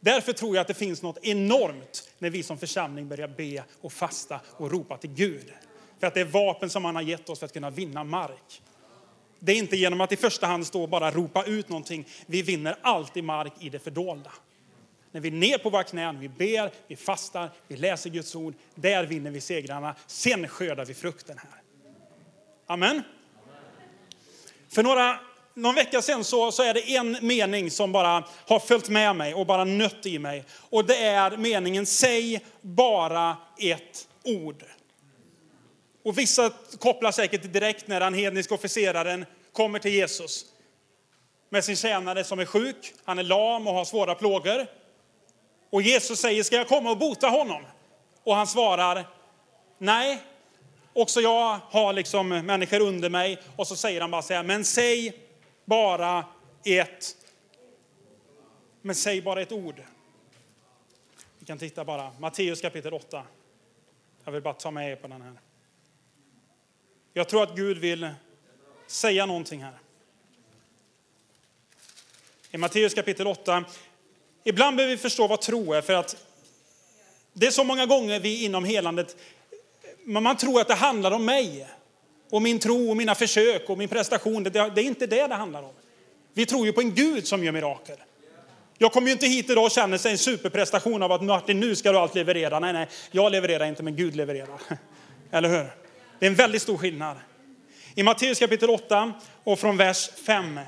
Därför 0.00 0.32
tror 0.32 0.56
jag 0.56 0.60
att 0.60 0.68
det 0.68 0.74
finns 0.74 1.02
något 1.02 1.18
enormt 1.22 2.10
när 2.18 2.30
vi 2.30 2.42
som 2.42 2.58
församling 2.58 3.08
börjar 3.08 3.28
be 3.28 3.64
och 3.80 3.92
fasta 3.92 4.40
och 4.46 4.72
ropa 4.72 4.96
till 4.96 5.10
Gud. 5.10 5.52
För 6.00 6.06
att 6.06 6.14
det 6.14 6.20
är 6.20 6.24
vapen 6.24 6.70
som 6.70 6.84
han 6.84 6.94
har 6.94 7.02
gett 7.02 7.28
oss 7.28 7.38
för 7.38 7.46
att 7.46 7.52
kunna 7.52 7.70
vinna 7.70 8.04
mark. 8.04 8.62
Det 9.38 9.52
är 9.52 9.56
inte 9.56 9.76
genom 9.76 10.00
att 10.00 10.12
i 10.12 10.16
första 10.16 10.46
hand 10.46 10.66
stå 10.66 10.82
och 10.82 10.88
bara 10.88 11.10
ropa 11.10 11.44
ut 11.44 11.68
någonting. 11.68 12.06
Vi 12.26 12.42
vinner 12.42 12.76
alltid 12.82 13.24
mark 13.24 13.52
i 13.60 13.68
det 13.68 13.78
fördolda. 13.78 14.32
När 15.12 15.20
vi 15.20 15.28
är 15.28 15.32
ner 15.32 15.58
på 15.58 15.70
våra 15.70 15.84
knän, 15.84 16.20
vi 16.20 16.28
ber, 16.28 16.70
vi 16.86 16.96
fastar, 16.96 17.50
vi 17.68 17.76
läser 17.76 18.10
Guds 18.10 18.34
ord. 18.34 18.54
Där 18.74 19.04
vinner 19.04 19.30
vi 19.30 19.40
segrarna. 19.40 19.94
Sen 20.06 20.48
skördar 20.48 20.84
vi 20.84 20.94
frukten 20.94 21.38
här. 21.38 21.62
Amen. 22.66 23.02
För 24.68 24.82
några, 24.82 25.20
någon 25.56 25.74
vecka 25.74 26.02
sedan 26.02 26.24
så, 26.24 26.52
så 26.52 26.62
är 26.62 26.74
det 26.74 26.96
en 26.96 27.16
mening 27.20 27.70
som 27.70 27.92
bara 27.92 28.24
har 28.46 28.58
följt 28.58 28.88
med 28.88 29.16
mig 29.16 29.34
och 29.34 29.46
bara 29.46 29.64
nött 29.64 30.06
i 30.06 30.18
mig. 30.18 30.44
Och 30.70 30.84
det 30.84 30.96
är 30.96 31.36
meningen, 31.36 31.86
säg 31.86 32.44
bara 32.60 33.36
ett 33.58 34.08
ord. 34.24 34.64
Och 36.04 36.18
vissa 36.18 36.50
kopplar 36.78 37.12
säkert 37.12 37.52
direkt 37.52 37.88
när 37.88 38.00
den 38.00 38.14
hedniska 38.14 38.54
officeraren 38.54 39.24
kommer 39.52 39.78
till 39.78 39.92
Jesus 39.92 40.44
med 41.48 41.64
sin 41.64 41.76
tjänare 41.76 42.24
som 42.24 42.38
är 42.38 42.44
sjuk, 42.44 42.92
han 43.04 43.18
är 43.18 43.22
lam 43.22 43.66
och 43.66 43.74
har 43.74 43.84
svåra 43.84 44.14
plågor. 44.14 44.66
Och 45.70 45.82
Jesus 45.82 46.20
säger, 46.20 46.42
ska 46.42 46.56
jag 46.56 46.68
komma 46.68 46.90
och 46.90 46.98
bota 46.98 47.28
honom? 47.28 47.62
Och 48.24 48.34
han 48.34 48.46
svarar, 48.46 49.04
nej, 49.78 50.18
också 50.92 51.20
jag 51.20 51.58
har 51.70 51.92
liksom 51.92 52.28
människor 52.28 52.80
under 52.80 53.08
mig. 53.08 53.38
Och 53.56 53.66
så 53.66 53.76
säger 53.76 54.00
han 54.00 54.10
bara 54.10 54.22
så 54.22 54.34
här, 54.34 54.42
men 54.42 54.64
säg 54.64 55.25
bara 55.66 56.24
ett, 56.64 57.16
men 58.82 58.94
säg 58.94 59.22
bara 59.22 59.42
ett 59.42 59.52
ord. 59.52 59.82
Vi 61.38 61.46
kan 61.46 61.58
titta 61.58 61.84
bara, 61.84 62.12
Matteus 62.18 62.60
kapitel 62.60 62.94
8. 62.94 63.22
Jag 64.24 64.32
vill 64.32 64.42
bara 64.42 64.54
ta 64.54 64.70
med 64.70 64.92
er 64.92 64.96
på 64.96 65.08
den 65.08 65.22
här. 65.22 65.40
Jag 67.12 67.28
tror 67.28 67.42
att 67.42 67.56
Gud 67.56 67.78
vill 67.78 68.10
säga 68.86 69.26
någonting 69.26 69.62
här. 69.62 69.78
I 72.50 72.58
Matteus 72.58 72.94
kapitel 72.94 73.26
8. 73.26 73.64
Ibland 74.44 74.76
behöver 74.76 74.96
vi 74.96 75.02
förstå 75.02 75.26
vad 75.26 75.40
tro 75.40 75.72
är, 75.72 75.82
för 75.82 75.92
att 75.92 76.26
det 77.32 77.46
är 77.46 77.50
så 77.50 77.64
många 77.64 77.86
gånger 77.86 78.20
vi 78.20 78.44
inom 78.44 78.64
helandet, 78.64 79.16
man 80.04 80.36
tror 80.36 80.60
att 80.60 80.68
det 80.68 80.74
handlar 80.74 81.10
om 81.10 81.24
mig. 81.24 81.68
Och 82.30 82.42
min 82.42 82.58
tro 82.58 82.90
och 82.90 82.96
mina 82.96 83.14
försök 83.14 83.70
och 83.70 83.78
min 83.78 83.88
prestation, 83.88 84.42
det, 84.42 84.50
det 84.50 84.60
är 84.60 84.84
inte 84.84 85.06
det 85.06 85.26
det 85.26 85.34
handlar 85.34 85.62
om. 85.62 85.72
Vi 86.34 86.46
tror 86.46 86.66
ju 86.66 86.72
på 86.72 86.80
en 86.80 86.94
Gud 86.94 87.26
som 87.26 87.44
gör 87.44 87.52
mirakel. 87.52 87.96
Jag 88.78 88.92
kommer 88.92 89.06
ju 89.06 89.12
inte 89.12 89.26
hit 89.26 89.50
idag 89.50 89.64
och 89.64 89.70
känner 89.70 89.98
sig 89.98 90.12
en 90.12 90.18
superprestation 90.18 91.02
av 91.02 91.12
att 91.12 91.22
Martin, 91.22 91.60
nu 91.60 91.76
ska 91.76 91.92
du 91.92 91.98
allt 91.98 92.14
leverera. 92.14 92.58
Nej, 92.58 92.72
nej, 92.72 92.88
jag 93.10 93.32
levererar 93.32 93.66
inte, 93.66 93.82
men 93.82 93.96
Gud 93.96 94.16
levererar. 94.16 94.60
Eller 95.30 95.48
hur? 95.48 95.66
Det 96.18 96.26
är 96.26 96.30
en 96.30 96.34
väldigt 96.34 96.62
stor 96.62 96.76
skillnad. 96.76 97.16
I 97.94 98.02
Matteus 98.02 98.38
kapitel 98.38 98.70
8 98.70 99.12
och 99.44 99.58
från 99.58 99.76
vers 99.76 100.10
5 100.26 100.60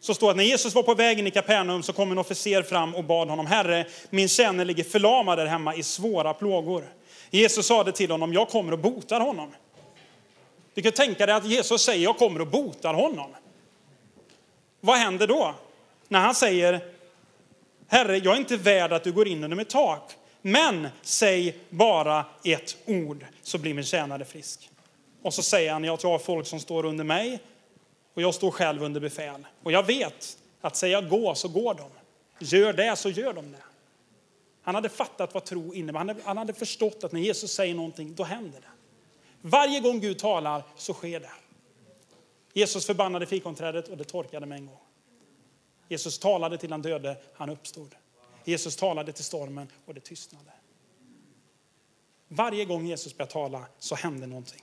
så 0.00 0.14
står 0.14 0.26
det 0.26 0.30
att 0.30 0.36
när 0.36 0.44
Jesus 0.44 0.74
var 0.74 0.82
på 0.82 0.94
vägen 0.94 1.26
i 1.26 1.30
Kapernaum 1.30 1.82
så 1.82 1.92
kom 1.92 2.12
en 2.12 2.18
officer 2.18 2.62
fram 2.62 2.94
och 2.94 3.04
bad 3.04 3.28
honom, 3.28 3.46
Herre, 3.46 3.86
min 4.10 4.28
tjänare 4.28 4.64
ligger 4.64 4.84
förlamad 4.84 5.38
där 5.38 5.46
hemma 5.46 5.74
i 5.74 5.82
svåra 5.82 6.34
plågor. 6.34 6.84
Jesus 7.30 7.66
sade 7.66 7.92
till 7.92 8.10
honom, 8.10 8.32
jag 8.32 8.48
kommer 8.48 8.72
och 8.72 8.78
botar 8.78 9.20
honom. 9.20 9.50
Du 10.74 10.82
kan 10.82 10.92
tänka 10.92 11.26
dig 11.26 11.34
att 11.34 11.46
Jesus 11.46 11.82
säger, 11.82 12.04
jag 12.04 12.18
kommer 12.18 12.40
och 12.40 12.46
botar 12.46 12.94
honom. 12.94 13.30
Vad 14.80 14.98
händer 14.98 15.26
då? 15.26 15.54
När 16.08 16.20
han 16.20 16.34
säger, 16.34 16.80
Herre, 17.88 18.16
jag 18.16 18.34
är 18.34 18.38
inte 18.38 18.56
värd 18.56 18.92
att 18.92 19.04
du 19.04 19.12
går 19.12 19.28
in 19.28 19.44
under 19.44 19.56
mitt 19.56 19.70
tak. 19.70 20.12
Men 20.42 20.88
säg 21.02 21.58
bara 21.70 22.24
ett 22.44 22.76
ord 22.86 23.26
så 23.42 23.58
blir 23.58 23.74
min 23.74 23.84
tjänare 23.84 24.24
frisk. 24.24 24.70
Och 25.22 25.34
så 25.34 25.42
säger 25.42 25.72
han, 25.72 25.84
jag 25.84 26.02
har 26.02 26.18
folk 26.18 26.46
som 26.46 26.60
står 26.60 26.84
under 26.84 27.04
mig 27.04 27.40
och 28.14 28.22
jag 28.22 28.34
står 28.34 28.50
själv 28.50 28.82
under 28.82 29.00
befäl. 29.00 29.46
Och 29.62 29.72
jag 29.72 29.86
vet 29.86 30.36
att 30.60 30.76
säga 30.76 31.00
gå 31.00 31.34
så 31.34 31.48
går 31.48 31.74
de. 31.74 31.90
Gör 32.38 32.72
det 32.72 32.96
så 32.96 33.10
gör 33.10 33.32
de 33.32 33.52
det. 33.52 33.58
Han 34.62 34.74
hade 34.74 34.88
fattat 34.88 35.34
vad 35.34 35.44
tro 35.44 35.74
innebär. 35.74 35.98
Han 35.98 36.08
hade, 36.08 36.20
han 36.24 36.36
hade 36.36 36.52
förstått 36.52 37.04
att 37.04 37.12
när 37.12 37.20
Jesus 37.20 37.52
säger 37.52 37.74
någonting, 37.74 38.14
då 38.14 38.24
händer 38.24 38.60
det. 38.60 38.79
Varje 39.42 39.80
gång 39.80 40.00
Gud 40.00 40.18
talar 40.18 40.62
så 40.76 40.94
sker 40.94 41.20
det. 41.20 41.30
Jesus 42.52 42.86
förbannade 42.86 43.26
fikonträdet 43.26 43.88
och 43.88 43.96
det 43.96 44.04
torkade 44.04 44.46
med 44.46 44.58
en 44.58 44.66
gång. 44.66 44.80
Jesus 45.88 46.18
talade 46.18 46.58
till 46.58 46.70
han 46.70 46.82
döde, 46.82 47.16
han 47.34 47.50
uppstod. 47.50 47.94
Jesus 48.44 48.76
talade 48.76 49.12
till 49.12 49.24
stormen 49.24 49.68
och 49.84 49.94
det 49.94 50.00
tystnade. 50.00 50.52
Varje 52.28 52.64
gång 52.64 52.86
Jesus 52.86 53.16
började 53.16 53.32
tala 53.32 53.66
så 53.78 53.94
hände 53.94 54.26
någonting. 54.26 54.62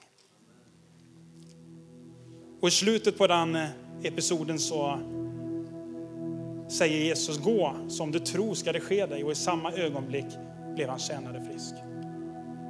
Och 2.61 2.67
i 2.67 2.71
slutet 2.71 3.17
på 3.17 3.27
den 3.27 3.55
eh, 3.55 3.69
episoden 4.03 4.59
så 4.59 4.99
säger 6.69 7.05
Jesus 7.05 7.37
gå, 7.37 7.75
som 7.89 8.11
du 8.11 8.19
tror 8.19 8.55
ska 8.55 8.71
det 8.71 8.79
ske 8.79 9.05
dig. 9.05 9.23
Och 9.23 9.31
i 9.31 9.35
samma 9.35 9.71
ögonblick 9.71 10.25
blev 10.75 10.89
han 10.89 10.99
tjänare 10.99 11.45
frisk. 11.45 11.73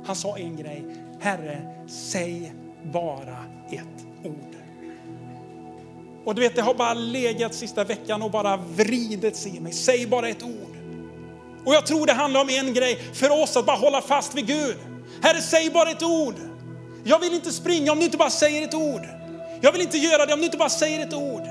Han 0.08 0.16
sa 0.16 0.38
en 0.38 0.55
grej, 0.55 0.84
Herre, 1.20 1.62
säg 1.88 2.53
bara 2.84 3.38
ett 3.72 4.26
ord. 4.26 4.55
Och 6.26 6.36
du 6.36 6.41
vet, 6.41 6.55
det 6.55 6.62
har 6.62 6.74
bara 6.74 6.93
legat 6.93 7.55
sista 7.55 7.84
veckan 7.84 8.22
och 8.22 8.32
bara 8.32 8.58
vridits 8.58 9.47
i 9.47 9.60
mig. 9.60 9.74
Säg 9.74 10.08
bara 10.08 10.30
ett 10.30 10.43
ord. 10.43 10.76
Och 11.66 11.74
jag 11.74 11.86
tror 11.86 12.05
det 12.05 12.14
handlar 12.14 12.41
om 12.41 12.49
en 12.49 12.74
grej, 12.74 12.99
för 13.14 13.41
oss 13.43 13.58
att 13.58 13.66
bara 13.66 13.78
hålla 13.78 14.01
fast 14.01 14.36
vid 14.36 14.47
Gud. 14.47 14.76
Herre, 15.22 15.41
säg 15.41 15.70
bara 15.70 15.89
ett 15.89 16.03
ord. 16.03 16.36
Jag 17.03 17.20
vill 17.20 17.34
inte 17.34 17.51
springa 17.51 17.91
om 17.91 17.99
du 17.99 18.05
inte 18.05 18.18
bara 18.18 18.30
säger 18.30 18.64
ett 18.64 18.74
ord. 18.74 19.08
Jag 19.62 19.72
vill 19.72 19.82
inte 19.82 19.97
göra 19.97 20.26
det 20.26 20.34
om 20.34 20.39
du 20.39 20.45
inte 20.45 20.58
bara 20.58 20.70
säger 20.70 21.08
ett 21.08 21.14
ord. 21.14 21.43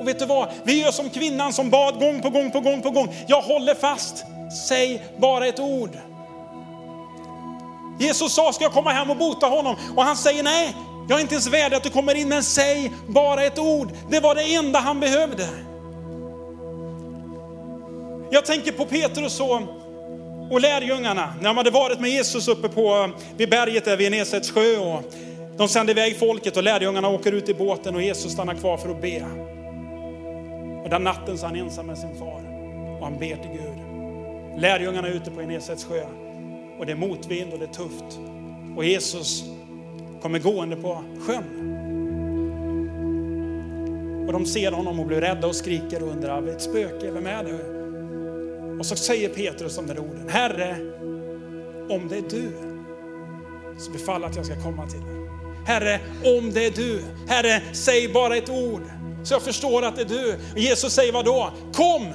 Och 0.00 0.08
vet 0.08 0.18
du 0.18 0.26
vad? 0.26 0.48
Vi 0.64 0.80
gör 0.82 0.90
som 0.90 1.10
kvinnan 1.10 1.52
som 1.52 1.70
bad 1.70 1.98
gång 1.98 2.22
på 2.22 2.30
gång 2.30 2.50
på 2.50 2.60
gång 2.60 2.82
på 2.82 2.90
gång. 2.90 3.14
Jag 3.26 3.42
håller 3.42 3.74
fast. 3.74 4.24
Säg 4.68 5.02
bara 5.18 5.46
ett 5.46 5.60
ord. 5.60 5.98
Jesus 7.98 8.34
sa, 8.34 8.52
ska 8.52 8.64
jag 8.64 8.72
komma 8.72 8.90
hem 8.90 9.10
och 9.10 9.16
bota 9.16 9.46
honom? 9.46 9.76
Och 9.96 10.02
han 10.02 10.16
säger 10.16 10.42
nej, 10.42 10.76
jag 11.08 11.18
är 11.18 11.22
inte 11.22 11.34
ens 11.34 11.46
värd 11.46 11.74
att 11.74 11.82
du 11.82 11.90
kommer 11.90 12.14
in, 12.14 12.28
men 12.28 12.42
säg 12.42 12.92
bara 13.06 13.44
ett 13.44 13.58
ord. 13.58 13.88
Det 14.08 14.20
var 14.20 14.34
det 14.34 14.54
enda 14.54 14.78
han 14.78 15.00
behövde. 15.00 15.48
Jag 18.30 18.44
tänker 18.44 18.72
på 18.72 18.84
Petrus 18.84 19.40
och, 19.40 19.60
och 20.50 20.60
lärjungarna 20.60 21.34
när 21.40 21.48
de 21.48 21.56
hade 21.56 21.70
varit 21.70 22.00
med 22.00 22.10
Jesus 22.10 22.48
uppe 22.48 22.68
på, 22.68 23.10
vid 23.36 23.50
berget 23.50 23.84
där 23.84 23.96
vid 23.96 24.10
Nesets 24.10 24.50
sjö. 24.50 24.78
Och 24.78 25.02
de 25.56 25.68
sände 25.68 25.92
iväg 25.92 26.18
folket 26.18 26.56
och 26.56 26.62
lärjungarna 26.62 27.08
åker 27.08 27.32
ut 27.32 27.48
i 27.48 27.54
båten 27.54 27.94
och 27.94 28.02
Jesus 28.02 28.32
stannar 28.32 28.54
kvar 28.54 28.76
för 28.76 28.88
att 28.88 29.00
be. 29.00 29.24
Och 30.84 30.90
den 30.90 31.04
natten 31.04 31.38
så 31.38 31.46
är 31.46 31.48
han 31.48 31.58
ensam 31.58 31.86
med 31.86 31.98
sin 31.98 32.18
far 32.18 32.40
och 32.98 33.04
han 33.04 33.18
ber 33.18 33.36
till 33.36 33.50
Gud. 33.50 33.78
Lärjungarna 34.60 35.08
är 35.08 35.12
ute 35.12 35.30
på 35.30 35.40
Enesets 35.40 35.84
sjö 35.84 36.25
och 36.78 36.86
det 36.86 36.92
är 36.92 36.96
motvind 36.96 37.52
och 37.52 37.58
det 37.58 37.64
är 37.64 37.72
tufft. 37.72 38.18
Och 38.76 38.84
Jesus 38.84 39.44
kommer 40.22 40.38
gående 40.38 40.76
på 40.76 41.02
sjön. 41.20 41.72
Och 44.26 44.32
de 44.32 44.46
ser 44.46 44.72
honom 44.72 45.00
och 45.00 45.06
blir 45.06 45.20
rädda 45.20 45.46
och 45.46 45.56
skriker 45.56 46.02
och 46.02 46.08
undrar, 46.08 46.48
ett 46.48 46.62
spöke, 46.62 47.10
vem 47.10 47.26
är 47.26 47.44
det? 47.44 47.76
Och 48.78 48.86
så 48.86 48.96
säger 48.96 49.28
Petrus 49.28 49.76
de 49.76 49.86
där 49.86 49.98
orden, 49.98 50.28
Herre, 50.28 50.76
om 51.88 52.08
det 52.08 52.16
är 52.16 52.24
du, 52.30 52.52
så 53.78 53.90
befall 53.90 54.24
att 54.24 54.36
jag 54.36 54.46
ska 54.46 54.62
komma 54.62 54.86
till 54.86 55.00
dig. 55.00 55.16
Herre, 55.66 56.00
om 56.38 56.52
det 56.52 56.66
är 56.66 56.70
du, 56.70 57.02
Herre, 57.28 57.62
säg 57.72 58.08
bara 58.08 58.36
ett 58.36 58.50
ord 58.50 58.82
så 59.24 59.34
jag 59.34 59.42
förstår 59.42 59.82
att 59.82 59.96
det 59.96 60.02
är 60.02 60.08
du. 60.08 60.36
Och 60.52 60.58
Jesus 60.58 60.92
säger 60.92 61.12
vad 61.12 61.24
då? 61.24 61.52
Kom! 61.72 62.06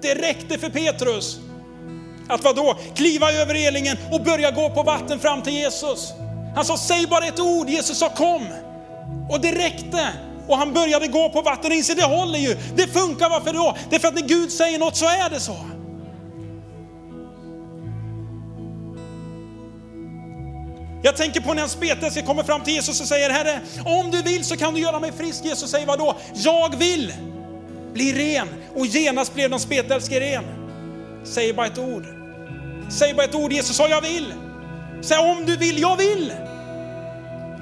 Det 0.00 0.14
räckte 0.14 0.58
för 0.58 0.70
Petrus 0.70 1.40
att 2.32 2.44
vadå? 2.44 2.76
Kliva 2.94 3.32
över 3.32 3.54
relingen 3.54 3.96
och 4.12 4.20
börja 4.22 4.50
gå 4.50 4.70
på 4.70 4.82
vatten 4.82 5.20
fram 5.20 5.42
till 5.42 5.52
Jesus. 5.52 6.12
Han 6.54 6.64
sa, 6.64 6.76
säg 6.76 7.06
bara 7.06 7.26
ett 7.26 7.40
ord. 7.40 7.68
Jesus 7.68 7.98
sa, 7.98 8.08
kom. 8.08 8.46
Och 9.30 9.40
det 9.40 9.52
räckte. 9.52 10.08
Och 10.48 10.58
han 10.58 10.72
började 10.72 11.06
gå 11.06 11.28
på 11.28 11.42
vatten 11.42 11.70
och 11.70 11.76
inser, 11.76 11.94
det 11.94 12.04
håller 12.04 12.38
ju. 12.38 12.56
Det 12.76 12.86
funkar, 12.86 13.30
varför 13.30 13.52
då? 13.52 13.76
Det 13.90 13.96
är 13.96 14.00
för 14.00 14.08
att 14.08 14.14
när 14.14 14.22
Gud 14.22 14.52
säger 14.52 14.78
något 14.78 14.96
så 14.96 15.06
är 15.06 15.30
det 15.30 15.40
så. 15.40 15.56
Jag 21.04 21.16
tänker 21.16 21.40
på 21.40 21.54
när 21.54 21.62
en 21.62 21.68
spetälska 21.68 22.22
kommer 22.22 22.42
fram 22.42 22.60
till 22.60 22.74
Jesus 22.74 23.00
och 23.00 23.06
säger, 23.06 23.30
Herre, 23.30 23.60
om 23.84 24.10
du 24.10 24.22
vill 24.22 24.44
så 24.44 24.56
kan 24.56 24.74
du 24.74 24.80
göra 24.80 25.00
mig 25.00 25.12
frisk. 25.12 25.44
Jesus 25.44 25.70
säger, 25.70 25.86
vadå? 25.86 26.16
Jag 26.34 26.76
vill 26.78 27.12
bli 27.92 28.12
ren. 28.12 28.48
Och 28.74 28.86
genast 28.86 29.34
blev 29.34 29.50
den 29.50 29.60
spetälske 29.60 30.20
ren. 30.20 30.44
Säger 31.24 31.54
bara 31.54 31.66
ett 31.66 31.78
ord. 31.78 32.21
Säg 32.92 33.14
bara 33.14 33.24
ett 33.24 33.34
ord, 33.34 33.52
Jesus 33.52 33.76
sa, 33.76 33.88
jag 33.88 34.00
vill. 34.00 34.34
Säg 35.02 35.18
om 35.18 35.46
du 35.46 35.56
vill, 35.56 35.80
jag 35.80 35.96
vill. 35.96 36.32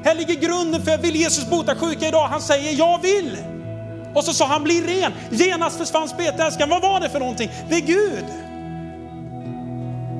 Här 0.05 0.14
ligger 0.14 0.35
grunden 0.35 0.83
för, 0.83 0.99
vill 0.99 1.16
Jesus 1.16 1.51
bota 1.51 1.76
sjuka 1.76 2.09
idag? 2.09 2.28
Han 2.28 2.41
säger, 2.41 2.78
jag 2.78 3.03
vill. 3.03 3.37
Och 4.14 4.24
så 4.24 4.33
sa 4.33 4.47
han, 4.47 4.64
bli 4.64 4.83
ren. 4.83 5.12
Genast 5.31 5.78
försvann 5.78 6.09
spetälskan. 6.09 6.68
Vad 6.68 6.83
var 6.83 7.01
det 7.01 7.09
för 7.09 7.18
någonting? 7.18 7.51
Det 7.68 7.76
är 7.76 7.81
Gud. 7.81 8.24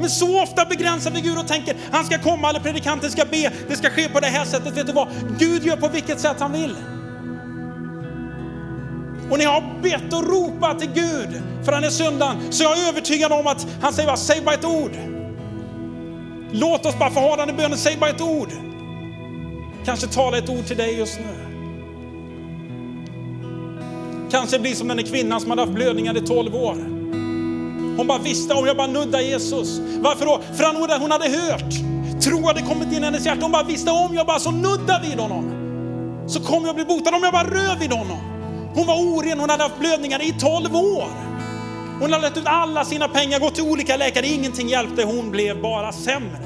Men 0.01 0.11
så 0.11 0.43
ofta 0.43 0.65
begränsar 0.65 1.11
vi 1.11 1.21
Gud 1.21 1.39
och 1.39 1.49
tänker 1.49 1.77
han 1.93 2.05
ska 2.05 2.19
komma 2.19 2.49
eller 2.49 2.61
predikanten 2.61 3.11
ska 3.11 3.25
be, 3.25 3.53
det 3.69 3.77
ska 3.77 3.91
ske 3.91 4.09
på 4.09 4.21
det 4.21 4.27
här 4.27 4.45
sättet. 4.45 4.77
Vet 4.77 4.87
du 4.87 4.93
vad? 4.93 5.09
Gud 5.39 5.65
gör 5.65 5.77
på 5.77 5.89
vilket 5.89 6.21
sätt 6.21 6.37
han 6.39 6.53
vill. 6.53 6.77
Och 9.31 9.39
när 9.39 9.45
jag 9.45 9.53
har 9.53 9.83
bett 9.83 10.13
och 10.13 10.29
ropat 10.29 10.79
till 10.79 10.91
Gud 10.95 11.43
för 11.65 11.73
den 11.73 11.83
här 11.83 11.91
söndagen 11.91 12.37
så 12.51 12.63
jag 12.63 12.79
är 12.79 12.89
övertygad 12.89 13.33
om 13.33 13.47
att 13.47 13.67
han 13.83 13.93
säger 13.93 14.07
bara, 14.07 14.17
säg 14.17 14.43
bara 14.43 14.55
ett 14.55 14.65
ord. 14.65 14.93
Låt 16.53 16.87
oss 16.87 16.99
bara 16.99 17.11
få 17.11 17.21
ha 17.21 17.37
den 17.37 17.51
i 17.51 17.53
bönen, 17.53 17.79
säg 17.79 17.97
bara 17.97 18.11
ett 18.11 18.21
ord. 18.21 18.49
Kanske 19.85 20.07
tala 20.07 20.39
ett 20.39 20.49
ord 20.49 20.67
till 20.67 20.77
dig 20.77 20.99
just 20.99 21.19
nu. 21.19 21.51
Kanske 24.31 24.59
blir 24.59 24.75
som 24.75 24.89
den 24.89 24.97
där 24.97 25.05
kvinnan 25.05 25.41
som 25.41 25.51
hade 25.51 25.63
haft 25.63 25.73
blödningar 25.73 26.17
i 26.17 26.21
12 26.21 26.55
år. 26.55 26.75
Hon 27.97 28.07
bara 28.07 28.19
visste 28.19 28.55
om 28.55 28.67
jag 28.67 28.77
bara 28.77 28.87
nuddar 28.87 29.21
Jesus. 29.21 29.81
Varför 30.01 30.27
då? 30.27 30.41
För 30.57 30.65
han, 30.65 31.01
hon 31.01 31.11
hade 31.11 31.29
hört. 31.29 31.75
Tro 32.23 32.47
hade 32.47 32.63
kommit 32.63 32.93
in 32.93 33.03
i 33.03 33.05
hennes 33.05 33.27
hjärta. 33.27 33.41
Hon 33.43 33.53
bara 33.53 33.63
visste 33.63 33.91
om 33.91 34.15
jag 34.15 34.27
bara 34.27 34.39
så 34.39 34.51
nuddar 34.51 35.03
vid 35.03 35.19
honom. 35.19 35.45
Så 36.29 36.41
kommer 36.41 36.67
jag 36.67 36.75
bli 36.77 36.85
botad 36.85 37.15
om 37.15 37.23
jag 37.23 37.33
bara 37.33 37.45
rör 37.45 37.79
vid 37.81 37.93
honom. 37.93 38.40
Hon 38.75 38.87
var 38.87 38.95
oren, 38.95 39.41
hon 39.41 39.51
hade 39.51 39.63
haft 39.63 39.79
blödningar 39.79 40.23
i 40.23 40.33
12 40.39 40.77
år. 40.77 41.09
Hon 42.01 42.13
hade 42.13 42.23
lagt 42.23 42.37
ut 42.37 42.47
alla 42.47 42.85
sina 42.85 43.09
pengar, 43.09 43.41
gått 43.41 43.55
till 43.55 43.65
olika 43.65 43.97
läkare, 43.97 44.27
ingenting 44.27 44.69
hjälpte. 44.69 45.05
Hon 45.05 45.31
blev 45.31 45.63
bara 45.63 45.93
sämre. 45.93 46.39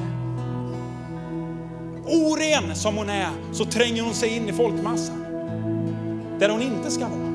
Oren 2.07 2.77
som 2.77 2.97
hon 2.97 3.11
är 3.11 3.29
så 3.53 3.65
tränger 3.65 4.03
hon 4.03 4.15
sig 4.15 4.37
in 4.37 4.49
i 4.49 4.53
folkmassan. 4.53 5.25
Där 6.39 6.49
hon 6.49 6.63
inte 6.63 6.91
ska 6.91 7.09
vara 7.09 7.35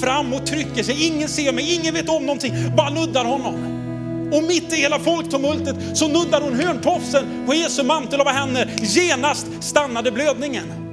fram 0.00 0.32
och 0.32 0.46
trycker 0.46 0.82
sig. 0.82 1.06
Ingen 1.06 1.28
ser 1.28 1.52
mig, 1.52 1.74
ingen 1.74 1.94
vet 1.94 2.08
om 2.08 2.26
någonting, 2.26 2.54
bara 2.76 2.90
nuddar 2.90 3.24
honom. 3.24 3.54
Och 4.32 4.42
mitt 4.42 4.72
i 4.72 4.76
hela 4.76 4.98
folktumultet 4.98 5.76
så 5.94 6.08
nuddar 6.08 6.40
hon 6.40 6.54
hörntofsen 6.54 7.46
på 7.46 7.54
Jesu 7.54 7.82
mantel 7.82 8.20
och 8.20 8.26
vad 8.26 8.34
händer? 8.34 8.70
Genast 8.82 9.46
stannade 9.60 10.12
blödningen. 10.12 10.85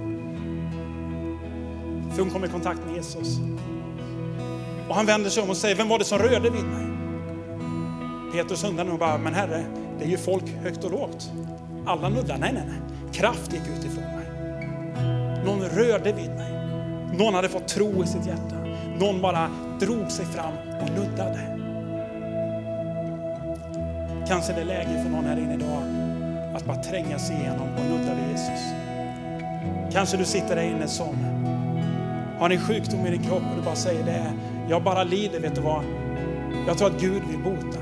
För 2.14 2.22
hon 2.22 2.30
kom 2.32 2.46
i 2.46 2.48
kontakt 2.48 2.80
med 2.86 2.96
Jesus. 2.96 3.40
Och 4.90 4.96
han 4.96 5.06
vänder 5.06 5.30
sig 5.30 5.44
om 5.44 5.50
och 5.50 5.58
säger, 5.58 5.76
vem 5.76 5.88
var 5.88 6.00
det 6.00 6.06
som 6.06 6.20
rörde 6.20 6.50
vid 6.50 6.64
mig? 6.64 6.86
Petrus 8.34 8.64
undrar 8.64 8.86
nog 8.86 9.00
bara, 9.00 9.18
men 9.18 9.34
herre, 9.34 9.66
det 10.00 10.06
är 10.06 10.10
ju 10.10 10.18
folk 10.18 10.44
högt 10.64 10.84
och 10.84 10.92
lågt. 10.92 11.32
Alla 11.86 12.10
nuddar, 12.10 12.38
nej, 12.38 12.54
nej, 12.54 12.64
nej. 12.68 12.82
Kraft 13.12 13.54
gick 13.54 13.62
ut 13.62 13.86
ifrån 13.86 14.04
mig. 14.04 14.24
Någon 15.46 15.62
rörde 15.62 16.14
vid 16.14 16.30
mig. 16.30 16.54
Någon 17.18 17.34
hade 17.34 17.50
fått 17.50 17.68
tro 17.68 18.04
i 18.04 18.08
sitt 18.08 18.26
hjärta. 18.26 18.56
Någon 19.00 19.22
bara 19.22 19.50
drog 19.80 20.12
sig 20.12 20.26
fram 20.26 20.54
och 20.82 20.90
nuddade. 20.90 21.40
Kanske 24.28 24.54
det 24.54 24.62
är 24.62 24.66
läge 24.66 25.04
för 25.04 25.10
någon 25.10 25.26
här 25.26 25.38
inne 25.38 25.54
idag 25.54 25.84
att 26.56 26.66
bara 26.66 26.78
tränga 26.78 27.20
sig 27.20 27.36
igenom 27.36 27.68
och 27.78 27.86
nudda 27.90 28.16
vid 28.16 28.32
Jesus. 28.32 28.64
Kanske 29.92 30.18
du 30.18 30.26
sitter 30.26 30.56
där 30.56 30.64
inne 30.64 30.88
som 30.88 31.16
har 32.40 32.50
ni 32.50 32.58
sjukdom 32.58 33.06
i 33.06 33.10
din 33.10 33.24
kropp 33.24 33.44
och 33.52 33.56
du 33.56 33.62
bara 33.62 33.76
säger 33.76 34.04
det, 34.04 34.34
jag 34.70 34.84
bara 34.84 35.04
lider, 35.04 35.40
vet 35.40 35.56
du 35.56 35.62
vad? 35.62 35.84
Jag 36.68 36.78
tror 36.78 36.88
att 36.88 37.02
Gud 37.02 37.24
vill 37.30 37.40
bota. 37.40 37.80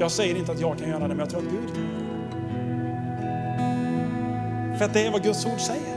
Jag 0.00 0.10
säger 0.10 0.36
inte 0.36 0.52
att 0.52 0.60
jag 0.60 0.78
kan 0.78 0.88
göra 0.88 1.00
det, 1.00 1.08
men 1.08 1.18
jag 1.18 1.30
tror 1.30 1.40
att 1.40 1.50
Gud 1.50 1.74
kan 1.74 1.82
göra 1.82 1.92
det. 1.92 2.06
För 4.78 4.84
att 4.84 4.92
det 4.92 5.06
är 5.06 5.10
vad 5.10 5.22
Guds 5.22 5.46
ord 5.46 5.60
säger. 5.60 5.96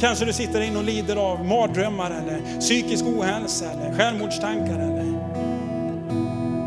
Kanske 0.00 0.24
du 0.24 0.32
sitter 0.32 0.60
in 0.60 0.76
och 0.76 0.84
lider 0.84 1.16
av 1.16 1.44
mardrömmar 1.44 2.10
eller 2.10 2.60
psykisk 2.60 3.04
ohälsa 3.04 3.70
eller 3.70 3.94
självmordstankar. 3.94 4.78
Eller... 4.78 5.04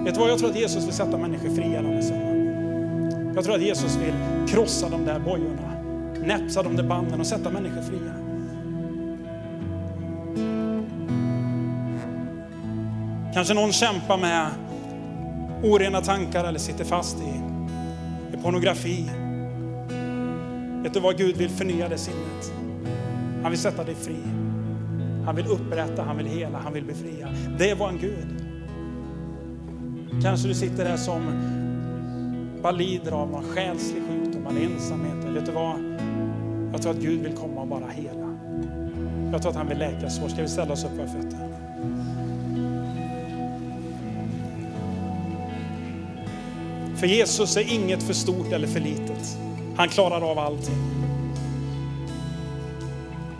Vet 0.04 0.14
du 0.14 0.20
vad, 0.20 0.30
jag 0.30 0.40
tror 0.40 0.50
att 0.50 0.60
Jesus 0.60 0.86
vill 0.86 0.94
sätta 0.94 1.18
människor 1.18 1.50
fria 1.50 1.82
den 1.82 1.94
här 1.94 3.34
Jag 3.36 3.44
tror 3.44 3.56
att 3.56 3.62
Jesus 3.62 3.96
vill 3.96 4.14
krossa 4.48 4.90
de 4.90 5.06
där 5.06 5.20
bojorna, 5.20 5.77
näpsa 6.28 6.64
de 6.64 6.76
där 6.76 6.84
banden 6.84 7.20
och 7.20 7.28
sätta 7.28 7.50
människor 7.50 7.82
fria. 7.82 8.14
Kanske 13.34 13.54
någon 13.54 13.72
kämpar 13.72 14.18
med 14.18 14.50
orena 15.64 16.02
tankar 16.02 16.44
eller 16.44 16.60
sitter 16.60 16.86
fast 16.86 17.18
i, 17.18 17.42
i 18.34 18.42
pornografi. 18.44 19.10
Vet 20.84 20.94
du 20.94 21.00
vad, 21.00 21.18
Gud 21.18 21.38
vill 21.38 21.50
förnya 21.50 21.90
det 21.90 21.98
sinnet. 21.98 22.54
Han 23.44 23.52
vill 23.52 23.60
sätta 23.60 23.84
dig 23.84 23.96
fri. 23.96 24.18
Han 25.26 25.36
vill 25.36 25.48
upprätta, 25.48 26.04
han 26.04 26.18
vill 26.18 26.26
hela, 26.28 26.58
han 26.58 26.74
vill 26.74 26.86
befria. 26.86 27.28
Det 27.60 27.70
är 27.70 27.76
vår 27.76 27.92
Gud. 28.02 28.44
Kanske 30.24 30.48
du 30.48 30.54
sitter 30.54 30.86
där 30.86 30.98
som 30.98 31.22
bara 32.62 32.72
lider 32.72 33.12
av 33.12 33.32
någon 33.32 33.44
själslig 33.44 34.04
sjukdom 34.08 34.48
eller 34.48 34.62
ensamhet. 34.62 35.36
Vet 35.36 35.46
du 35.46 35.52
vad? 35.52 35.87
Jag 36.72 36.82
tror 36.82 36.92
att 36.92 36.98
Gud 36.98 37.22
vill 37.22 37.34
komma 37.34 37.62
och 37.62 37.68
bara 37.68 37.88
hela. 37.90 38.38
Jag 39.32 39.42
tror 39.42 39.52
att 39.52 39.58
han 39.58 39.68
vill 39.68 39.78
läka 39.78 40.10
sår. 40.10 40.28
Ska 40.28 40.42
vi 40.42 40.48
ställa 40.48 40.74
oss 40.74 40.84
upp 40.84 40.90
på 40.90 40.96
våra 40.96 41.08
fötter? 41.08 41.48
För 46.98 47.08
Jesus 47.08 47.58
är 47.58 47.74
inget 47.74 48.04
för 48.04 48.14
stort 48.14 48.52
eller 48.52 48.68
för 48.68 48.80
litet. 48.80 49.38
Han 49.76 49.90
klarar 49.90 50.32
av 50.32 50.40
allting. 50.40 50.76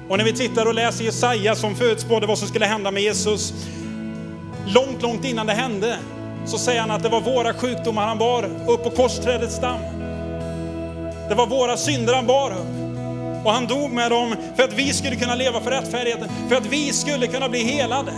Och 0.10 0.18
när 0.18 0.26
vi 0.26 0.34
tittar 0.34 0.66
och 0.66 0.74
läser 0.74 1.06
Jesaja 1.06 1.56
som 1.56 1.76
förutspådde 1.76 2.28
vad 2.28 2.38
som 2.38 2.48
skulle 2.48 2.66
hända 2.66 2.92
med 2.92 3.04
Jesus, 3.04 3.54
långt, 4.68 5.02
långt 5.02 5.26
innan 5.26 5.48
det 5.48 5.54
hände, 5.54 5.98
så 6.46 6.58
säger 6.58 6.82
han 6.82 6.92
att 6.92 7.04
det 7.04 7.10
var 7.10 7.22
våra 7.22 7.54
sjukdomar 7.54 8.08
han 8.08 8.18
bar 8.18 8.44
upp 8.68 8.84
på 8.84 8.90
korsträdets 8.90 9.56
stam. 9.56 9.80
Det 11.30 11.36
var 11.36 11.48
våra 11.48 11.78
synder 11.78 12.14
han 12.14 12.28
bar 12.28 12.52
upp. 12.52 12.77
Och 13.48 13.54
han 13.54 13.68
dog 13.68 13.92
med 13.92 14.12
dem 14.12 14.36
för 14.56 14.64
att 14.64 14.74
vi 14.74 14.94
skulle 14.94 15.16
kunna 15.16 15.36
leva 15.36 15.62
för 15.62 15.72
rättfärdigheten, 15.72 16.30
för 16.50 16.56
att 16.56 16.66
vi 16.66 16.94
skulle 16.94 17.28
kunna 17.28 17.50
bli 17.50 17.64
helade. 17.64 18.12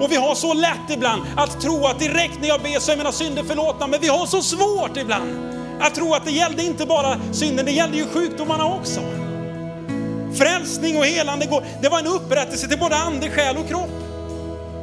Och 0.00 0.12
vi 0.12 0.16
har 0.16 0.34
så 0.34 0.54
lätt 0.54 0.90
ibland 0.90 1.22
att 1.36 1.60
tro 1.60 1.86
att 1.86 1.98
direkt 1.98 2.40
när 2.40 2.48
jag 2.48 2.62
ber 2.62 2.78
så 2.80 2.92
är 2.92 2.96
mina 2.96 3.12
synder 3.12 3.42
förlåtna, 3.42 3.86
men 3.86 4.00
vi 4.00 4.08
har 4.08 4.26
så 4.26 4.42
svårt 4.42 4.96
ibland 4.96 5.54
att 5.80 5.94
tro 5.94 6.14
att 6.14 6.24
det 6.24 6.30
gällde 6.30 6.62
inte 6.62 6.86
bara 6.86 7.16
synden, 7.32 7.66
det 7.66 7.72
gällde 7.72 7.96
ju 7.96 8.06
sjukdomarna 8.06 8.66
också. 8.66 9.00
Frälsning 10.38 10.96
och 10.98 11.06
helande, 11.06 11.62
det 11.82 11.88
var 11.88 11.98
en 11.98 12.06
upprättelse 12.06 12.68
till 12.68 12.78
både 12.78 12.96
ande, 12.96 13.30
själ 13.30 13.56
och 13.56 13.68
kropp. 13.68 13.90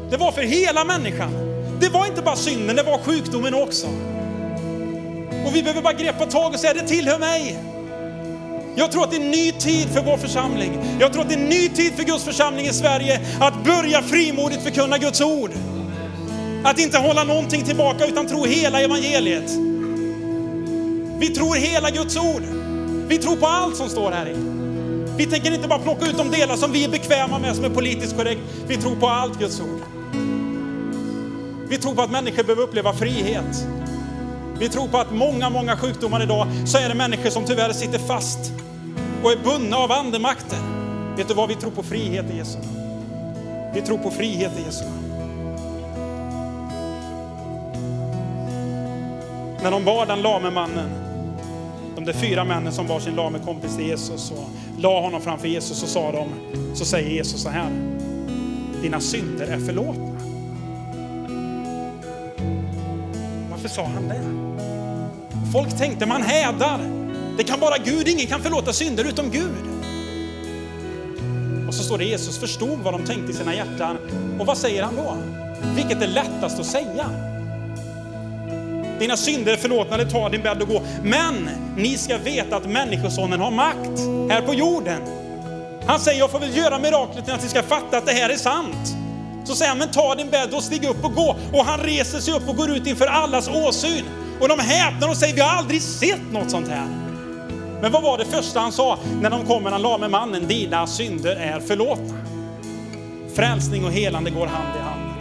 Det 0.10 0.18
var 0.18 0.32
för 0.32 0.42
hela 0.42 0.84
människan. 0.84 1.34
Det 1.80 1.90
var 1.90 2.06
inte 2.06 2.22
bara 2.22 2.36
synden, 2.36 2.76
det 2.76 2.84
var 2.84 2.98
sjukdomen 2.98 3.54
också. 3.54 3.88
Och 5.46 5.56
vi 5.56 5.64
behöver 5.64 5.82
bara 5.82 5.94
greppa 5.94 6.26
tag 6.26 6.54
och 6.54 6.60
säga, 6.60 6.74
det 6.74 6.88
tillhör 6.88 7.20
mig. 7.20 7.73
Jag 8.76 8.92
tror 8.92 9.04
att 9.04 9.12
det 9.12 9.18
är 9.18 9.22
en 9.22 9.32
ny 9.32 9.52
tid 9.52 9.90
för 9.90 10.02
vår 10.02 10.18
församling. 10.18 10.98
Jag 11.00 11.14
tror 11.14 11.22
att 11.22 11.30
det 11.30 11.36
är 11.36 11.40
en 11.40 11.50
ny 11.50 11.70
tid 11.70 11.94
för 11.94 12.04
Guds 12.04 12.24
församling 12.24 12.66
i 12.66 12.74
Sverige 12.74 13.22
att 13.40 13.64
börja 13.64 14.02
frimodigt 14.02 14.62
förkunna 14.62 14.98
Guds 14.98 15.22
ord. 15.22 15.52
Att 16.64 16.80
inte 16.80 16.98
hålla 16.98 17.24
någonting 17.24 17.64
tillbaka 17.64 18.06
utan 18.06 18.28
tro 18.28 18.46
hela 18.46 18.82
evangeliet. 18.82 19.52
Vi 21.20 21.30
tror 21.30 21.56
hela 21.56 21.90
Guds 21.90 22.18
ord. 22.18 22.44
Vi 23.08 23.18
tror 23.18 23.36
på 23.36 23.48
allt 23.48 23.78
som 23.78 23.90
står 23.90 24.12
här 24.12 24.30
i. 24.30 24.36
Vi 25.18 25.26
tänker 25.26 25.54
inte 25.54 25.68
bara 25.68 25.80
plocka 25.80 26.06
ut 26.06 26.18
de 26.18 26.32
delar 26.32 26.56
som 26.56 26.72
vi 26.72 26.84
är 26.84 26.90
bekväma 26.90 27.40
med, 27.40 27.56
som 27.56 27.66
är 27.66 27.70
politiskt 27.70 28.18
korrekt. 28.18 28.42
Vi 28.68 28.78
tror 28.78 28.96
på 28.96 29.08
allt 29.08 29.40
Guds 29.40 29.60
ord. 29.60 29.82
Vi 31.70 31.78
tror 31.78 31.96
på 31.96 32.02
att 32.02 32.12
människor 32.12 32.44
behöver 32.44 32.64
uppleva 32.64 32.94
frihet. 32.94 33.68
Vi 34.60 34.70
tror 34.70 34.88
på 34.88 34.98
att 34.98 35.12
många, 35.12 35.50
många 35.50 35.78
sjukdomar 35.78 36.24
idag 36.24 36.48
så 36.66 36.78
är 36.78 36.90
det 36.90 36.96
människor 36.96 37.30
som 37.30 37.46
tyvärr 37.46 37.74
sitter 37.74 38.00
fast 38.00 38.54
och 39.24 39.32
är 39.32 39.38
bundna 39.38 39.78
av 39.78 39.92
andemakten. 39.92 40.60
Vet 41.18 41.28
du 41.28 41.34
vad? 41.34 41.50
Vi 41.50 41.56
tror 41.56 41.72
på 41.72 41.84
frihet 41.84 42.26
i 42.32 42.38
Jesu 42.38 42.58
Vi 43.74 43.82
tror 43.82 43.98
på 43.98 44.12
frihet 44.12 44.52
i 44.60 44.64
Jesu 44.66 44.86
När 49.64 49.72
de 49.72 49.86
bar 49.86 50.06
den 50.06 50.22
lame 50.22 50.50
mannen 50.50 50.90
de 51.96 52.06
där 52.06 52.14
fyra 52.14 52.44
männen 52.44 52.74
som 52.74 52.88
bar 52.88 53.00
sin 53.00 53.16
lame 53.16 53.40
kompis 53.40 53.76
till 53.76 53.86
Jesus 53.86 54.32
och 54.32 54.50
la 54.78 55.02
honom 55.02 55.22
framför 55.22 55.48
Jesus 55.48 55.78
så 55.78 55.88
sa 55.88 56.12
de, 56.12 56.28
så 56.74 56.86
säger 56.86 57.10
Jesus 57.10 57.42
så 57.42 57.50
här. 57.50 57.70
Dina 58.82 59.00
synder 59.00 59.48
är 59.48 59.60
förlåtna. 59.60 60.13
Sa 63.74 63.84
han 63.84 64.08
det? 64.08 64.22
Folk 65.52 65.78
tänkte 65.78 66.06
man 66.06 66.22
hädar. 66.22 66.80
Det 67.38 67.44
kan 67.44 67.60
bara 67.60 67.78
Gud, 67.78 68.08
ingen 68.08 68.28
kan 68.28 68.42
förlåta 68.42 68.74
synder 68.74 69.04
utom 69.04 69.30
Gud. 69.32 69.66
Och 71.68 71.74
så 71.74 71.84
står 71.84 71.98
det 71.98 72.06
Jesus 72.06 72.40
förstod 72.40 72.80
vad 72.80 72.94
de 72.94 73.06
tänkte 73.06 73.32
i 73.32 73.36
sina 73.36 73.56
hjärtan. 73.56 73.98
Och 74.40 74.46
vad 74.46 74.58
säger 74.58 74.84
han 74.84 74.96
då? 74.96 75.16
Vilket 75.76 76.02
är 76.02 76.08
lättast 76.08 76.60
att 76.60 76.66
säga? 76.66 77.10
Dina 79.00 79.18
synder 79.18 79.54
är 79.54 79.58
förlåtna, 79.58 79.98
det 79.98 80.10
ta 80.10 80.30
din 80.30 80.42
bädd 80.42 80.62
och 80.62 80.68
gå. 80.68 80.82
Men 81.04 81.50
ni 81.78 81.98
ska 81.98 82.18
veta 82.18 82.56
att 82.56 82.70
Människosonen 82.70 83.40
har 83.40 83.52
makt 83.52 84.00
här 84.30 84.42
på 84.42 84.54
jorden. 84.54 85.02
Han 85.86 86.00
säger, 86.00 86.20
jag 86.20 86.32
får 86.32 86.40
väl 86.40 86.58
göra 86.58 86.80
miraklet 86.80 87.30
att 87.30 87.44
ni 87.44 87.50
ska 87.50 87.64
fatta 87.64 87.98
att 87.98 88.06
det 88.06 88.12
här 88.12 88.30
är 88.30 88.38
sant. 88.38 89.03
Så 89.44 89.56
säger 89.56 89.70
han, 89.70 89.78
men 89.78 89.92
ta 89.92 90.16
din 90.16 90.30
bädd 90.30 90.54
och 90.54 90.64
stig 90.64 90.86
upp 90.86 91.06
och 91.06 91.14
gå. 91.16 91.36
Och 91.54 91.66
han 91.66 91.80
reser 91.80 92.20
sig 92.20 92.34
upp 92.34 92.50
och 92.50 92.56
går 92.56 92.72
ut 92.72 92.88
inför 92.88 93.06
allas 93.08 93.50
åsyn. 93.50 94.04
Och 94.40 94.48
de 94.48 94.60
häpnar 94.60 95.10
och 95.10 95.18
säger, 95.18 95.36
vi 95.36 95.42
har 95.42 95.50
aldrig 95.50 95.82
sett 95.82 96.32
något 96.32 96.52
sånt 96.52 96.68
här. 96.68 96.88
Men 97.82 97.92
vad 97.92 98.04
var 98.04 98.18
det 98.18 98.26
första 98.26 98.60
han 98.60 98.72
sa 98.72 99.00
när 99.22 99.30
de 99.30 99.46
kom 99.46 99.66
han 99.66 99.82
la 99.82 99.98
med 99.98 100.12
mannen? 100.12 100.48
Dina 100.48 100.88
synder 100.88 101.36
är 101.36 101.60
förlåtna. 101.60 102.18
Frälsning 103.36 103.86
och 103.86 103.92
helande 103.92 104.30
går 104.30 104.46
hand 104.46 104.78
i 104.78 104.80
hand. 104.80 105.12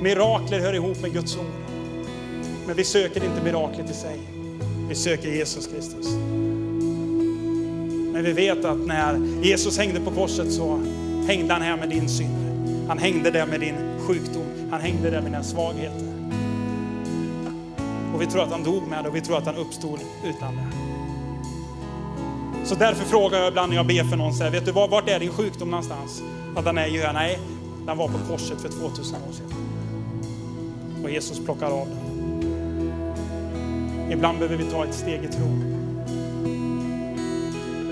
Mirakler 0.00 0.60
hör 0.60 0.74
ihop 0.74 1.02
med 1.02 1.12
Guds 1.12 1.36
ord. 1.36 1.46
Men 2.66 2.76
vi 2.76 2.84
söker 2.84 3.24
inte 3.24 3.42
miraklet 3.44 3.90
i 3.90 3.94
sig. 3.94 4.18
Vi 4.88 4.94
söker 4.94 5.28
Jesus 5.28 5.66
Kristus. 5.66 6.06
Men 8.12 8.24
vi 8.24 8.32
vet 8.32 8.64
att 8.64 8.86
när 8.86 9.42
Jesus 9.42 9.78
hängde 9.78 10.00
på 10.00 10.10
korset 10.10 10.52
så 10.52 10.80
hängde 11.26 11.52
han 11.52 11.62
här 11.62 11.76
med 11.76 11.88
din 11.88 12.08
synd. 12.08 12.45
Han 12.88 12.98
hängde 12.98 13.30
där 13.30 13.46
med 13.46 13.60
din 13.60 13.76
sjukdom. 14.06 14.46
Han 14.70 14.80
hängde 14.80 15.10
där 15.10 15.20
med 15.20 15.32
dina 15.32 15.42
svagheter. 15.42 16.06
Och 18.14 18.22
vi 18.22 18.26
tror 18.26 18.42
att 18.42 18.50
han 18.50 18.64
dog 18.64 18.82
med 18.88 19.04
det 19.04 19.08
och 19.08 19.16
vi 19.16 19.20
tror 19.20 19.38
att 19.38 19.46
han 19.46 19.56
uppstod 19.56 20.00
utan 20.24 20.56
det. 20.56 20.66
Så 22.64 22.74
därför 22.74 23.04
frågar 23.04 23.38
jag 23.38 23.48
ibland 23.48 23.70
när 23.70 23.76
jag 23.76 23.86
ber 23.86 24.04
för 24.04 24.16
någon, 24.16 24.34
så 24.34 24.44
här, 24.44 24.50
vet 24.50 24.64
du 24.64 24.72
var, 24.72 24.88
vart 24.88 25.08
är 25.08 25.20
din 25.20 25.32
sjukdom 25.32 25.70
någonstans? 25.70 26.22
Att 26.56 26.64
den 26.64 26.78
är 26.78 26.86
ju 26.86 27.12
nej, 27.12 27.38
den 27.86 27.96
var 27.96 28.08
på 28.08 28.18
korset 28.28 28.60
för 28.60 28.68
2000 28.68 29.16
år 29.28 29.32
sedan. 29.32 29.52
Och 31.04 31.10
Jesus 31.10 31.44
plockar 31.44 31.66
av 31.66 31.88
den. 31.88 31.98
Ibland 34.10 34.38
behöver 34.38 34.56
vi 34.64 34.70
ta 34.70 34.84
ett 34.84 34.94
steg 34.94 35.24
i 35.24 35.28
tro. 35.28 35.46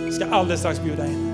Jag 0.04 0.14
ska 0.14 0.26
alldeles 0.26 0.60
strax 0.60 0.80
bjuda 0.80 1.06
in. 1.06 1.32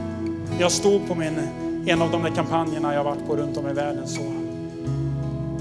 Jag 0.58 0.72
stod 0.72 1.08
på 1.08 1.14
min, 1.14 1.38
en 1.86 2.02
av 2.02 2.10
de 2.10 2.22
där 2.22 2.30
kampanjerna 2.30 2.94
jag 2.94 3.04
varit 3.04 3.26
på 3.26 3.36
runt 3.36 3.56
om 3.56 3.68
i 3.68 3.72
världen 3.72 4.08
så, 4.08 4.22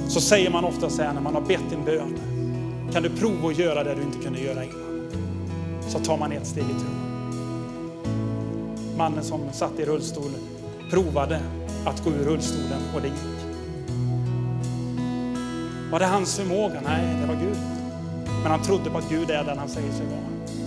så 0.08 0.22
säger 0.22 0.50
man 0.50 0.66
ofta 0.66 0.90
så 0.90 1.02
här 1.02 1.14
när 1.14 1.22
man 1.22 1.34
har 1.34 1.42
bett 1.42 1.74
en 1.74 1.86
bön. 1.86 2.18
Kan 2.94 3.04
du 3.04 3.10
prova 3.10 3.50
att 3.50 3.58
göra 3.58 3.84
det 3.84 3.96
du 3.96 4.02
inte 4.02 4.20
kunde 4.20 4.40
göra 4.40 4.64
innan? 4.64 5.12
Så 5.88 6.00
tar 6.00 6.18
man 6.18 6.32
ett 6.32 6.48
steg 6.48 6.64
i 6.64 6.68
tro. 6.68 6.90
Mannen 8.98 9.24
som 9.24 9.42
satt 9.52 9.80
i 9.80 9.86
rullstol 9.86 10.32
provade 10.92 11.40
att 11.86 12.04
gå 12.04 12.10
ur 12.10 12.26
rullstolen 12.26 12.82
och 12.96 13.02
det 13.02 13.08
gick. 13.08 13.56
Var 15.92 16.00
det 16.00 16.06
hans 16.06 16.38
förmåga? 16.38 16.82
Nej, 16.86 17.16
det 17.22 17.28
var 17.28 17.36
Gud. 17.36 17.58
Men 18.44 18.52
han 18.52 18.62
trodde 18.62 18.90
på 18.90 18.98
att 18.98 19.10
Gud 19.10 19.30
är 19.30 19.44
den 19.44 19.58
han 19.58 19.70
säger 19.70 19.92
sig 19.92 20.06
vara. 20.06 20.60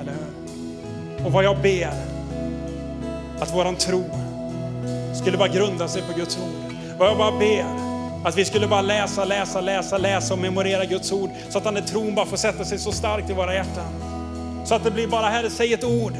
Eller 0.00 0.12
hur? 0.12 1.26
Och 1.26 1.32
vad 1.32 1.44
jag 1.44 1.62
ber, 1.62 1.92
att 3.40 3.54
våran 3.54 3.76
tro 3.76 4.04
skulle 5.22 5.38
bara 5.38 5.48
grunda 5.48 5.88
sig 5.88 6.02
på 6.02 6.18
Guds 6.18 6.38
ord. 6.38 6.74
Vad 6.98 7.08
jag 7.08 7.18
bara 7.18 7.38
ber, 7.38 7.64
att 8.24 8.36
vi 8.36 8.44
skulle 8.44 8.66
bara 8.66 8.82
läsa, 8.82 9.24
läsa, 9.24 9.60
läsa, 9.60 9.98
läsa 9.98 10.34
och 10.34 10.40
memorera 10.40 10.84
Guds 10.84 11.12
ord. 11.12 11.30
Så 11.48 11.58
att 11.58 11.64
den 11.64 11.74
där 11.74 11.82
tron 11.82 12.14
bara 12.14 12.26
får 12.26 12.36
sätta 12.36 12.64
sig 12.64 12.78
så 12.78 12.92
starkt 12.92 13.30
i 13.30 13.32
våra 13.32 13.54
hjärtan. 13.54 13.92
Så 14.64 14.74
att 14.74 14.84
det 14.84 14.90
blir 14.90 15.06
bara, 15.06 15.26
Herre, 15.26 15.50
säg 15.50 15.72
ett 15.72 15.84
ord. 15.84 16.12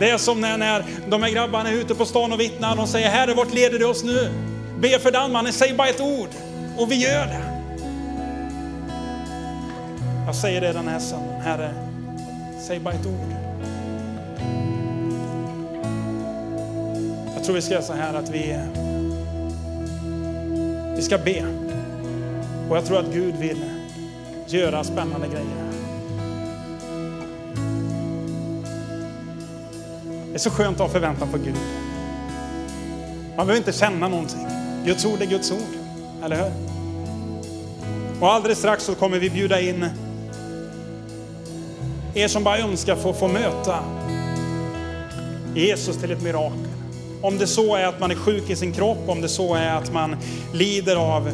Det 0.00 0.10
är 0.10 0.18
som 0.18 0.40
när, 0.40 0.58
när 0.58 0.84
de 1.08 1.22
här 1.22 1.30
grabbarna 1.30 1.70
är 1.70 1.74
ute 1.74 1.94
på 1.94 2.04
stan 2.04 2.32
och 2.32 2.40
vittnar. 2.40 2.76
De 2.76 2.86
säger, 2.86 3.08
Herre, 3.08 3.34
vart 3.34 3.54
leder 3.54 3.78
du 3.78 3.84
oss 3.84 4.04
nu? 4.04 4.30
Be 4.78 4.98
för 4.98 5.10
den 5.10 5.32
mannen, 5.32 5.52
säg 5.52 5.74
bara 5.74 5.88
ett 5.88 6.00
ord. 6.00 6.28
Och 6.78 6.90
vi 6.90 6.94
gör 6.94 7.26
det. 7.26 7.40
Jag 10.26 10.34
säger 10.34 10.60
det 10.60 10.72
den 10.72 10.88
här 10.88 10.98
söndagen, 10.98 11.40
Herre, 11.40 11.70
säg 12.66 12.80
bara 12.80 12.94
ett 12.94 13.06
ord. 13.06 13.45
Tror 17.46 17.54
vi 17.54 17.62
ska 17.62 17.72
göra 17.74 17.82
så 17.82 17.92
här 17.92 18.14
att 18.14 18.30
vi, 18.30 18.58
vi 20.96 21.02
ska 21.02 21.18
be. 21.18 21.44
Och 22.70 22.76
jag 22.76 22.84
tror 22.84 22.98
att 22.98 23.12
Gud 23.12 23.36
vill 23.36 23.64
göra 24.46 24.84
spännande 24.84 25.26
grejer. 25.26 25.66
Det 30.28 30.34
är 30.34 30.38
så 30.38 30.50
skönt 30.50 30.76
att 30.76 30.86
ha 30.86 30.88
förväntan 30.88 31.28
på 31.28 31.38
Gud. 31.38 31.56
Man 33.36 33.46
behöver 33.46 33.56
inte 33.56 33.72
känna 33.72 34.08
någonting. 34.08 34.46
Guds 34.84 35.04
ord 35.04 35.22
är 35.22 35.26
Guds 35.26 35.52
ord, 35.52 35.76
eller 36.24 36.36
hur? 36.36 36.52
Och 38.20 38.32
alldeles 38.32 38.58
strax 38.58 38.84
så 38.84 38.94
kommer 38.94 39.18
vi 39.18 39.30
bjuda 39.30 39.60
in 39.60 39.86
er 42.14 42.28
som 42.28 42.44
bara 42.44 42.58
önskar 42.58 42.96
få, 42.96 43.12
få 43.12 43.28
möta 43.28 43.78
Jesus 45.54 45.96
till 45.96 46.10
ett 46.10 46.22
mirakel. 46.22 46.65
Om 47.26 47.38
det 47.38 47.46
så 47.46 47.76
är 47.76 47.86
att 47.86 48.00
man 48.00 48.10
är 48.10 48.14
sjuk 48.14 48.50
i 48.50 48.56
sin 48.56 48.72
kropp, 48.72 49.08
om 49.08 49.20
det 49.20 49.28
så 49.28 49.54
är 49.54 49.74
att 49.74 49.92
man 49.92 50.16
lider 50.52 50.96
av, 50.96 51.30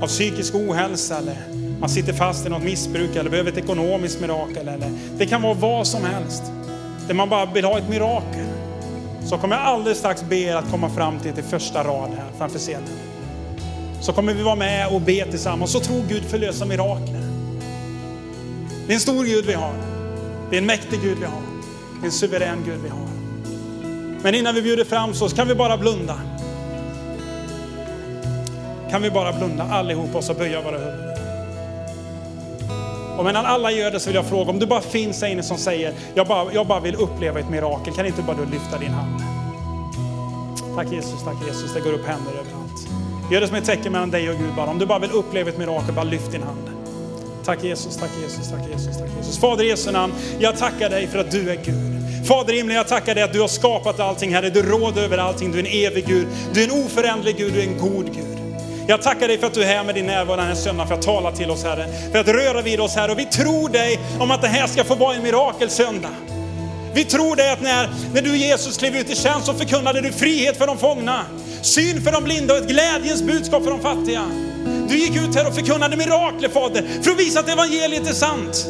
av 0.00 0.06
psykisk 0.06 0.54
ohälsa 0.54 1.18
eller 1.18 1.36
man 1.80 1.88
sitter 1.88 2.12
fast 2.12 2.46
i 2.46 2.48
något 2.48 2.62
missbruk 2.62 3.16
eller 3.16 3.30
behöver 3.30 3.52
ett 3.52 3.58
ekonomiskt 3.58 4.20
mirakel. 4.20 4.68
Eller, 4.68 4.90
det 5.18 5.26
kan 5.26 5.42
vara 5.42 5.54
vad 5.54 5.86
som 5.86 6.04
helst. 6.04 6.42
Där 7.06 7.14
man 7.14 7.28
bara 7.28 7.46
vill 7.46 7.64
ha 7.64 7.78
ett 7.78 7.88
mirakel. 7.88 8.46
Så 9.24 9.38
kommer 9.38 9.56
jag 9.56 9.64
alldeles 9.64 9.98
strax 9.98 10.22
be 10.22 10.36
er 10.36 10.56
att 10.56 10.70
komma 10.70 10.90
fram 10.90 11.18
till, 11.18 11.32
till 11.32 11.44
första 11.44 11.84
rad 11.84 12.10
här 12.16 12.26
framför 12.38 12.58
scenen. 12.58 12.88
Så 14.00 14.12
kommer 14.12 14.34
vi 14.34 14.42
vara 14.42 14.56
med 14.56 14.88
och 14.88 15.00
be 15.00 15.26
tillsammans. 15.30 15.72
Så 15.72 15.80
tror 15.80 16.02
Gud 16.08 16.24
förlösa 16.24 16.64
mirakler. 16.64 17.22
Det 18.86 18.92
är 18.92 18.94
en 18.94 19.00
stor 19.00 19.24
Gud 19.24 19.46
vi 19.46 19.54
har. 19.54 19.74
Det 20.50 20.56
är 20.56 20.60
en 20.60 20.66
mäktig 20.66 21.00
Gud 21.02 21.18
vi 21.18 21.26
har. 21.26 21.42
Det 22.00 22.04
är 22.04 22.06
en 22.06 22.12
suverän 22.12 22.58
Gud 22.66 22.80
vi 22.82 22.88
har. 22.88 23.05
Men 24.26 24.34
innan 24.34 24.54
vi 24.54 24.62
bjuder 24.62 24.84
fram 24.84 25.14
så 25.14 25.28
kan 25.28 25.48
vi 25.48 25.54
bara 25.54 25.76
blunda. 25.76 26.14
Kan 28.90 29.02
vi 29.02 29.10
bara 29.10 29.32
blunda 29.32 29.64
allihopa 29.64 30.18
och 30.18 30.24
så 30.24 30.34
böja 30.34 30.60
våra 30.60 30.78
huvuden. 30.78 31.16
Och 33.18 33.24
medan 33.24 33.46
alla 33.46 33.70
gör 33.70 33.90
det 33.90 34.00
så 34.00 34.08
vill 34.08 34.14
jag 34.14 34.26
fråga, 34.26 34.50
om 34.50 34.58
du 34.58 34.66
bara 34.66 34.80
finns 34.80 35.20
där 35.20 35.28
inne 35.28 35.42
som 35.42 35.58
säger, 35.58 35.94
jag 36.14 36.26
bara, 36.26 36.52
jag 36.52 36.66
bara 36.66 36.80
vill 36.80 36.94
uppleva 36.94 37.40
ett 37.40 37.50
mirakel, 37.50 37.94
kan 37.94 38.06
inte 38.06 38.22
bara 38.22 38.36
du 38.36 38.46
lyfta 38.52 38.78
din 38.78 38.90
hand? 38.90 39.22
Tack 40.76 40.92
Jesus, 40.92 41.24
tack 41.24 41.36
Jesus, 41.46 41.74
det 41.74 41.80
går 41.80 41.92
upp 41.92 42.06
händer 42.06 42.30
överallt. 42.30 42.88
Gör 43.32 43.40
det 43.40 43.46
som 43.46 43.56
ett 43.56 43.64
tecken 43.64 43.92
mellan 43.92 44.10
dig 44.10 44.30
och 44.30 44.36
Gud 44.38 44.54
bara. 44.56 44.70
Om 44.70 44.78
du 44.78 44.86
bara 44.86 44.98
vill 44.98 45.10
uppleva 45.10 45.50
ett 45.50 45.58
mirakel, 45.58 45.94
bara 45.94 46.04
lyft 46.04 46.32
din 46.32 46.42
hand. 46.42 46.70
Tack 47.44 47.64
Jesus, 47.64 47.96
tack 47.96 48.10
Jesus, 48.22 48.50
tack 48.50 48.68
Jesus, 48.72 48.98
tack 48.98 49.10
Jesus. 49.16 49.38
Fader 49.38 49.64
i 49.64 49.68
Jesu 49.68 49.92
namn, 49.92 50.12
jag 50.38 50.56
tackar 50.56 50.90
dig 50.90 51.06
för 51.06 51.18
att 51.18 51.30
du 51.30 51.50
är 51.50 51.56
Gud. 51.64 51.95
Fader 52.26 52.52
i 52.52 52.56
himlen, 52.56 52.76
jag 52.76 52.88
tackar 52.88 53.14
dig 53.14 53.24
att 53.24 53.32
du 53.32 53.40
har 53.40 53.48
skapat 53.48 54.00
allting 54.00 54.34
Herre. 54.34 54.50
Du 54.50 54.62
råder 54.62 55.02
över 55.02 55.18
allting, 55.18 55.52
du 55.52 55.58
är 55.58 55.62
en 55.62 55.86
evig 55.86 56.06
Gud. 56.06 56.26
Du 56.54 56.60
är 56.60 56.64
en 56.64 56.84
oföränderlig 56.84 57.36
Gud, 57.36 57.52
du 57.52 57.60
är 57.60 57.66
en 57.66 57.78
god 57.78 58.06
Gud. 58.06 58.36
Jag 58.88 59.02
tackar 59.02 59.28
dig 59.28 59.38
för 59.38 59.46
att 59.46 59.54
du 59.54 59.62
är 59.62 59.66
här 59.66 59.84
med 59.84 59.94
din 59.94 60.06
närvaro 60.06 60.36
den 60.36 60.46
här 60.46 60.54
söndagen 60.54 60.88
för 60.88 60.94
att 60.94 61.02
tala 61.02 61.32
till 61.32 61.50
oss 61.50 61.64
Herre. 61.64 61.88
För 62.12 62.18
att 62.18 62.28
röra 62.28 62.62
vid 62.62 62.80
oss 62.80 62.94
Herre. 62.94 63.12
Och 63.12 63.18
vi 63.18 63.24
tror 63.24 63.68
dig 63.68 63.98
om 64.18 64.30
att 64.30 64.42
det 64.42 64.48
här 64.48 64.66
ska 64.66 64.84
få 64.84 64.94
vara 64.94 65.14
en 65.14 65.22
mirakelsöndag. 65.22 66.10
Vi 66.94 67.04
tror 67.04 67.36
dig 67.36 67.52
att 67.52 67.62
när, 67.62 67.90
när 68.14 68.22
du 68.22 68.36
Jesus 68.36 68.78
klev 68.78 68.96
ut 68.96 69.10
i 69.10 69.14
tjänst 69.14 69.46
så 69.46 69.54
förkunnade 69.54 70.00
du 70.00 70.12
frihet 70.12 70.56
för 70.56 70.66
de 70.66 70.78
fångna, 70.78 71.24
syn 71.62 72.02
för 72.02 72.12
de 72.12 72.24
blinda 72.24 72.54
och 72.54 72.60
ett 72.60 72.68
glädjens 72.68 73.22
budskap 73.22 73.64
för 73.64 73.70
de 73.70 73.80
fattiga. 73.80 74.22
Du 74.88 74.98
gick 74.98 75.16
ut 75.16 75.34
här 75.34 75.48
och 75.48 75.54
förkunnade 75.54 75.96
mirakler 75.96 76.48
Fader, 76.48 76.84
för 77.02 77.10
att 77.10 77.20
visa 77.20 77.40
att 77.40 77.48
evangeliet 77.48 78.08
är 78.08 78.12
sant. 78.12 78.66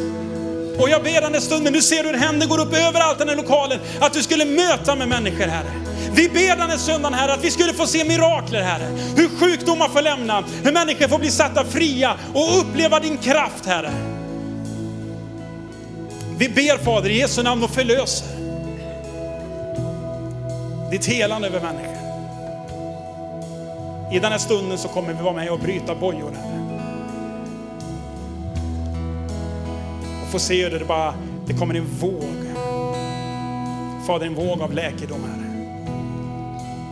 Och 0.79 0.91
jag 0.91 1.03
ber 1.03 1.21
den 1.21 1.35
här 1.35 1.41
stunden, 1.41 1.73
nu 1.73 1.83
ser 1.83 2.03
du 2.03 2.09
hur 2.09 2.17
händer 2.17 2.47
går 2.47 2.61
upp 2.61 2.75
överallt 2.75 3.17
i 3.17 3.19
den 3.19 3.29
här 3.29 3.37
lokalen, 3.37 3.79
att 4.01 4.13
du 4.13 4.23
skulle 4.23 4.45
möta 4.45 4.95
med 4.95 5.09
människor 5.09 5.45
Herre. 5.45 5.71
Vi 6.13 6.29
ber 6.29 6.57
den 6.57 6.71
här 6.71 6.77
söndagen 6.77 7.15
Herre 7.15 7.33
att 7.33 7.45
vi 7.45 7.51
skulle 7.51 7.73
få 7.73 7.87
se 7.87 8.05
mirakler 8.05 8.63
Herre. 8.63 8.99
Hur 9.17 9.29
sjukdomar 9.29 9.89
får 9.89 10.03
lämna, 10.03 10.45
hur 10.65 10.73
människor 10.73 11.09
får 11.09 11.19
bli 11.19 11.31
satta 11.31 11.65
fria 11.65 12.15
och 12.35 12.61
uppleva 12.61 13.01
din 13.01 13.19
kraft 13.19 13.67
Herre. 13.67 13.93
Vi 16.39 16.49
ber 16.49 16.79
Fader 16.79 17.11
i 17.11 17.19
Jesu 17.19 17.43
namn 17.43 17.65
och 17.65 17.71
förlöser 17.71 18.27
ditt 20.91 21.07
helande 21.07 21.49
över 21.49 21.61
människor. 21.61 21.97
I 24.13 24.19
den 24.19 24.33
här 24.33 24.39
stunden 24.39 24.79
så 24.79 24.89
kommer 24.89 25.13
vi 25.13 25.23
vara 25.23 25.35
med 25.35 25.51
och 25.51 25.59
bryta 25.59 25.95
bojor 25.95 26.33
Herre. 26.33 26.66
får 30.37 30.41
se 30.41 30.69
hur 30.69 30.79
det 30.79 30.85
bara, 30.85 31.15
det 31.47 31.55
kommer 31.55 31.75
en 31.75 31.87
våg. 32.01 32.35
Fader, 34.07 34.27
en 34.27 34.35
våg 34.35 34.63
av 34.63 34.73
läkedom, 34.73 35.21
Herre. 35.25 35.77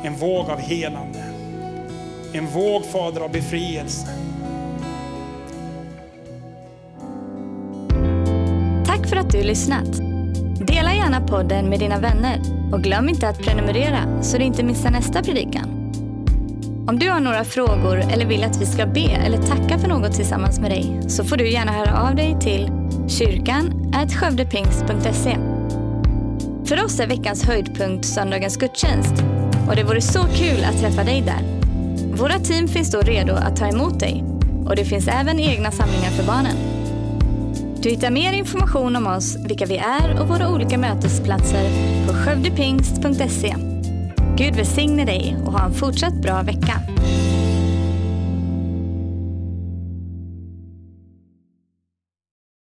En 0.05 0.17
våg 0.17 0.51
av 0.51 0.59
helande. 0.59 1.25
En 2.33 2.47
våg, 2.47 2.85
Fader, 2.85 3.21
av 3.21 3.33
befrielse. 3.33 4.07
Tack 8.87 9.09
för 9.09 9.17
att 9.17 9.31
du 9.31 9.43
lyssnat. 9.43 9.93
Dela 10.67 10.95
gärna 10.95 11.21
podden 11.21 11.69
med 11.69 11.81
dina 11.81 11.99
vänner 11.99 12.41
och 12.73 12.83
glöm 12.83 13.09
inte 13.09 13.29
att 13.29 13.39
prenumerera 13.39 14.23
så 14.23 14.39
du 14.39 14.45
inte 14.45 14.65
missar 14.65 14.91
nästa 14.91 15.23
predikan. 15.23 15.71
Om 16.89 16.99
du 16.99 17.11
har 17.11 17.21
några 17.21 17.45
frågor 17.45 17.97
eller 17.97 18.27
vill 18.27 18.45
att 18.45 18.61
vi 18.61 18.67
ska 18.67 18.87
be 18.87 19.11
eller 19.27 19.39
tacka 19.39 19.79
för 19.79 19.89
något 19.89 20.13
tillsammans 20.13 20.61
med 20.61 20.71
dig 20.71 21.01
så 21.09 21.25
får 21.25 21.37
du 21.37 21.51
gärna 21.51 21.73
höra 21.73 22.09
av 22.09 22.15
dig 22.15 22.37
till 22.41 22.84
kyrkan 23.09 23.93
skövdepingst.se. 24.15 25.37
För 26.65 26.85
oss 26.85 27.01
är 27.01 27.07
veckans 27.07 27.45
höjdpunkt 27.45 28.05
söndagens 28.05 28.57
gudstjänst 28.57 29.15
och 29.69 29.77
det 29.77 29.85
vore 29.85 30.01
så 30.01 30.23
kul 30.23 30.65
att 30.65 30.81
träffa 30.81 31.05
dig 31.05 31.21
där. 31.23 31.43
Våra 32.17 32.39
team 32.39 32.69
finns 32.69 32.91
då 32.91 32.99
redo 32.99 33.35
att 33.35 33.57
ta 33.57 33.67
emot 33.67 34.01
dig 34.01 34.25
och 34.67 34.77
det 34.77 34.85
finns 34.85 35.09
även 35.09 35.41
egna 35.41 35.71
samlingar 35.71 36.11
för 36.11 36.25
barnen. 36.25 36.57
Du 37.83 37.91
hittar 37.91 38.11
mer 38.11 38.33
information 38.33 38.97
om 38.97 39.07
oss, 39.07 39.37
vilka 39.49 39.67
vi 39.67 39.77
är 39.77 40.21
och 40.21 40.29
våra 40.29 40.51
olika 40.51 40.79
mötesplatser 40.79 41.71
på 42.07 42.15
skövdepingst.se. 42.15 43.55
Gud 44.37 44.55
välsigne 44.55 45.05
dig 45.05 45.37
och 45.47 45.53
ha 45.53 45.65
en 45.65 45.75
fortsatt 45.75 46.15
bra 46.15 46.43
vecka. 46.43 46.81